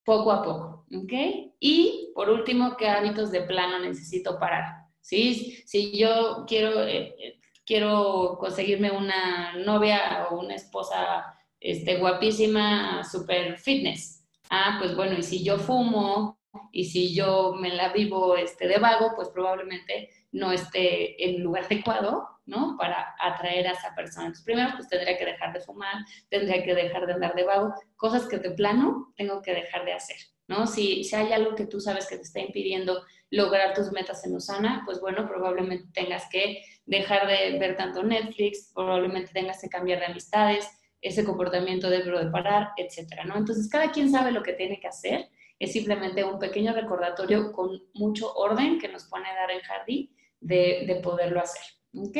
poco 0.04 0.32
a 0.32 0.42
poco, 0.42 0.86
¿ok? 0.94 1.12
Y 1.60 2.12
por 2.14 2.28
último, 2.30 2.76
¿qué 2.76 2.88
hábitos 2.88 3.30
de 3.30 3.42
plano 3.42 3.78
necesito 3.78 4.38
parar? 4.38 4.84
¿Sí? 5.00 5.62
Si 5.66 5.96
yo 5.98 6.44
quiero 6.46 6.82
eh, 6.82 7.14
eh, 7.18 7.40
quiero 7.64 8.36
conseguirme 8.38 8.90
una 8.90 9.54
novia 9.56 10.26
o 10.30 10.40
una 10.40 10.54
esposa 10.54 11.34
este, 11.60 11.96
guapísima, 11.96 13.02
super 13.04 13.58
fitness. 13.58 14.22
Ah, 14.50 14.76
pues 14.78 14.94
bueno, 14.94 15.18
y 15.18 15.22
si 15.22 15.42
yo 15.42 15.58
fumo 15.58 16.38
y 16.72 16.84
si 16.84 17.14
yo 17.14 17.54
me 17.54 17.70
la 17.70 17.92
vivo 17.92 18.36
este, 18.36 18.68
de 18.68 18.78
vago, 18.78 19.12
pues 19.16 19.28
probablemente 19.28 20.10
no 20.32 20.52
esté 20.52 21.22
en 21.24 21.36
el 21.36 21.42
lugar 21.42 21.64
adecuado, 21.64 22.28
¿no? 22.46 22.76
Para 22.78 23.14
atraer 23.20 23.68
a 23.68 23.72
esa 23.72 23.94
persona. 23.94 24.26
Entonces, 24.26 24.44
primero, 24.44 24.70
pues 24.76 24.88
tendría 24.88 25.16
que 25.16 25.24
dejar 25.24 25.52
de 25.52 25.60
fumar, 25.60 26.04
tendría 26.28 26.62
que 26.62 26.74
dejar 26.74 27.06
de 27.06 27.14
andar 27.14 27.34
de 27.34 27.44
vago, 27.44 27.74
cosas 27.96 28.26
que 28.28 28.38
de 28.38 28.50
plano 28.50 29.12
tengo 29.16 29.40
que 29.42 29.54
dejar 29.54 29.84
de 29.84 29.92
hacer, 29.92 30.16
¿no? 30.48 30.66
Si, 30.66 31.04
si 31.04 31.16
hay 31.16 31.32
algo 31.32 31.54
que 31.54 31.66
tú 31.66 31.80
sabes 31.80 32.06
que 32.06 32.16
te 32.16 32.22
está 32.22 32.40
impidiendo 32.40 33.02
lograr 33.30 33.74
tus 33.74 33.90
metas 33.92 34.24
en 34.26 34.34
Usana, 34.34 34.82
pues 34.84 35.00
bueno, 35.00 35.26
probablemente 35.26 35.88
tengas 35.92 36.28
que 36.28 36.62
dejar 36.86 37.26
de 37.26 37.58
ver 37.58 37.76
tanto 37.76 38.02
Netflix, 38.02 38.70
probablemente 38.74 39.32
tengas 39.32 39.60
que 39.60 39.68
cambiar 39.68 40.00
de 40.00 40.06
amistades, 40.06 40.68
ese 41.00 41.24
comportamiento 41.24 41.90
debo 41.90 42.18
de 42.18 42.30
parar, 42.30 42.70
etcétera, 42.76 43.24
¿no? 43.24 43.36
Entonces, 43.36 43.68
cada 43.68 43.90
quien 43.90 44.10
sabe 44.10 44.32
lo 44.32 44.42
que 44.42 44.54
tiene 44.54 44.80
que 44.80 44.88
hacer, 44.88 45.28
es 45.58 45.72
simplemente 45.72 46.24
un 46.24 46.38
pequeño 46.38 46.72
recordatorio 46.72 47.52
con 47.52 47.82
mucho 47.94 48.32
orden 48.34 48.78
que 48.78 48.88
nos 48.88 49.04
pone 49.04 49.28
a 49.28 49.34
dar 49.34 49.50
el 49.50 49.62
jardín 49.62 50.14
de, 50.40 50.84
de 50.86 50.96
poderlo 50.96 51.40
hacer, 51.40 51.62
¿ok? 51.96 52.16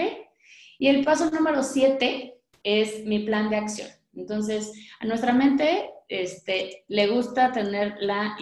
Y 0.79 0.89
el 0.89 1.05
paso 1.05 1.31
número 1.31 1.63
siete 1.63 2.39
es 2.63 3.05
mi 3.05 3.21
plan 3.21 3.51
de 3.51 3.57
acción. 3.57 3.89
Entonces, 4.15 4.73
a 5.01 5.07
nuestra 5.07 5.33
mente 5.33 5.91
este, 6.09 6.85
le 6.89 7.09
gusta 7.09 7.53
tener 7.53 7.97
la 8.01 8.37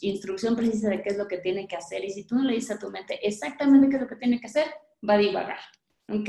instrucción 0.00 0.56
precisa 0.56 0.88
de 0.88 1.02
qué 1.02 1.10
es 1.10 1.18
lo 1.18 1.28
que 1.28 1.38
tiene 1.38 1.66
que 1.68 1.76
hacer. 1.76 2.04
Y 2.04 2.10
si 2.10 2.24
tú 2.26 2.36
no 2.36 2.44
le 2.44 2.54
dices 2.54 2.76
a 2.76 2.78
tu 2.78 2.90
mente 2.90 3.18
exactamente 3.26 3.88
qué 3.88 3.96
es 3.96 4.02
lo 4.02 4.08
que 4.08 4.16
tiene 4.16 4.40
que 4.40 4.46
hacer, 4.46 4.66
va 5.08 5.14
a 5.14 5.18
divagar. 5.18 5.58
¿Ok? 6.08 6.28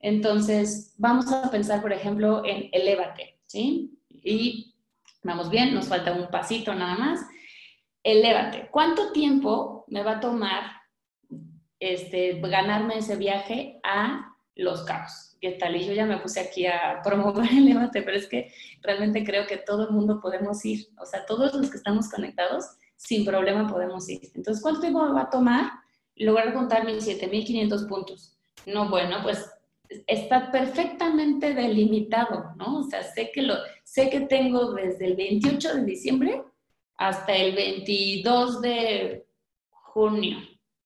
Entonces, 0.00 0.94
vamos 0.98 1.32
a 1.32 1.50
pensar, 1.50 1.80
por 1.80 1.92
ejemplo, 1.92 2.42
en 2.44 2.68
elévate, 2.72 3.38
¿sí? 3.46 3.98
Y 4.10 4.74
vamos 5.22 5.50
bien, 5.50 5.74
nos 5.74 5.88
falta 5.88 6.12
un 6.12 6.28
pasito 6.28 6.74
nada 6.74 6.96
más. 6.96 7.20
Elévate. 8.04 8.68
¿Cuánto 8.70 9.10
tiempo 9.10 9.84
me 9.88 10.04
va 10.04 10.12
a 10.12 10.20
tomar 10.20 10.62
este, 11.80 12.40
ganarme 12.40 12.98
ese 12.98 13.16
viaje 13.16 13.80
a 13.82 14.36
Los 14.54 14.84
Cabos? 14.84 15.34
¿qué 15.44 15.50
tal? 15.50 15.76
Y 15.76 15.84
yo 15.84 15.92
ya 15.92 16.06
me 16.06 16.16
puse 16.16 16.40
aquí 16.40 16.64
a 16.64 17.02
promover 17.04 17.50
el 17.50 17.66
debate, 17.66 18.00
pero 18.00 18.16
es 18.16 18.26
que 18.26 18.50
realmente 18.80 19.22
creo 19.24 19.46
que 19.46 19.58
todo 19.58 19.88
el 19.88 19.90
mundo 19.90 20.18
podemos 20.18 20.64
ir, 20.64 20.86
o 20.98 21.04
sea, 21.04 21.26
todos 21.26 21.52
los 21.52 21.70
que 21.70 21.76
estamos 21.76 22.08
conectados, 22.08 22.64
sin 22.96 23.26
problema 23.26 23.68
podemos 23.68 24.08
ir. 24.08 24.22
Entonces, 24.34 24.62
¿cuánto 24.62 24.80
tiempo 24.80 25.04
me 25.04 25.12
va 25.12 25.22
a 25.22 25.30
tomar 25.30 25.70
lograr 26.16 26.54
contar 26.54 26.86
mis 26.86 27.06
7.500 27.06 27.86
puntos? 27.86 28.38
No, 28.64 28.88
bueno, 28.88 29.18
pues 29.22 29.44
está 30.06 30.50
perfectamente 30.50 31.52
delimitado, 31.52 32.54
¿no? 32.56 32.78
O 32.78 32.82
sea, 32.84 33.02
sé 33.02 33.30
que, 33.30 33.42
lo, 33.42 33.56
sé 33.82 34.08
que 34.08 34.20
tengo 34.20 34.72
desde 34.72 35.04
el 35.04 35.16
28 35.16 35.74
de 35.74 35.84
diciembre 35.84 36.42
hasta 36.96 37.34
el 37.34 37.54
22 37.54 38.60
de 38.60 39.26
junio 39.70 40.38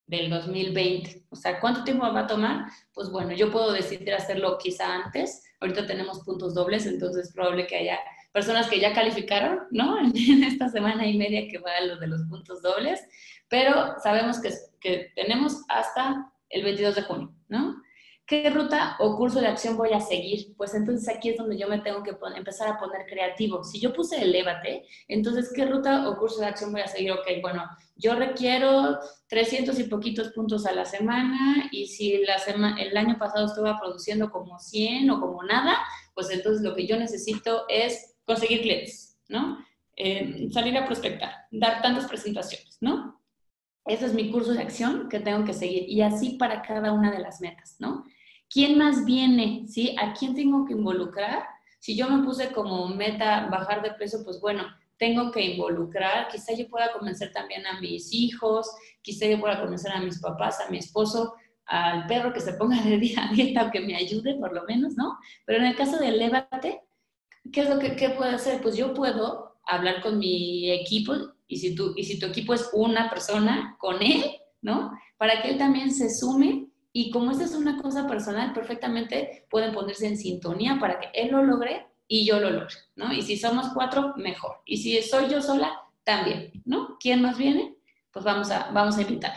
del 0.06 0.30
2020. 0.30 1.26
O 1.30 1.36
sea, 1.36 1.60
¿cuánto 1.60 1.84
tiempo 1.84 2.10
va 2.12 2.20
a 2.20 2.26
tomar? 2.26 2.66
Pues 2.92 3.10
bueno, 3.10 3.32
yo 3.32 3.52
puedo 3.52 3.72
decidir 3.72 4.14
hacerlo 4.14 4.58
quizá 4.58 4.94
antes. 4.94 5.44
Ahorita 5.60 5.86
tenemos 5.86 6.20
puntos 6.20 6.54
dobles, 6.54 6.86
entonces 6.86 7.28
es 7.28 7.32
probable 7.32 7.66
que 7.66 7.76
haya 7.76 7.98
personas 8.32 8.68
que 8.68 8.80
ya 8.80 8.92
calificaron, 8.92 9.60
¿no? 9.70 9.98
En 10.14 10.44
esta 10.44 10.68
semana 10.68 11.06
y 11.06 11.16
media 11.16 11.48
que 11.48 11.58
va 11.58 11.80
lo 11.80 11.96
de 11.98 12.06
los 12.06 12.22
puntos 12.24 12.62
dobles, 12.62 13.00
pero 13.48 13.94
sabemos 14.02 14.40
que, 14.40 14.50
que 14.80 15.12
tenemos 15.14 15.64
hasta 15.68 16.32
el 16.48 16.62
22 16.64 16.94
de 16.94 17.02
junio, 17.02 17.34
¿no? 17.48 17.82
¿Qué 18.28 18.50
ruta 18.50 18.96
o 18.98 19.16
curso 19.16 19.40
de 19.40 19.46
acción 19.46 19.78
voy 19.78 19.94
a 19.94 20.00
seguir? 20.00 20.54
Pues 20.54 20.74
entonces 20.74 21.08
aquí 21.08 21.30
es 21.30 21.38
donde 21.38 21.56
yo 21.56 21.66
me 21.66 21.78
tengo 21.78 22.02
que 22.02 22.14
empezar 22.36 22.68
a 22.68 22.78
poner 22.78 23.06
creativo. 23.06 23.64
Si 23.64 23.80
yo 23.80 23.94
puse 23.94 24.20
elévate, 24.20 24.84
entonces 25.08 25.50
¿qué 25.56 25.64
ruta 25.64 26.06
o 26.06 26.18
curso 26.18 26.40
de 26.40 26.46
acción 26.46 26.70
voy 26.70 26.82
a 26.82 26.88
seguir? 26.88 27.12
Ok, 27.12 27.26
bueno, 27.40 27.64
yo 27.96 28.14
requiero 28.16 28.98
300 29.28 29.78
y 29.80 29.84
poquitos 29.84 30.28
puntos 30.32 30.66
a 30.66 30.72
la 30.72 30.84
semana 30.84 31.70
y 31.72 31.86
si 31.86 32.22
la 32.22 32.36
el 32.78 32.94
año 32.98 33.16
pasado 33.18 33.46
estuve 33.46 33.72
produciendo 33.80 34.30
como 34.30 34.58
100 34.58 35.08
o 35.08 35.20
como 35.22 35.42
nada, 35.42 35.78
pues 36.12 36.28
entonces 36.28 36.62
lo 36.62 36.74
que 36.74 36.86
yo 36.86 36.98
necesito 36.98 37.64
es 37.70 38.14
conseguir 38.26 38.60
clientes, 38.60 39.18
¿no? 39.28 39.56
Eh, 39.96 40.50
salir 40.52 40.76
a 40.76 40.84
prospectar, 40.84 41.32
dar 41.50 41.80
tantas 41.80 42.06
presentaciones, 42.06 42.76
¿no? 42.82 43.22
Ese 43.86 44.04
es 44.04 44.12
mi 44.12 44.30
curso 44.30 44.52
de 44.52 44.60
acción 44.60 45.08
que 45.08 45.18
tengo 45.18 45.46
que 45.46 45.54
seguir 45.54 45.88
y 45.88 46.02
así 46.02 46.36
para 46.36 46.60
cada 46.60 46.92
una 46.92 47.10
de 47.10 47.20
las 47.20 47.40
metas, 47.40 47.76
¿no? 47.78 48.04
¿Quién 48.50 48.78
más 48.78 49.04
viene? 49.04 49.64
¿Sí? 49.66 49.94
¿A 50.00 50.12
quién 50.14 50.34
tengo 50.34 50.64
que 50.64 50.72
involucrar? 50.72 51.44
Si 51.78 51.96
yo 51.96 52.08
me 52.08 52.24
puse 52.24 52.52
como 52.52 52.88
meta 52.88 53.48
bajar 53.50 53.82
de 53.82 53.92
peso, 53.92 54.24
pues 54.24 54.40
bueno, 54.40 54.64
tengo 54.98 55.30
que 55.30 55.42
involucrar, 55.42 56.28
quizá 56.28 56.52
yo 56.54 56.68
pueda 56.68 56.92
convencer 56.92 57.32
también 57.32 57.66
a 57.66 57.80
mis 57.80 58.12
hijos, 58.12 58.68
quizá 59.00 59.26
yo 59.26 59.40
pueda 59.40 59.60
convencer 59.60 59.92
a 59.92 60.00
mis 60.00 60.18
papás, 60.18 60.60
a 60.60 60.70
mi 60.70 60.78
esposo, 60.78 61.34
al 61.66 62.06
perro 62.06 62.32
que 62.32 62.40
se 62.40 62.54
ponga 62.54 62.82
de 62.82 62.98
día 62.98 63.28
a 63.28 63.32
dieta 63.32 63.66
o 63.66 63.70
que 63.70 63.80
me 63.80 63.94
ayude 63.94 64.34
por 64.36 64.52
lo 64.52 64.64
menos, 64.64 64.94
¿no? 64.96 65.18
Pero 65.44 65.60
en 65.60 65.66
el 65.66 65.76
caso 65.76 65.98
del 65.98 66.18
Lévate, 66.18 66.82
¿qué 67.52 67.60
es 67.60 67.70
lo 67.70 67.78
que 67.78 67.94
qué 67.94 68.10
puedo 68.10 68.30
hacer? 68.30 68.60
Pues 68.60 68.76
yo 68.76 68.94
puedo 68.94 69.58
hablar 69.64 70.00
con 70.02 70.18
mi 70.18 70.70
equipo 70.70 71.14
y 71.46 71.58
si, 71.58 71.74
tú, 71.74 71.92
y 71.96 72.04
si 72.04 72.18
tu 72.18 72.26
equipo 72.26 72.54
es 72.54 72.68
una 72.72 73.08
persona, 73.08 73.76
con 73.78 74.02
él, 74.02 74.24
¿no? 74.62 74.92
Para 75.16 75.42
que 75.42 75.50
él 75.50 75.58
también 75.58 75.92
se 75.92 76.10
sume 76.10 76.67
y 76.92 77.10
como 77.10 77.30
esta 77.30 77.44
es 77.44 77.54
una 77.54 77.80
cosa 77.80 78.06
personal, 78.06 78.52
perfectamente 78.52 79.46
pueden 79.50 79.72
ponerse 79.72 80.06
en 80.06 80.16
sintonía 80.16 80.78
para 80.80 80.98
que 80.98 81.10
él 81.14 81.30
lo 81.30 81.42
logre 81.42 81.86
y 82.06 82.26
yo 82.26 82.40
lo 82.40 82.50
logre, 82.50 82.74
¿no? 82.96 83.12
Y 83.12 83.22
si 83.22 83.36
somos 83.36 83.68
cuatro, 83.74 84.14
mejor. 84.16 84.62
Y 84.64 84.78
si 84.78 85.00
soy 85.02 85.28
yo 85.28 85.42
sola, 85.42 85.82
también, 86.04 86.50
¿no? 86.64 86.96
¿Quién 86.98 87.20
más 87.20 87.36
viene? 87.36 87.76
Pues 88.10 88.24
vamos 88.24 88.50
a, 88.50 88.70
vamos 88.70 88.96
a 88.96 89.02
invitar. 89.02 89.34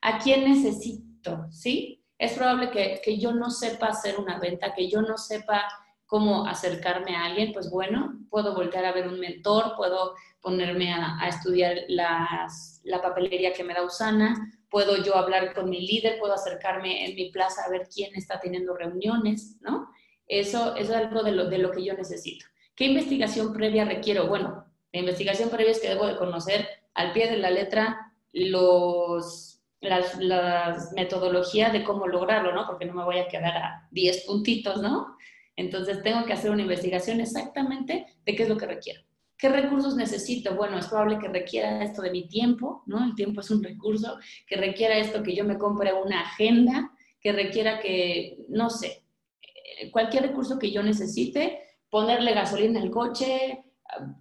¿A 0.00 0.18
quién 0.18 0.44
necesito? 0.44 1.46
¿Sí? 1.50 2.04
Es 2.18 2.34
probable 2.34 2.70
que, 2.70 3.00
que 3.04 3.18
yo 3.18 3.32
no 3.32 3.50
sepa 3.50 3.88
hacer 3.88 4.20
una 4.20 4.38
venta, 4.38 4.72
que 4.74 4.88
yo 4.88 5.02
no 5.02 5.18
sepa 5.18 5.64
cómo 6.06 6.46
acercarme 6.46 7.16
a 7.16 7.24
alguien, 7.24 7.52
pues 7.52 7.68
bueno, 7.70 8.20
puedo 8.30 8.54
voltear 8.54 8.84
a 8.84 8.92
ver 8.92 9.08
un 9.08 9.18
mentor, 9.18 9.74
puedo 9.76 10.14
ponerme 10.40 10.92
a, 10.92 11.18
estudiar 11.26 11.76
las, 11.88 12.80
la 12.84 13.02
papelería 13.02 13.52
que 13.52 13.64
me 13.64 13.74
da 13.74 13.82
Usana, 13.82 14.52
puedo 14.74 14.96
yo 15.04 15.14
hablar 15.14 15.54
con 15.54 15.70
mi 15.70 15.86
líder, 15.86 16.18
puedo 16.18 16.34
acercarme 16.34 17.06
en 17.06 17.14
mi 17.14 17.30
plaza 17.30 17.62
a 17.62 17.70
ver 17.70 17.86
quién 17.94 18.12
está 18.16 18.40
teniendo 18.40 18.74
reuniones, 18.74 19.56
¿no? 19.60 19.88
Eso, 20.26 20.74
eso 20.74 20.90
es 20.92 20.98
algo 20.98 21.22
de 21.22 21.30
lo, 21.30 21.48
de 21.48 21.58
lo 21.58 21.70
que 21.70 21.84
yo 21.84 21.94
necesito. 21.94 22.46
¿Qué 22.74 22.86
investigación 22.86 23.52
previa 23.52 23.84
requiero? 23.84 24.26
Bueno, 24.26 24.66
la 24.92 24.98
investigación 24.98 25.48
previa 25.48 25.70
es 25.70 25.78
que 25.78 25.90
debo 25.90 26.08
de 26.08 26.16
conocer 26.16 26.66
al 26.92 27.12
pie 27.12 27.30
de 27.30 27.36
la 27.36 27.50
letra 27.50 28.12
los, 28.32 29.62
las, 29.80 30.18
las 30.18 30.90
metodologías 30.94 31.72
de 31.72 31.84
cómo 31.84 32.08
lograrlo, 32.08 32.52
¿no? 32.52 32.66
Porque 32.66 32.84
no 32.84 32.94
me 32.94 33.04
voy 33.04 33.20
a 33.20 33.28
quedar 33.28 33.56
a 33.56 33.88
10 33.92 34.24
puntitos, 34.24 34.82
¿no? 34.82 35.16
Entonces 35.54 36.02
tengo 36.02 36.24
que 36.24 36.32
hacer 36.32 36.50
una 36.50 36.62
investigación 36.62 37.20
exactamente 37.20 38.06
de 38.24 38.34
qué 38.34 38.42
es 38.42 38.48
lo 38.48 38.56
que 38.56 38.66
requiero. 38.66 39.02
¿Qué 39.44 39.50
recursos 39.50 39.94
necesito? 39.94 40.54
Bueno, 40.54 40.78
es 40.78 40.86
probable 40.86 41.18
que 41.18 41.28
requiera 41.28 41.84
esto 41.84 42.00
de 42.00 42.10
mi 42.10 42.26
tiempo, 42.26 42.82
¿no? 42.86 43.04
El 43.04 43.14
tiempo 43.14 43.42
es 43.42 43.50
un 43.50 43.62
recurso, 43.62 44.16
que 44.46 44.56
requiera 44.56 44.96
esto 44.96 45.22
que 45.22 45.36
yo 45.36 45.44
me 45.44 45.58
compre 45.58 45.92
una 45.92 46.22
agenda, 46.22 46.90
que 47.20 47.30
requiera 47.30 47.78
que, 47.78 48.38
no 48.48 48.70
sé, 48.70 49.04
eh, 49.42 49.90
cualquier 49.90 50.22
recurso 50.22 50.58
que 50.58 50.72
yo 50.72 50.82
necesite, 50.82 51.60
ponerle 51.90 52.32
gasolina 52.32 52.80
al 52.80 52.90
coche, 52.90 53.62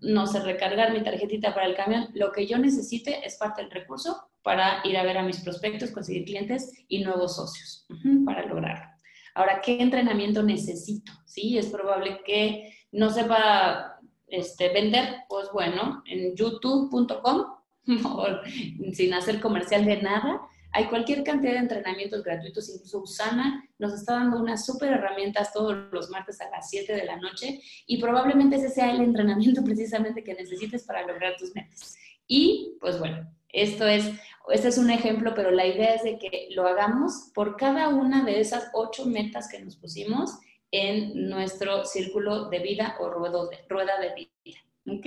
no 0.02 0.28
sé, 0.28 0.42
recargar 0.42 0.92
mi 0.92 1.02
tarjetita 1.02 1.54
para 1.54 1.68
el 1.68 1.76
camión, 1.78 2.10
lo 2.16 2.34
que 2.34 2.46
yo 2.46 2.58
necesite 2.58 3.26
es 3.26 3.38
parte 3.38 3.62
del 3.62 3.72
recurso 3.72 4.28
para 4.42 4.82
ir 4.84 4.98
a 4.98 5.04
ver 5.04 5.18
a 5.18 5.24
mis 5.24 5.40
prospectos, 5.40 5.92
conseguir 5.92 6.26
clientes 6.26 6.70
y 6.90 7.02
nuevos 7.02 7.38
socios 7.38 7.88
para 8.26 8.46
lograrlo. 8.46 8.92
Ahora, 9.36 9.62
¿qué 9.62 9.82
entrenamiento 9.82 10.44
necesito? 10.44 11.14
Sí, 11.24 11.58
es 11.58 11.68
probable 11.68 12.20
que 12.26 12.76
no 12.92 13.10
sepa 13.10 13.93
este, 14.28 14.70
vender, 14.70 15.24
pues 15.30 15.50
bueno, 15.54 16.04
en 16.06 16.36
youtube.com, 16.36 17.46
sin 18.94 19.14
hacer 19.14 19.40
comercial 19.40 19.86
de 19.86 20.02
nada, 20.02 20.42
hay 20.76 20.86
cualquier 20.86 21.24
cantidad 21.24 21.54
de 21.54 21.60
entrenamientos 21.60 22.24
gratuitos, 22.24 22.68
incluso 22.68 23.02
Usana 23.02 23.64
nos 23.78 23.94
está 23.94 24.14
dando 24.14 24.40
unas 24.40 24.66
súper 24.66 24.94
herramientas 24.94 25.54
todos 25.54 25.76
los 25.92 26.10
martes 26.10 26.42
a 26.42 26.50
las 26.50 26.68
7 26.70 26.94
de 26.94 27.06
la 27.06 27.18
noche 27.18 27.62
y 27.86 28.02
probablemente 28.02 28.56
ese 28.56 28.70
sea 28.70 28.92
el 28.92 29.02
entrenamiento 29.02 29.64
precisamente 29.66 30.24
que 30.24 30.34
necesites 30.34 30.84
para 30.84 31.06
lograr 31.06 31.36
tus 31.38 31.54
metas. 31.54 31.96
Y 32.26 32.76
pues 32.82 32.98
bueno, 32.98 33.30
esto 33.50 33.86
es, 33.88 34.10
este 34.52 34.70
es 34.70 34.80
un 34.80 34.90
ejemplo, 34.90 35.34
pero 35.36 35.52
la 35.52 35.68
idea 35.68 35.94
es 35.94 36.04
de 36.04 36.18
que 36.18 36.48
lo 36.56 36.66
hagamos 36.66 37.32
por 37.36 37.56
cada 37.56 37.90
una 37.90 38.26
de 38.26 38.40
esas 38.40 38.72
ocho 38.74 39.06
metas 39.06 39.48
que 39.48 39.60
nos 39.60 39.76
pusimos 39.76 40.40
en 40.74 41.30
nuestro 41.30 41.86
círculo 41.86 42.50
de 42.50 42.60
vida 42.60 42.98
o 43.00 43.10
rueda 43.10 44.00
de 44.00 44.14
vida. 44.16 44.60
¿Ok? 44.88 45.06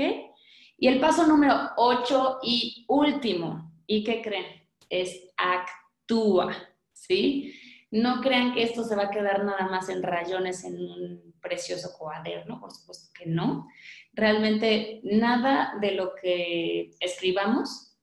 Y 0.79 0.89
el 0.89 1.01
paso 1.01 1.27
número 1.27 1.55
ocho 1.77 2.39
y 2.43 2.85
último, 2.89 3.73
¿y 3.87 4.05
qué 4.05 4.23
creen? 4.23 4.67
es 4.89 5.29
actúa, 5.37 6.55
¿sí? 6.93 7.55
No 7.91 8.21
crean 8.21 8.53
que 8.53 8.63
esto 8.63 8.85
se 8.85 8.97
va 8.97 9.05
a 9.05 9.11
quedar 9.11 9.45
nada 9.45 9.69
más 9.69 9.89
en 9.89 10.03
rayones 10.03 10.65
en 10.65 10.75
un 10.75 11.35
precioso 11.41 11.97
cuaderno, 11.99 12.61
por 12.61 12.73
supuesto 12.73 13.11
que 13.15 13.27
no. 13.27 13.69
Realmente 14.13 15.01
nada 15.05 15.75
de 15.81 15.93
lo 15.93 16.15
que 16.15 16.91
escribamos 17.01 17.97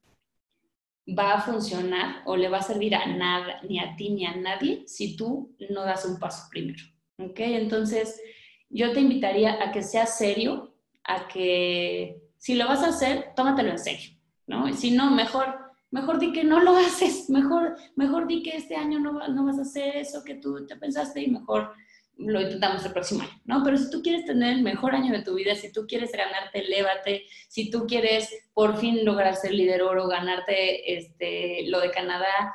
va 1.08 1.34
a 1.34 1.42
funcionar 1.42 2.24
o 2.26 2.38
le 2.38 2.48
va 2.48 2.60
a 2.60 2.64
servir 2.64 2.96
a 2.96 3.06
nada, 3.06 3.62
ni 3.68 3.80
a 3.80 3.96
ti 3.96 4.10
ni 4.10 4.26
a 4.26 4.36
nadie, 4.36 4.84
si 4.88 5.18
tú 5.18 5.56
no 5.70 5.84
das 5.84 6.06
un 6.06 6.18
paso 6.18 6.48
primero. 6.50 6.84
¿Ok? 7.18 7.40
Entonces, 7.40 8.22
yo 8.70 8.92
te 8.92 9.02
invitaría 9.02 9.64
a 9.64 9.72
que 9.72 9.84
seas 9.84 10.18
serio, 10.18 10.76
a 11.04 11.28
que 11.28 12.22
si 12.38 12.56
lo 12.56 12.68
vas 12.68 12.84
a 12.84 12.90
hacer, 12.90 13.34
tómatelo 13.36 13.72
en 13.72 13.80
serio, 13.80 14.18
¿no? 14.48 14.68
Y 14.68 14.74
si 14.74 14.92
no, 14.92 15.12
mejor 15.12 15.64
mejor 15.94 16.18
di 16.20 16.34
que 16.34 16.44
no 16.44 16.60
lo 16.60 16.76
haces, 16.86 17.30
mejor, 17.30 17.78
mejor 17.96 18.28
di 18.28 18.42
que 18.44 18.58
este 18.58 18.76
año 18.76 19.00
no, 19.00 19.26
no 19.28 19.46
vas 19.46 19.60
a 19.60 19.62
hacer 19.62 19.96
eso 19.96 20.24
que 20.26 20.36
tú 20.36 20.66
te 20.66 20.76
pensaste 20.76 21.22
y 21.22 21.30
mejor 21.30 21.72
lo 22.18 22.42
intentamos 22.42 22.86
el 22.86 22.92
próximo 22.92 23.24
año, 23.24 23.42
¿no? 23.46 23.64
Pero 23.64 23.78
si 23.78 23.90
tú 23.90 24.02
quieres 24.02 24.26
tener 24.26 24.54
el 24.54 24.64
mejor 24.64 24.94
año 24.94 25.12
de 25.12 25.24
tu 25.24 25.36
vida, 25.36 25.56
si 25.56 25.72
tú 25.72 25.86
quieres 25.88 26.12
ganarte, 26.12 26.60
elévate, 26.60 27.26
si 27.48 27.72
tú 27.72 27.86
quieres 27.88 28.30
por 28.54 28.78
fin 28.78 29.04
lograr 29.04 29.36
ser 29.36 29.54
líder 29.54 29.82
oro, 29.82 30.08
ganarte 30.08 30.96
este, 30.96 31.68
lo 31.68 31.80
de 31.80 31.90
Canadá, 31.92 32.54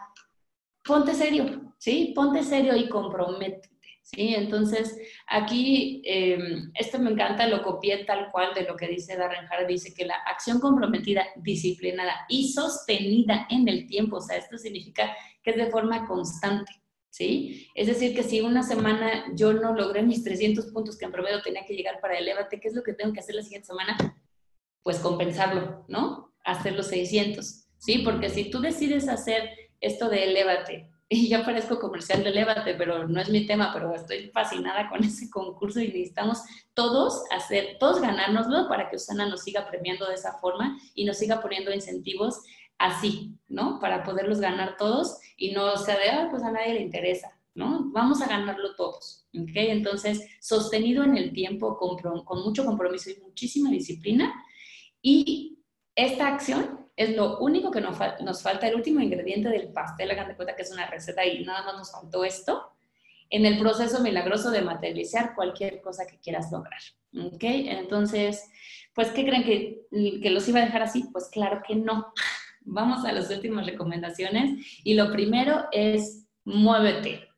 ponte 0.84 1.14
serio, 1.14 1.74
¿sí? 1.78 2.12
Ponte 2.14 2.42
serio 2.44 2.76
y 2.76 2.88
compromete. 2.88 3.68
¿Sí? 4.14 4.34
Entonces, 4.34 4.98
aquí, 5.26 6.02
em, 6.04 6.70
esto 6.74 6.98
me 6.98 7.10
encanta, 7.10 7.46
lo 7.46 7.62
copié 7.62 8.04
tal 8.04 8.30
cual 8.30 8.54
de 8.54 8.62
lo 8.62 8.76
que 8.76 8.88
dice 8.88 9.16
Darren 9.16 9.46
Hart, 9.50 9.68
dice 9.68 9.92
que 9.94 10.06
la 10.06 10.16
acción 10.26 10.60
comprometida, 10.60 11.26
disciplinada 11.36 12.26
y 12.28 12.52
sostenida 12.52 13.46
en 13.50 13.68
el 13.68 13.86
tiempo, 13.86 14.16
o 14.16 14.20
sea, 14.20 14.36
esto 14.36 14.56
significa 14.56 15.14
que 15.42 15.50
es 15.50 15.56
de 15.56 15.70
forma 15.70 16.06
constante, 16.06 16.72
¿sí? 17.10 17.68
Es 17.74 17.86
decir, 17.86 18.14
que 18.14 18.22
si 18.22 18.40
una 18.40 18.62
semana 18.62 19.26
yo 19.34 19.52
no 19.52 19.74
logré 19.74 20.02
mis 20.02 20.24
300 20.24 20.66
puntos 20.66 20.96
que 20.96 21.04
en 21.04 21.12
promedio 21.12 21.42
tenía 21.42 21.66
que 21.66 21.74
llegar 21.74 22.00
para 22.00 22.18
Elevate, 22.18 22.60
¿qué 22.60 22.68
es 22.68 22.74
lo 22.74 22.82
que 22.82 22.94
tengo 22.94 23.12
que 23.12 23.20
hacer 23.20 23.34
la 23.34 23.42
siguiente 23.42 23.66
semana? 23.66 23.96
Pues 24.82 25.00
compensarlo, 25.00 25.84
¿no? 25.88 26.32
Hacer 26.44 26.74
los 26.74 26.86
600, 26.86 27.66
¿sí? 27.76 27.98
Porque 27.98 28.30
si 28.30 28.50
tú 28.50 28.60
decides 28.60 29.08
hacer 29.08 29.50
esto 29.80 30.08
de 30.08 30.24
Elevate 30.24 30.88
y 31.10 31.28
ya 31.28 31.44
parezco 31.44 31.78
comercial 31.78 32.22
de 32.22 32.30
Lévate, 32.30 32.74
pero 32.74 33.08
no 33.08 33.20
es 33.20 33.30
mi 33.30 33.46
tema, 33.46 33.72
pero 33.72 33.94
estoy 33.94 34.30
fascinada 34.30 34.90
con 34.90 35.02
ese 35.02 35.30
concurso 35.30 35.80
y 35.80 35.88
necesitamos 35.88 36.42
todos 36.74 37.24
hacer, 37.30 37.78
todos 37.80 38.00
ganárnoslo 38.02 38.68
para 38.68 38.90
que 38.90 38.96
Usana 38.96 39.26
nos 39.26 39.42
siga 39.42 39.66
premiando 39.68 40.06
de 40.06 40.14
esa 40.14 40.34
forma 40.38 40.78
y 40.94 41.04
nos 41.04 41.16
siga 41.16 41.40
poniendo 41.40 41.72
incentivos 41.72 42.42
así, 42.76 43.34
¿no? 43.48 43.80
Para 43.80 44.04
poderlos 44.04 44.40
ganar 44.40 44.76
todos 44.76 45.18
y 45.36 45.52
no 45.52 45.76
sea 45.78 45.96
de, 45.98 46.10
ah, 46.10 46.28
pues 46.30 46.42
a 46.42 46.52
nadie 46.52 46.74
le 46.74 46.82
interesa, 46.82 47.30
¿no? 47.54 47.90
Vamos 47.90 48.20
a 48.20 48.28
ganarlo 48.28 48.74
todos, 48.76 49.26
¿ok? 49.34 49.50
Entonces, 49.54 50.22
sostenido 50.40 51.04
en 51.04 51.16
el 51.16 51.32
tiempo, 51.32 51.78
con, 51.78 51.96
con 51.96 52.42
mucho 52.42 52.66
compromiso 52.66 53.10
y 53.10 53.20
muchísima 53.22 53.70
disciplina 53.70 54.34
y 55.00 55.58
esta 55.96 56.28
acción 56.28 56.87
es 56.98 57.14
lo 57.14 57.38
único 57.38 57.70
que 57.70 57.80
nos, 57.80 57.96
falta, 58.42 58.66
el 58.66 58.74
último 58.74 58.98
ingrediente 59.00 59.48
del 59.50 59.68
pastel, 59.68 60.10
hagan 60.10 60.26
de 60.26 60.34
cuenta 60.34 60.56
que 60.56 60.62
es 60.62 60.72
una 60.72 60.88
receta 60.88 61.24
y 61.24 61.44
nada 61.44 61.62
más 61.62 61.76
nos 61.76 61.92
faltó 61.92 62.24
esto, 62.24 62.72
en 63.30 63.46
el 63.46 63.56
proceso 63.56 64.02
milagroso 64.02 64.50
de 64.50 64.62
materializar 64.62 65.36
cualquier 65.36 65.80
cosa 65.80 66.08
que 66.08 66.18
quieras 66.18 66.50
lograr. 66.50 66.80
¿Ok? 67.14 67.44
Entonces, 67.44 68.50
pues, 68.94 69.10
¿qué 69.12 69.24
creen 69.24 69.44
que, 69.44 69.82
que 70.20 70.30
los 70.30 70.48
iba 70.48 70.58
a 70.58 70.64
dejar 70.64 70.82
así? 70.82 71.04
Pues 71.12 71.28
claro 71.30 71.62
que 71.64 71.76
no. 71.76 72.12
Vamos 72.62 73.04
a 73.04 73.12
las 73.12 73.30
últimas 73.30 73.64
recomendaciones 73.64 74.80
y 74.82 74.94
lo 74.94 75.12
primero 75.12 75.66
es 75.70 76.26
muévete. 76.44 77.28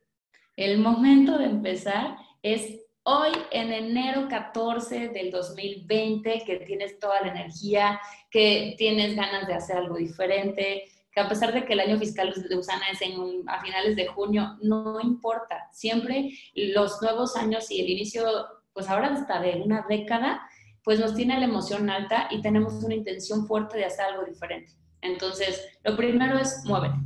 El 0.57 0.79
momento 0.79 1.37
de 1.37 1.45
empezar 1.45 2.17
es 2.43 2.80
hoy 3.03 3.31
en 3.51 3.73
enero 3.73 4.29
14 4.29 5.09
del 5.09 5.31
2020, 5.31 6.43
que 6.45 6.57
tienes 6.61 6.99
toda 6.99 7.21
la 7.23 7.29
energía, 7.29 8.01
que 8.31 8.75
tienes 8.79 9.17
ganas 9.17 9.47
de 9.47 9.55
hacer 9.55 9.77
algo 9.77 9.97
diferente, 9.97 10.85
que 11.13 11.21
a 11.21 11.29
pesar 11.29 11.53
de 11.53 11.65
que 11.65 11.73
el 11.73 11.81
año 11.81 11.99
fiscal 11.99 12.33
de 12.33 12.57
Usana 12.57 12.89
es 12.93 13.03
en, 13.03 13.15
a 13.49 13.61
finales 13.61 13.97
de 13.97 14.07
junio, 14.07 14.57
no 14.63 15.01
importa. 15.01 15.69
Siempre 15.73 16.31
los 16.55 17.03
nuevos 17.03 17.37
años 17.37 17.71
y 17.71 17.81
el 17.81 17.91
inicio, 17.91 18.25
pues 18.73 18.89
ahora 18.89 19.09
hasta 19.09 19.41
de 19.41 19.61
una 19.65 19.85
década, 19.89 20.43
pues 20.85 21.01
nos 21.01 21.15
tiene 21.15 21.39
la 21.39 21.47
emoción 21.47 21.91
alta 21.91 22.29
y 22.31 22.41
tenemos 22.41 22.75
una 22.85 22.95
intención 22.95 23.47
fuerte 23.47 23.79
de 23.79 23.87
hacer 23.87 24.07
algo 24.07 24.25
diferente. 24.25 24.73
Entonces, 25.03 25.79
lo 25.83 25.97
primero 25.97 26.39
es 26.39 26.63
muévete. 26.65 26.97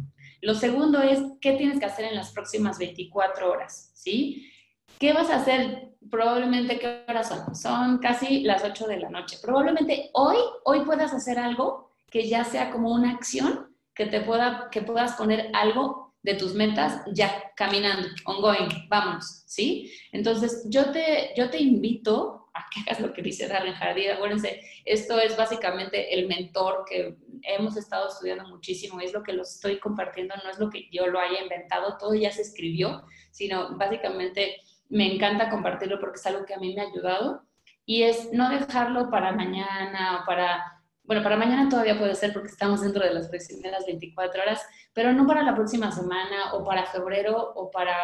Lo 0.42 0.54
segundo 0.54 1.00
es, 1.00 1.20
¿qué 1.40 1.52
tienes 1.52 1.78
que 1.78 1.86
hacer 1.86 2.04
en 2.04 2.16
las 2.16 2.32
próximas 2.32 2.78
24 2.78 3.50
horas? 3.50 3.90
¿Sí? 3.94 4.50
¿Qué 4.98 5.12
vas 5.12 5.30
a 5.30 5.36
hacer? 5.36 5.90
Probablemente, 6.10 6.78
¿qué 6.78 7.04
horas 7.08 7.28
son? 7.28 7.54
Son 7.54 7.98
casi 7.98 8.42
las 8.42 8.62
8 8.64 8.86
de 8.86 9.00
la 9.00 9.10
noche. 9.10 9.38
Probablemente 9.42 10.10
hoy, 10.12 10.36
hoy 10.64 10.80
puedas 10.80 11.12
hacer 11.12 11.38
algo 11.38 11.92
que 12.10 12.28
ya 12.28 12.44
sea 12.44 12.70
como 12.70 12.92
una 12.92 13.10
acción 13.10 13.74
que 13.94 14.06
te 14.06 14.20
pueda, 14.20 14.68
que 14.70 14.82
puedas 14.82 15.14
poner 15.14 15.50
algo 15.52 16.14
de 16.22 16.34
tus 16.34 16.54
metas 16.54 17.02
ya 17.12 17.52
caminando, 17.54 18.08
ongoing, 18.24 18.88
vamos, 18.88 19.42
¿sí? 19.46 19.92
Entonces, 20.10 20.66
yo 20.68 20.90
te, 20.90 21.34
yo 21.36 21.50
te 21.50 21.58
invito 21.60 22.48
a 22.54 22.66
que 22.72 22.80
hagas 22.80 23.00
lo 23.00 23.12
que 23.12 23.20
dice 23.20 23.46
Darren 23.48 23.74
Hardy. 23.74 24.08
Acuérdense, 24.08 24.62
esto 24.84 25.18
es 25.18 25.36
básicamente 25.36 26.14
el 26.14 26.26
mentor 26.28 26.84
que 26.88 27.16
hemos 27.42 27.76
estado 27.76 28.08
estudiando 28.08 28.48
muchísimo, 28.48 29.00
es 29.00 29.12
lo 29.12 29.22
que 29.22 29.32
lo 29.32 29.42
estoy 29.42 29.78
compartiendo, 29.78 30.34
no 30.42 30.50
es 30.50 30.58
lo 30.58 30.70
que 30.70 30.88
yo 30.90 31.06
lo 31.08 31.18
haya 31.18 31.42
inventado, 31.42 31.98
todo 31.98 32.14
ya 32.14 32.30
se 32.30 32.42
escribió, 32.42 33.04
sino 33.30 33.76
básicamente 33.76 34.62
me 34.94 35.12
encanta 35.12 35.50
compartirlo 35.50 35.98
porque 35.98 36.20
es 36.20 36.26
algo 36.26 36.44
que 36.44 36.54
a 36.54 36.58
mí 36.58 36.72
me 36.72 36.80
ha 36.80 36.86
ayudado 36.86 37.42
y 37.84 38.04
es 38.04 38.32
no 38.32 38.48
dejarlo 38.48 39.10
para 39.10 39.32
mañana 39.32 40.20
o 40.20 40.24
para, 40.24 40.82
bueno, 41.02 41.20
para 41.24 41.36
mañana 41.36 41.68
todavía 41.68 41.98
puede 41.98 42.14
ser 42.14 42.32
porque 42.32 42.48
estamos 42.48 42.80
dentro 42.80 43.04
de 43.04 43.12
las 43.12 43.28
primeras 43.28 43.84
24 43.86 44.42
horas, 44.42 44.64
pero 44.92 45.12
no 45.12 45.26
para 45.26 45.42
la 45.42 45.52
próxima 45.52 45.90
semana 45.90 46.54
o 46.54 46.64
para 46.64 46.86
febrero 46.86 47.36
o 47.56 47.72
para 47.72 47.96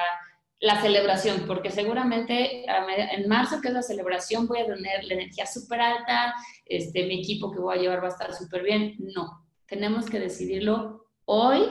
la 0.59 0.83
celebración, 0.83 1.45
porque 1.47 1.71
seguramente 1.71 2.67
en 2.67 3.29
marzo, 3.29 3.61
que 3.61 3.69
es 3.69 3.75
la 3.75 3.83
celebración, 3.83 4.49
voy 4.49 4.59
a 4.59 4.67
tener 4.67 5.05
la 5.05 5.15
energía 5.15 5.47
súper 5.47 5.81
alta, 5.81 6.35
este, 6.67 7.07
mi 7.07 7.21
equipo 7.21 7.53
que 7.53 7.61
voy 7.61 7.79
a 7.79 7.81
llevar 7.81 8.03
va 8.03 8.09
a 8.09 8.11
estar 8.11 8.35
súper 8.35 8.65
bien. 8.65 8.97
No, 8.99 9.47
tenemos 9.67 10.07
que 10.07 10.19
decidirlo 10.19 11.07
hoy, 11.25 11.63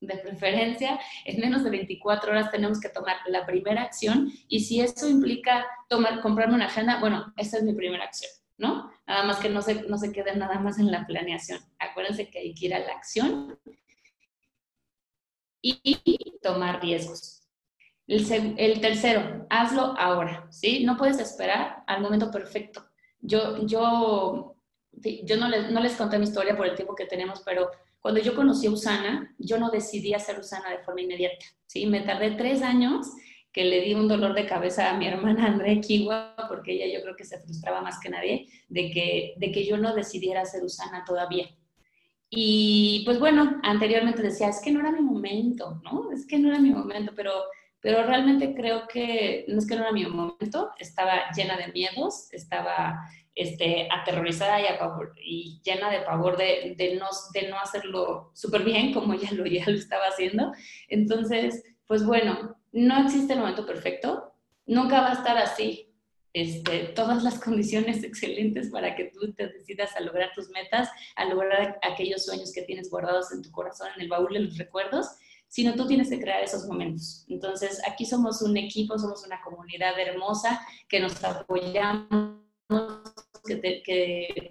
de 0.00 0.16
preferencia, 0.16 0.98
en 1.24 1.40
menos 1.40 1.64
de 1.64 1.70
24 1.70 2.32
horas 2.32 2.50
tenemos 2.50 2.80
que 2.80 2.88
tomar 2.88 3.16
la 3.26 3.46
primera 3.46 3.82
acción 3.82 4.32
y 4.48 4.60
si 4.60 4.80
eso 4.80 5.08
implica 5.08 5.66
tomar, 5.88 6.20
comprarme 6.20 6.54
una 6.54 6.66
agenda, 6.66 7.00
bueno, 7.00 7.32
esa 7.36 7.58
es 7.58 7.64
mi 7.64 7.74
primera 7.74 8.04
acción, 8.04 8.30
¿no? 8.56 8.90
Nada 9.06 9.24
más 9.24 9.38
que 9.38 9.48
no 9.48 9.62
se, 9.62 9.82
no 9.82 9.98
se 9.98 10.12
quede 10.12 10.34
nada 10.36 10.58
más 10.58 10.78
en 10.78 10.90
la 10.90 11.06
planeación. 11.06 11.60
Acuérdense 11.78 12.28
que 12.30 12.38
hay 12.38 12.54
que 12.54 12.66
ir 12.66 12.74
a 12.74 12.78
la 12.78 12.92
acción 12.92 13.58
y 15.62 16.40
tomar 16.42 16.80
riesgos. 16.80 17.40
El, 18.10 18.80
tercero, 18.80 19.46
hazlo 19.50 19.94
ahora, 19.96 20.48
¿sí? 20.50 20.84
No 20.84 20.96
puedes 20.96 21.20
esperar 21.20 21.84
al 21.86 22.00
momento 22.00 22.28
perfecto. 22.32 22.84
Yo, 23.20 23.64
yo, 23.68 24.56
yo 24.92 25.36
no, 25.36 25.48
les, 25.48 25.70
no 25.70 25.78
les 25.78 25.94
conté 25.94 26.18
mi 26.18 26.24
historia 26.24 26.56
por 26.56 26.66
el 26.66 26.74
tiempo 26.74 26.96
que 26.96 27.06
tenemos, 27.06 27.40
pero 27.44 27.70
cuando 28.00 28.20
yo 28.20 28.34
conocí 28.34 28.66
a 28.66 28.70
Usana, 28.70 29.34
yo 29.38 29.58
no 29.58 29.70
decidí 29.70 30.14
hacer 30.14 30.38
Usana 30.38 30.70
de 30.70 30.78
forma 30.78 31.02
inmediata, 31.02 31.44
¿sí? 31.66 31.86
Me 31.86 32.00
tardé 32.00 32.32
tres 32.32 32.62
años 32.62 33.08
que 33.52 33.64
le 33.64 33.80
di 33.80 33.94
un 33.94 34.08
dolor 34.08 34.34
de 34.34 34.46
cabeza 34.46 34.90
a 34.90 34.96
mi 34.96 35.06
hermana 35.06 35.46
Andrea 35.46 35.80
Kiwa, 35.80 36.34
porque 36.48 36.72
ella 36.72 36.98
yo 36.98 37.02
creo 37.02 37.16
que 37.16 37.24
se 37.24 37.40
frustraba 37.40 37.82
más 37.82 37.98
que 38.00 38.10
nadie 38.10 38.48
de 38.68 38.90
que, 38.90 39.34
de 39.36 39.52
que 39.52 39.66
yo 39.66 39.76
no 39.76 39.94
decidiera 39.94 40.42
hacer 40.42 40.62
Usana 40.62 41.04
todavía. 41.04 41.48
Y 42.28 43.02
pues 43.04 43.18
bueno, 43.18 43.60
anteriormente 43.64 44.22
decía, 44.22 44.48
es 44.48 44.60
que 44.60 44.70
no 44.70 44.80
era 44.80 44.92
mi 44.92 45.00
momento, 45.00 45.80
¿no? 45.82 46.12
Es 46.12 46.26
que 46.26 46.38
no 46.38 46.48
era 46.48 46.60
mi 46.60 46.70
momento, 46.70 47.12
pero 47.16 47.32
pero 47.80 48.04
realmente 48.04 48.54
creo 48.54 48.86
que 48.86 49.44
no 49.48 49.58
es 49.58 49.66
que 49.66 49.74
no 49.74 49.82
era 49.82 49.92
mi 49.92 50.04
momento, 50.04 50.70
estaba 50.78 51.30
llena 51.34 51.56
de 51.56 51.72
miedos, 51.72 52.28
estaba 52.32 53.00
este, 53.34 53.88
aterrorizada 53.90 54.60
y, 54.60 54.64
y 55.24 55.60
llena 55.62 55.90
de 55.90 56.00
pavor 56.00 56.36
de, 56.36 56.74
de, 56.76 56.96
no, 56.96 57.06
de 57.32 57.48
no 57.48 57.58
hacerlo 57.58 58.30
súper 58.34 58.62
bien 58.62 58.92
como 58.94 59.14
ya 59.14 59.32
lo, 59.32 59.46
ya 59.46 59.64
lo 59.66 59.76
estaba 59.76 60.06
haciendo. 60.06 60.52
Entonces, 60.88 61.62
pues 61.86 62.04
bueno, 62.04 62.56
no 62.72 63.04
existe 63.04 63.32
el 63.32 63.40
momento 63.40 63.66
perfecto, 63.66 64.32
nunca 64.66 65.00
va 65.00 65.10
a 65.10 65.14
estar 65.14 65.38
así. 65.38 65.86
Este, 66.32 66.84
todas 66.94 67.24
las 67.24 67.40
condiciones 67.44 68.04
excelentes 68.04 68.70
para 68.70 68.94
que 68.94 69.06
tú 69.06 69.32
te 69.32 69.48
decidas 69.48 69.96
a 69.96 70.00
lograr 70.00 70.30
tus 70.34 70.48
metas, 70.50 70.88
a 71.16 71.24
lograr 71.24 71.78
aquellos 71.82 72.24
sueños 72.24 72.52
que 72.52 72.62
tienes 72.62 72.88
guardados 72.90 73.32
en 73.32 73.42
tu 73.42 73.50
corazón, 73.50 73.88
en 73.96 74.02
el 74.02 74.08
baúl 74.08 74.32
de 74.32 74.40
los 74.40 74.58
recuerdos 74.58 75.08
sino 75.50 75.74
tú 75.74 75.84
tienes 75.88 76.08
que 76.08 76.20
crear 76.20 76.44
esos 76.44 76.64
momentos. 76.66 77.24
Entonces, 77.28 77.82
aquí 77.84 78.06
somos 78.06 78.40
un 78.40 78.56
equipo, 78.56 78.96
somos 78.96 79.26
una 79.26 79.42
comunidad 79.42 79.98
hermosa 79.98 80.64
que 80.88 81.00
nos 81.00 81.22
apoyamos, 81.24 82.40
que, 83.46 83.82
que 83.84 84.50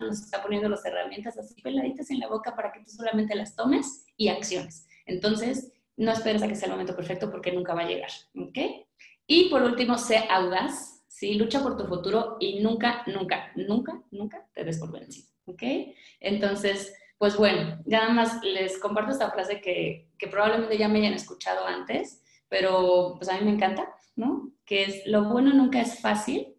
nos 0.00 0.20
está 0.20 0.42
poniendo 0.42 0.68
las 0.68 0.84
herramientas 0.84 1.38
así 1.38 1.60
peladitas 1.62 2.10
en 2.10 2.20
la 2.20 2.28
boca 2.28 2.54
para 2.54 2.72
que 2.72 2.80
tú 2.80 2.90
solamente 2.90 3.34
las 3.34 3.54
tomes 3.54 4.04
y 4.16 4.28
acciones. 4.28 4.86
Entonces, 5.06 5.72
no 5.96 6.12
esperes 6.12 6.42
a 6.42 6.48
que 6.48 6.56
sea 6.56 6.66
el 6.66 6.72
momento 6.72 6.96
perfecto 6.96 7.30
porque 7.30 7.52
nunca 7.52 7.74
va 7.74 7.82
a 7.82 7.88
llegar, 7.88 8.10
¿ok? 8.36 8.58
Y 9.26 9.48
por 9.50 9.62
último, 9.62 9.98
sé 9.98 10.24
audaz, 10.28 11.04
¿sí? 11.06 11.34
Lucha 11.34 11.62
por 11.62 11.76
tu 11.76 11.86
futuro 11.86 12.36
y 12.40 12.60
nunca, 12.60 13.04
nunca, 13.06 13.52
nunca, 13.54 14.02
nunca 14.10 14.46
te 14.52 14.64
des 14.64 14.78
por 14.78 14.92
vencido, 14.92 15.28
¿ok? 15.46 15.62
Entonces, 16.20 16.94
pues 17.18 17.36
bueno, 17.36 17.80
nada 17.86 18.08
más 18.08 18.42
les 18.42 18.78
comparto 18.78 19.12
esta 19.12 19.30
frase 19.30 19.60
que, 19.60 20.10
que 20.18 20.26
probablemente 20.26 20.78
ya 20.78 20.88
me 20.88 20.98
hayan 20.98 21.14
escuchado 21.14 21.66
antes, 21.66 22.22
pero 22.48 23.14
pues 23.16 23.28
a 23.28 23.38
mí 23.38 23.44
me 23.44 23.52
encanta, 23.52 23.88
¿no? 24.16 24.52
Que 24.64 24.84
es, 24.84 25.06
lo 25.06 25.24
bueno 25.24 25.52
nunca 25.52 25.80
es 25.80 26.00
fácil, 26.00 26.51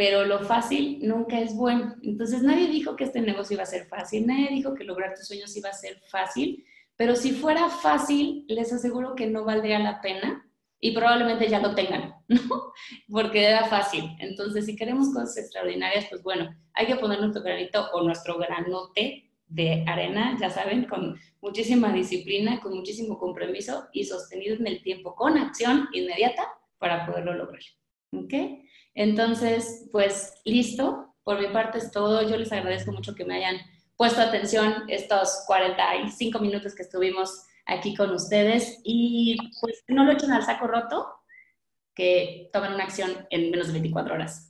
pero 0.00 0.24
lo 0.24 0.38
fácil 0.38 0.98
nunca 1.02 1.38
es 1.40 1.54
bueno. 1.54 1.94
Entonces 2.02 2.42
nadie 2.42 2.68
dijo 2.68 2.96
que 2.96 3.04
este 3.04 3.20
negocio 3.20 3.52
iba 3.52 3.64
a 3.64 3.66
ser 3.66 3.84
fácil, 3.84 4.26
nadie 4.26 4.48
dijo 4.48 4.74
que 4.74 4.84
lograr 4.84 5.12
tus 5.14 5.26
sueños 5.26 5.54
iba 5.58 5.68
a 5.68 5.74
ser 5.74 6.00
fácil, 6.08 6.64
pero 6.96 7.14
si 7.14 7.32
fuera 7.32 7.68
fácil, 7.68 8.46
les 8.48 8.72
aseguro 8.72 9.14
que 9.14 9.26
no 9.26 9.44
valdría 9.44 9.78
la 9.78 10.00
pena 10.00 10.50
y 10.80 10.92
probablemente 10.92 11.50
ya 11.50 11.60
lo 11.60 11.74
tengan, 11.74 12.14
¿no? 12.28 12.72
Porque 13.10 13.44
era 13.44 13.66
fácil. 13.66 14.04
Entonces, 14.20 14.64
si 14.64 14.74
queremos 14.74 15.12
cosas 15.12 15.36
extraordinarias, 15.36 16.06
pues 16.08 16.22
bueno, 16.22 16.48
hay 16.72 16.86
que 16.86 16.96
poner 16.96 17.20
nuestro 17.20 17.42
granito 17.42 17.90
o 17.92 18.02
nuestro 18.02 18.38
granote 18.38 19.30
de 19.48 19.84
arena, 19.86 20.34
ya 20.40 20.48
saben, 20.48 20.86
con 20.86 21.20
muchísima 21.42 21.92
disciplina, 21.92 22.58
con 22.62 22.74
muchísimo 22.74 23.18
compromiso 23.18 23.88
y 23.92 24.04
sostenido 24.04 24.56
en 24.56 24.66
el 24.66 24.82
tiempo, 24.82 25.14
con 25.14 25.36
acción 25.36 25.90
inmediata 25.92 26.48
para 26.78 27.04
poderlo 27.04 27.34
lograr. 27.34 27.60
¿Ok? 28.12 28.32
Entonces, 28.94 29.88
pues 29.92 30.34
listo. 30.44 31.14
Por 31.22 31.38
mi 31.40 31.48
parte 31.48 31.78
es 31.78 31.90
todo. 31.90 32.28
Yo 32.28 32.36
les 32.36 32.52
agradezco 32.52 32.92
mucho 32.92 33.14
que 33.14 33.24
me 33.24 33.36
hayan 33.36 33.58
puesto 33.96 34.20
atención 34.20 34.84
estos 34.88 35.44
45 35.46 36.38
minutos 36.38 36.74
que 36.74 36.82
estuvimos 36.82 37.44
aquí 37.66 37.94
con 37.94 38.10
ustedes 38.10 38.80
y 38.82 39.36
pues 39.60 39.84
no 39.88 40.04
lo 40.04 40.12
echen 40.12 40.32
al 40.32 40.42
saco 40.42 40.66
roto, 40.66 41.06
que 41.94 42.48
tomen 42.52 42.72
una 42.72 42.84
acción 42.84 43.26
en 43.30 43.50
menos 43.50 43.66
de 43.66 43.74
24 43.74 44.14
horas. 44.14 44.49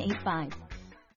985 0.00 0.69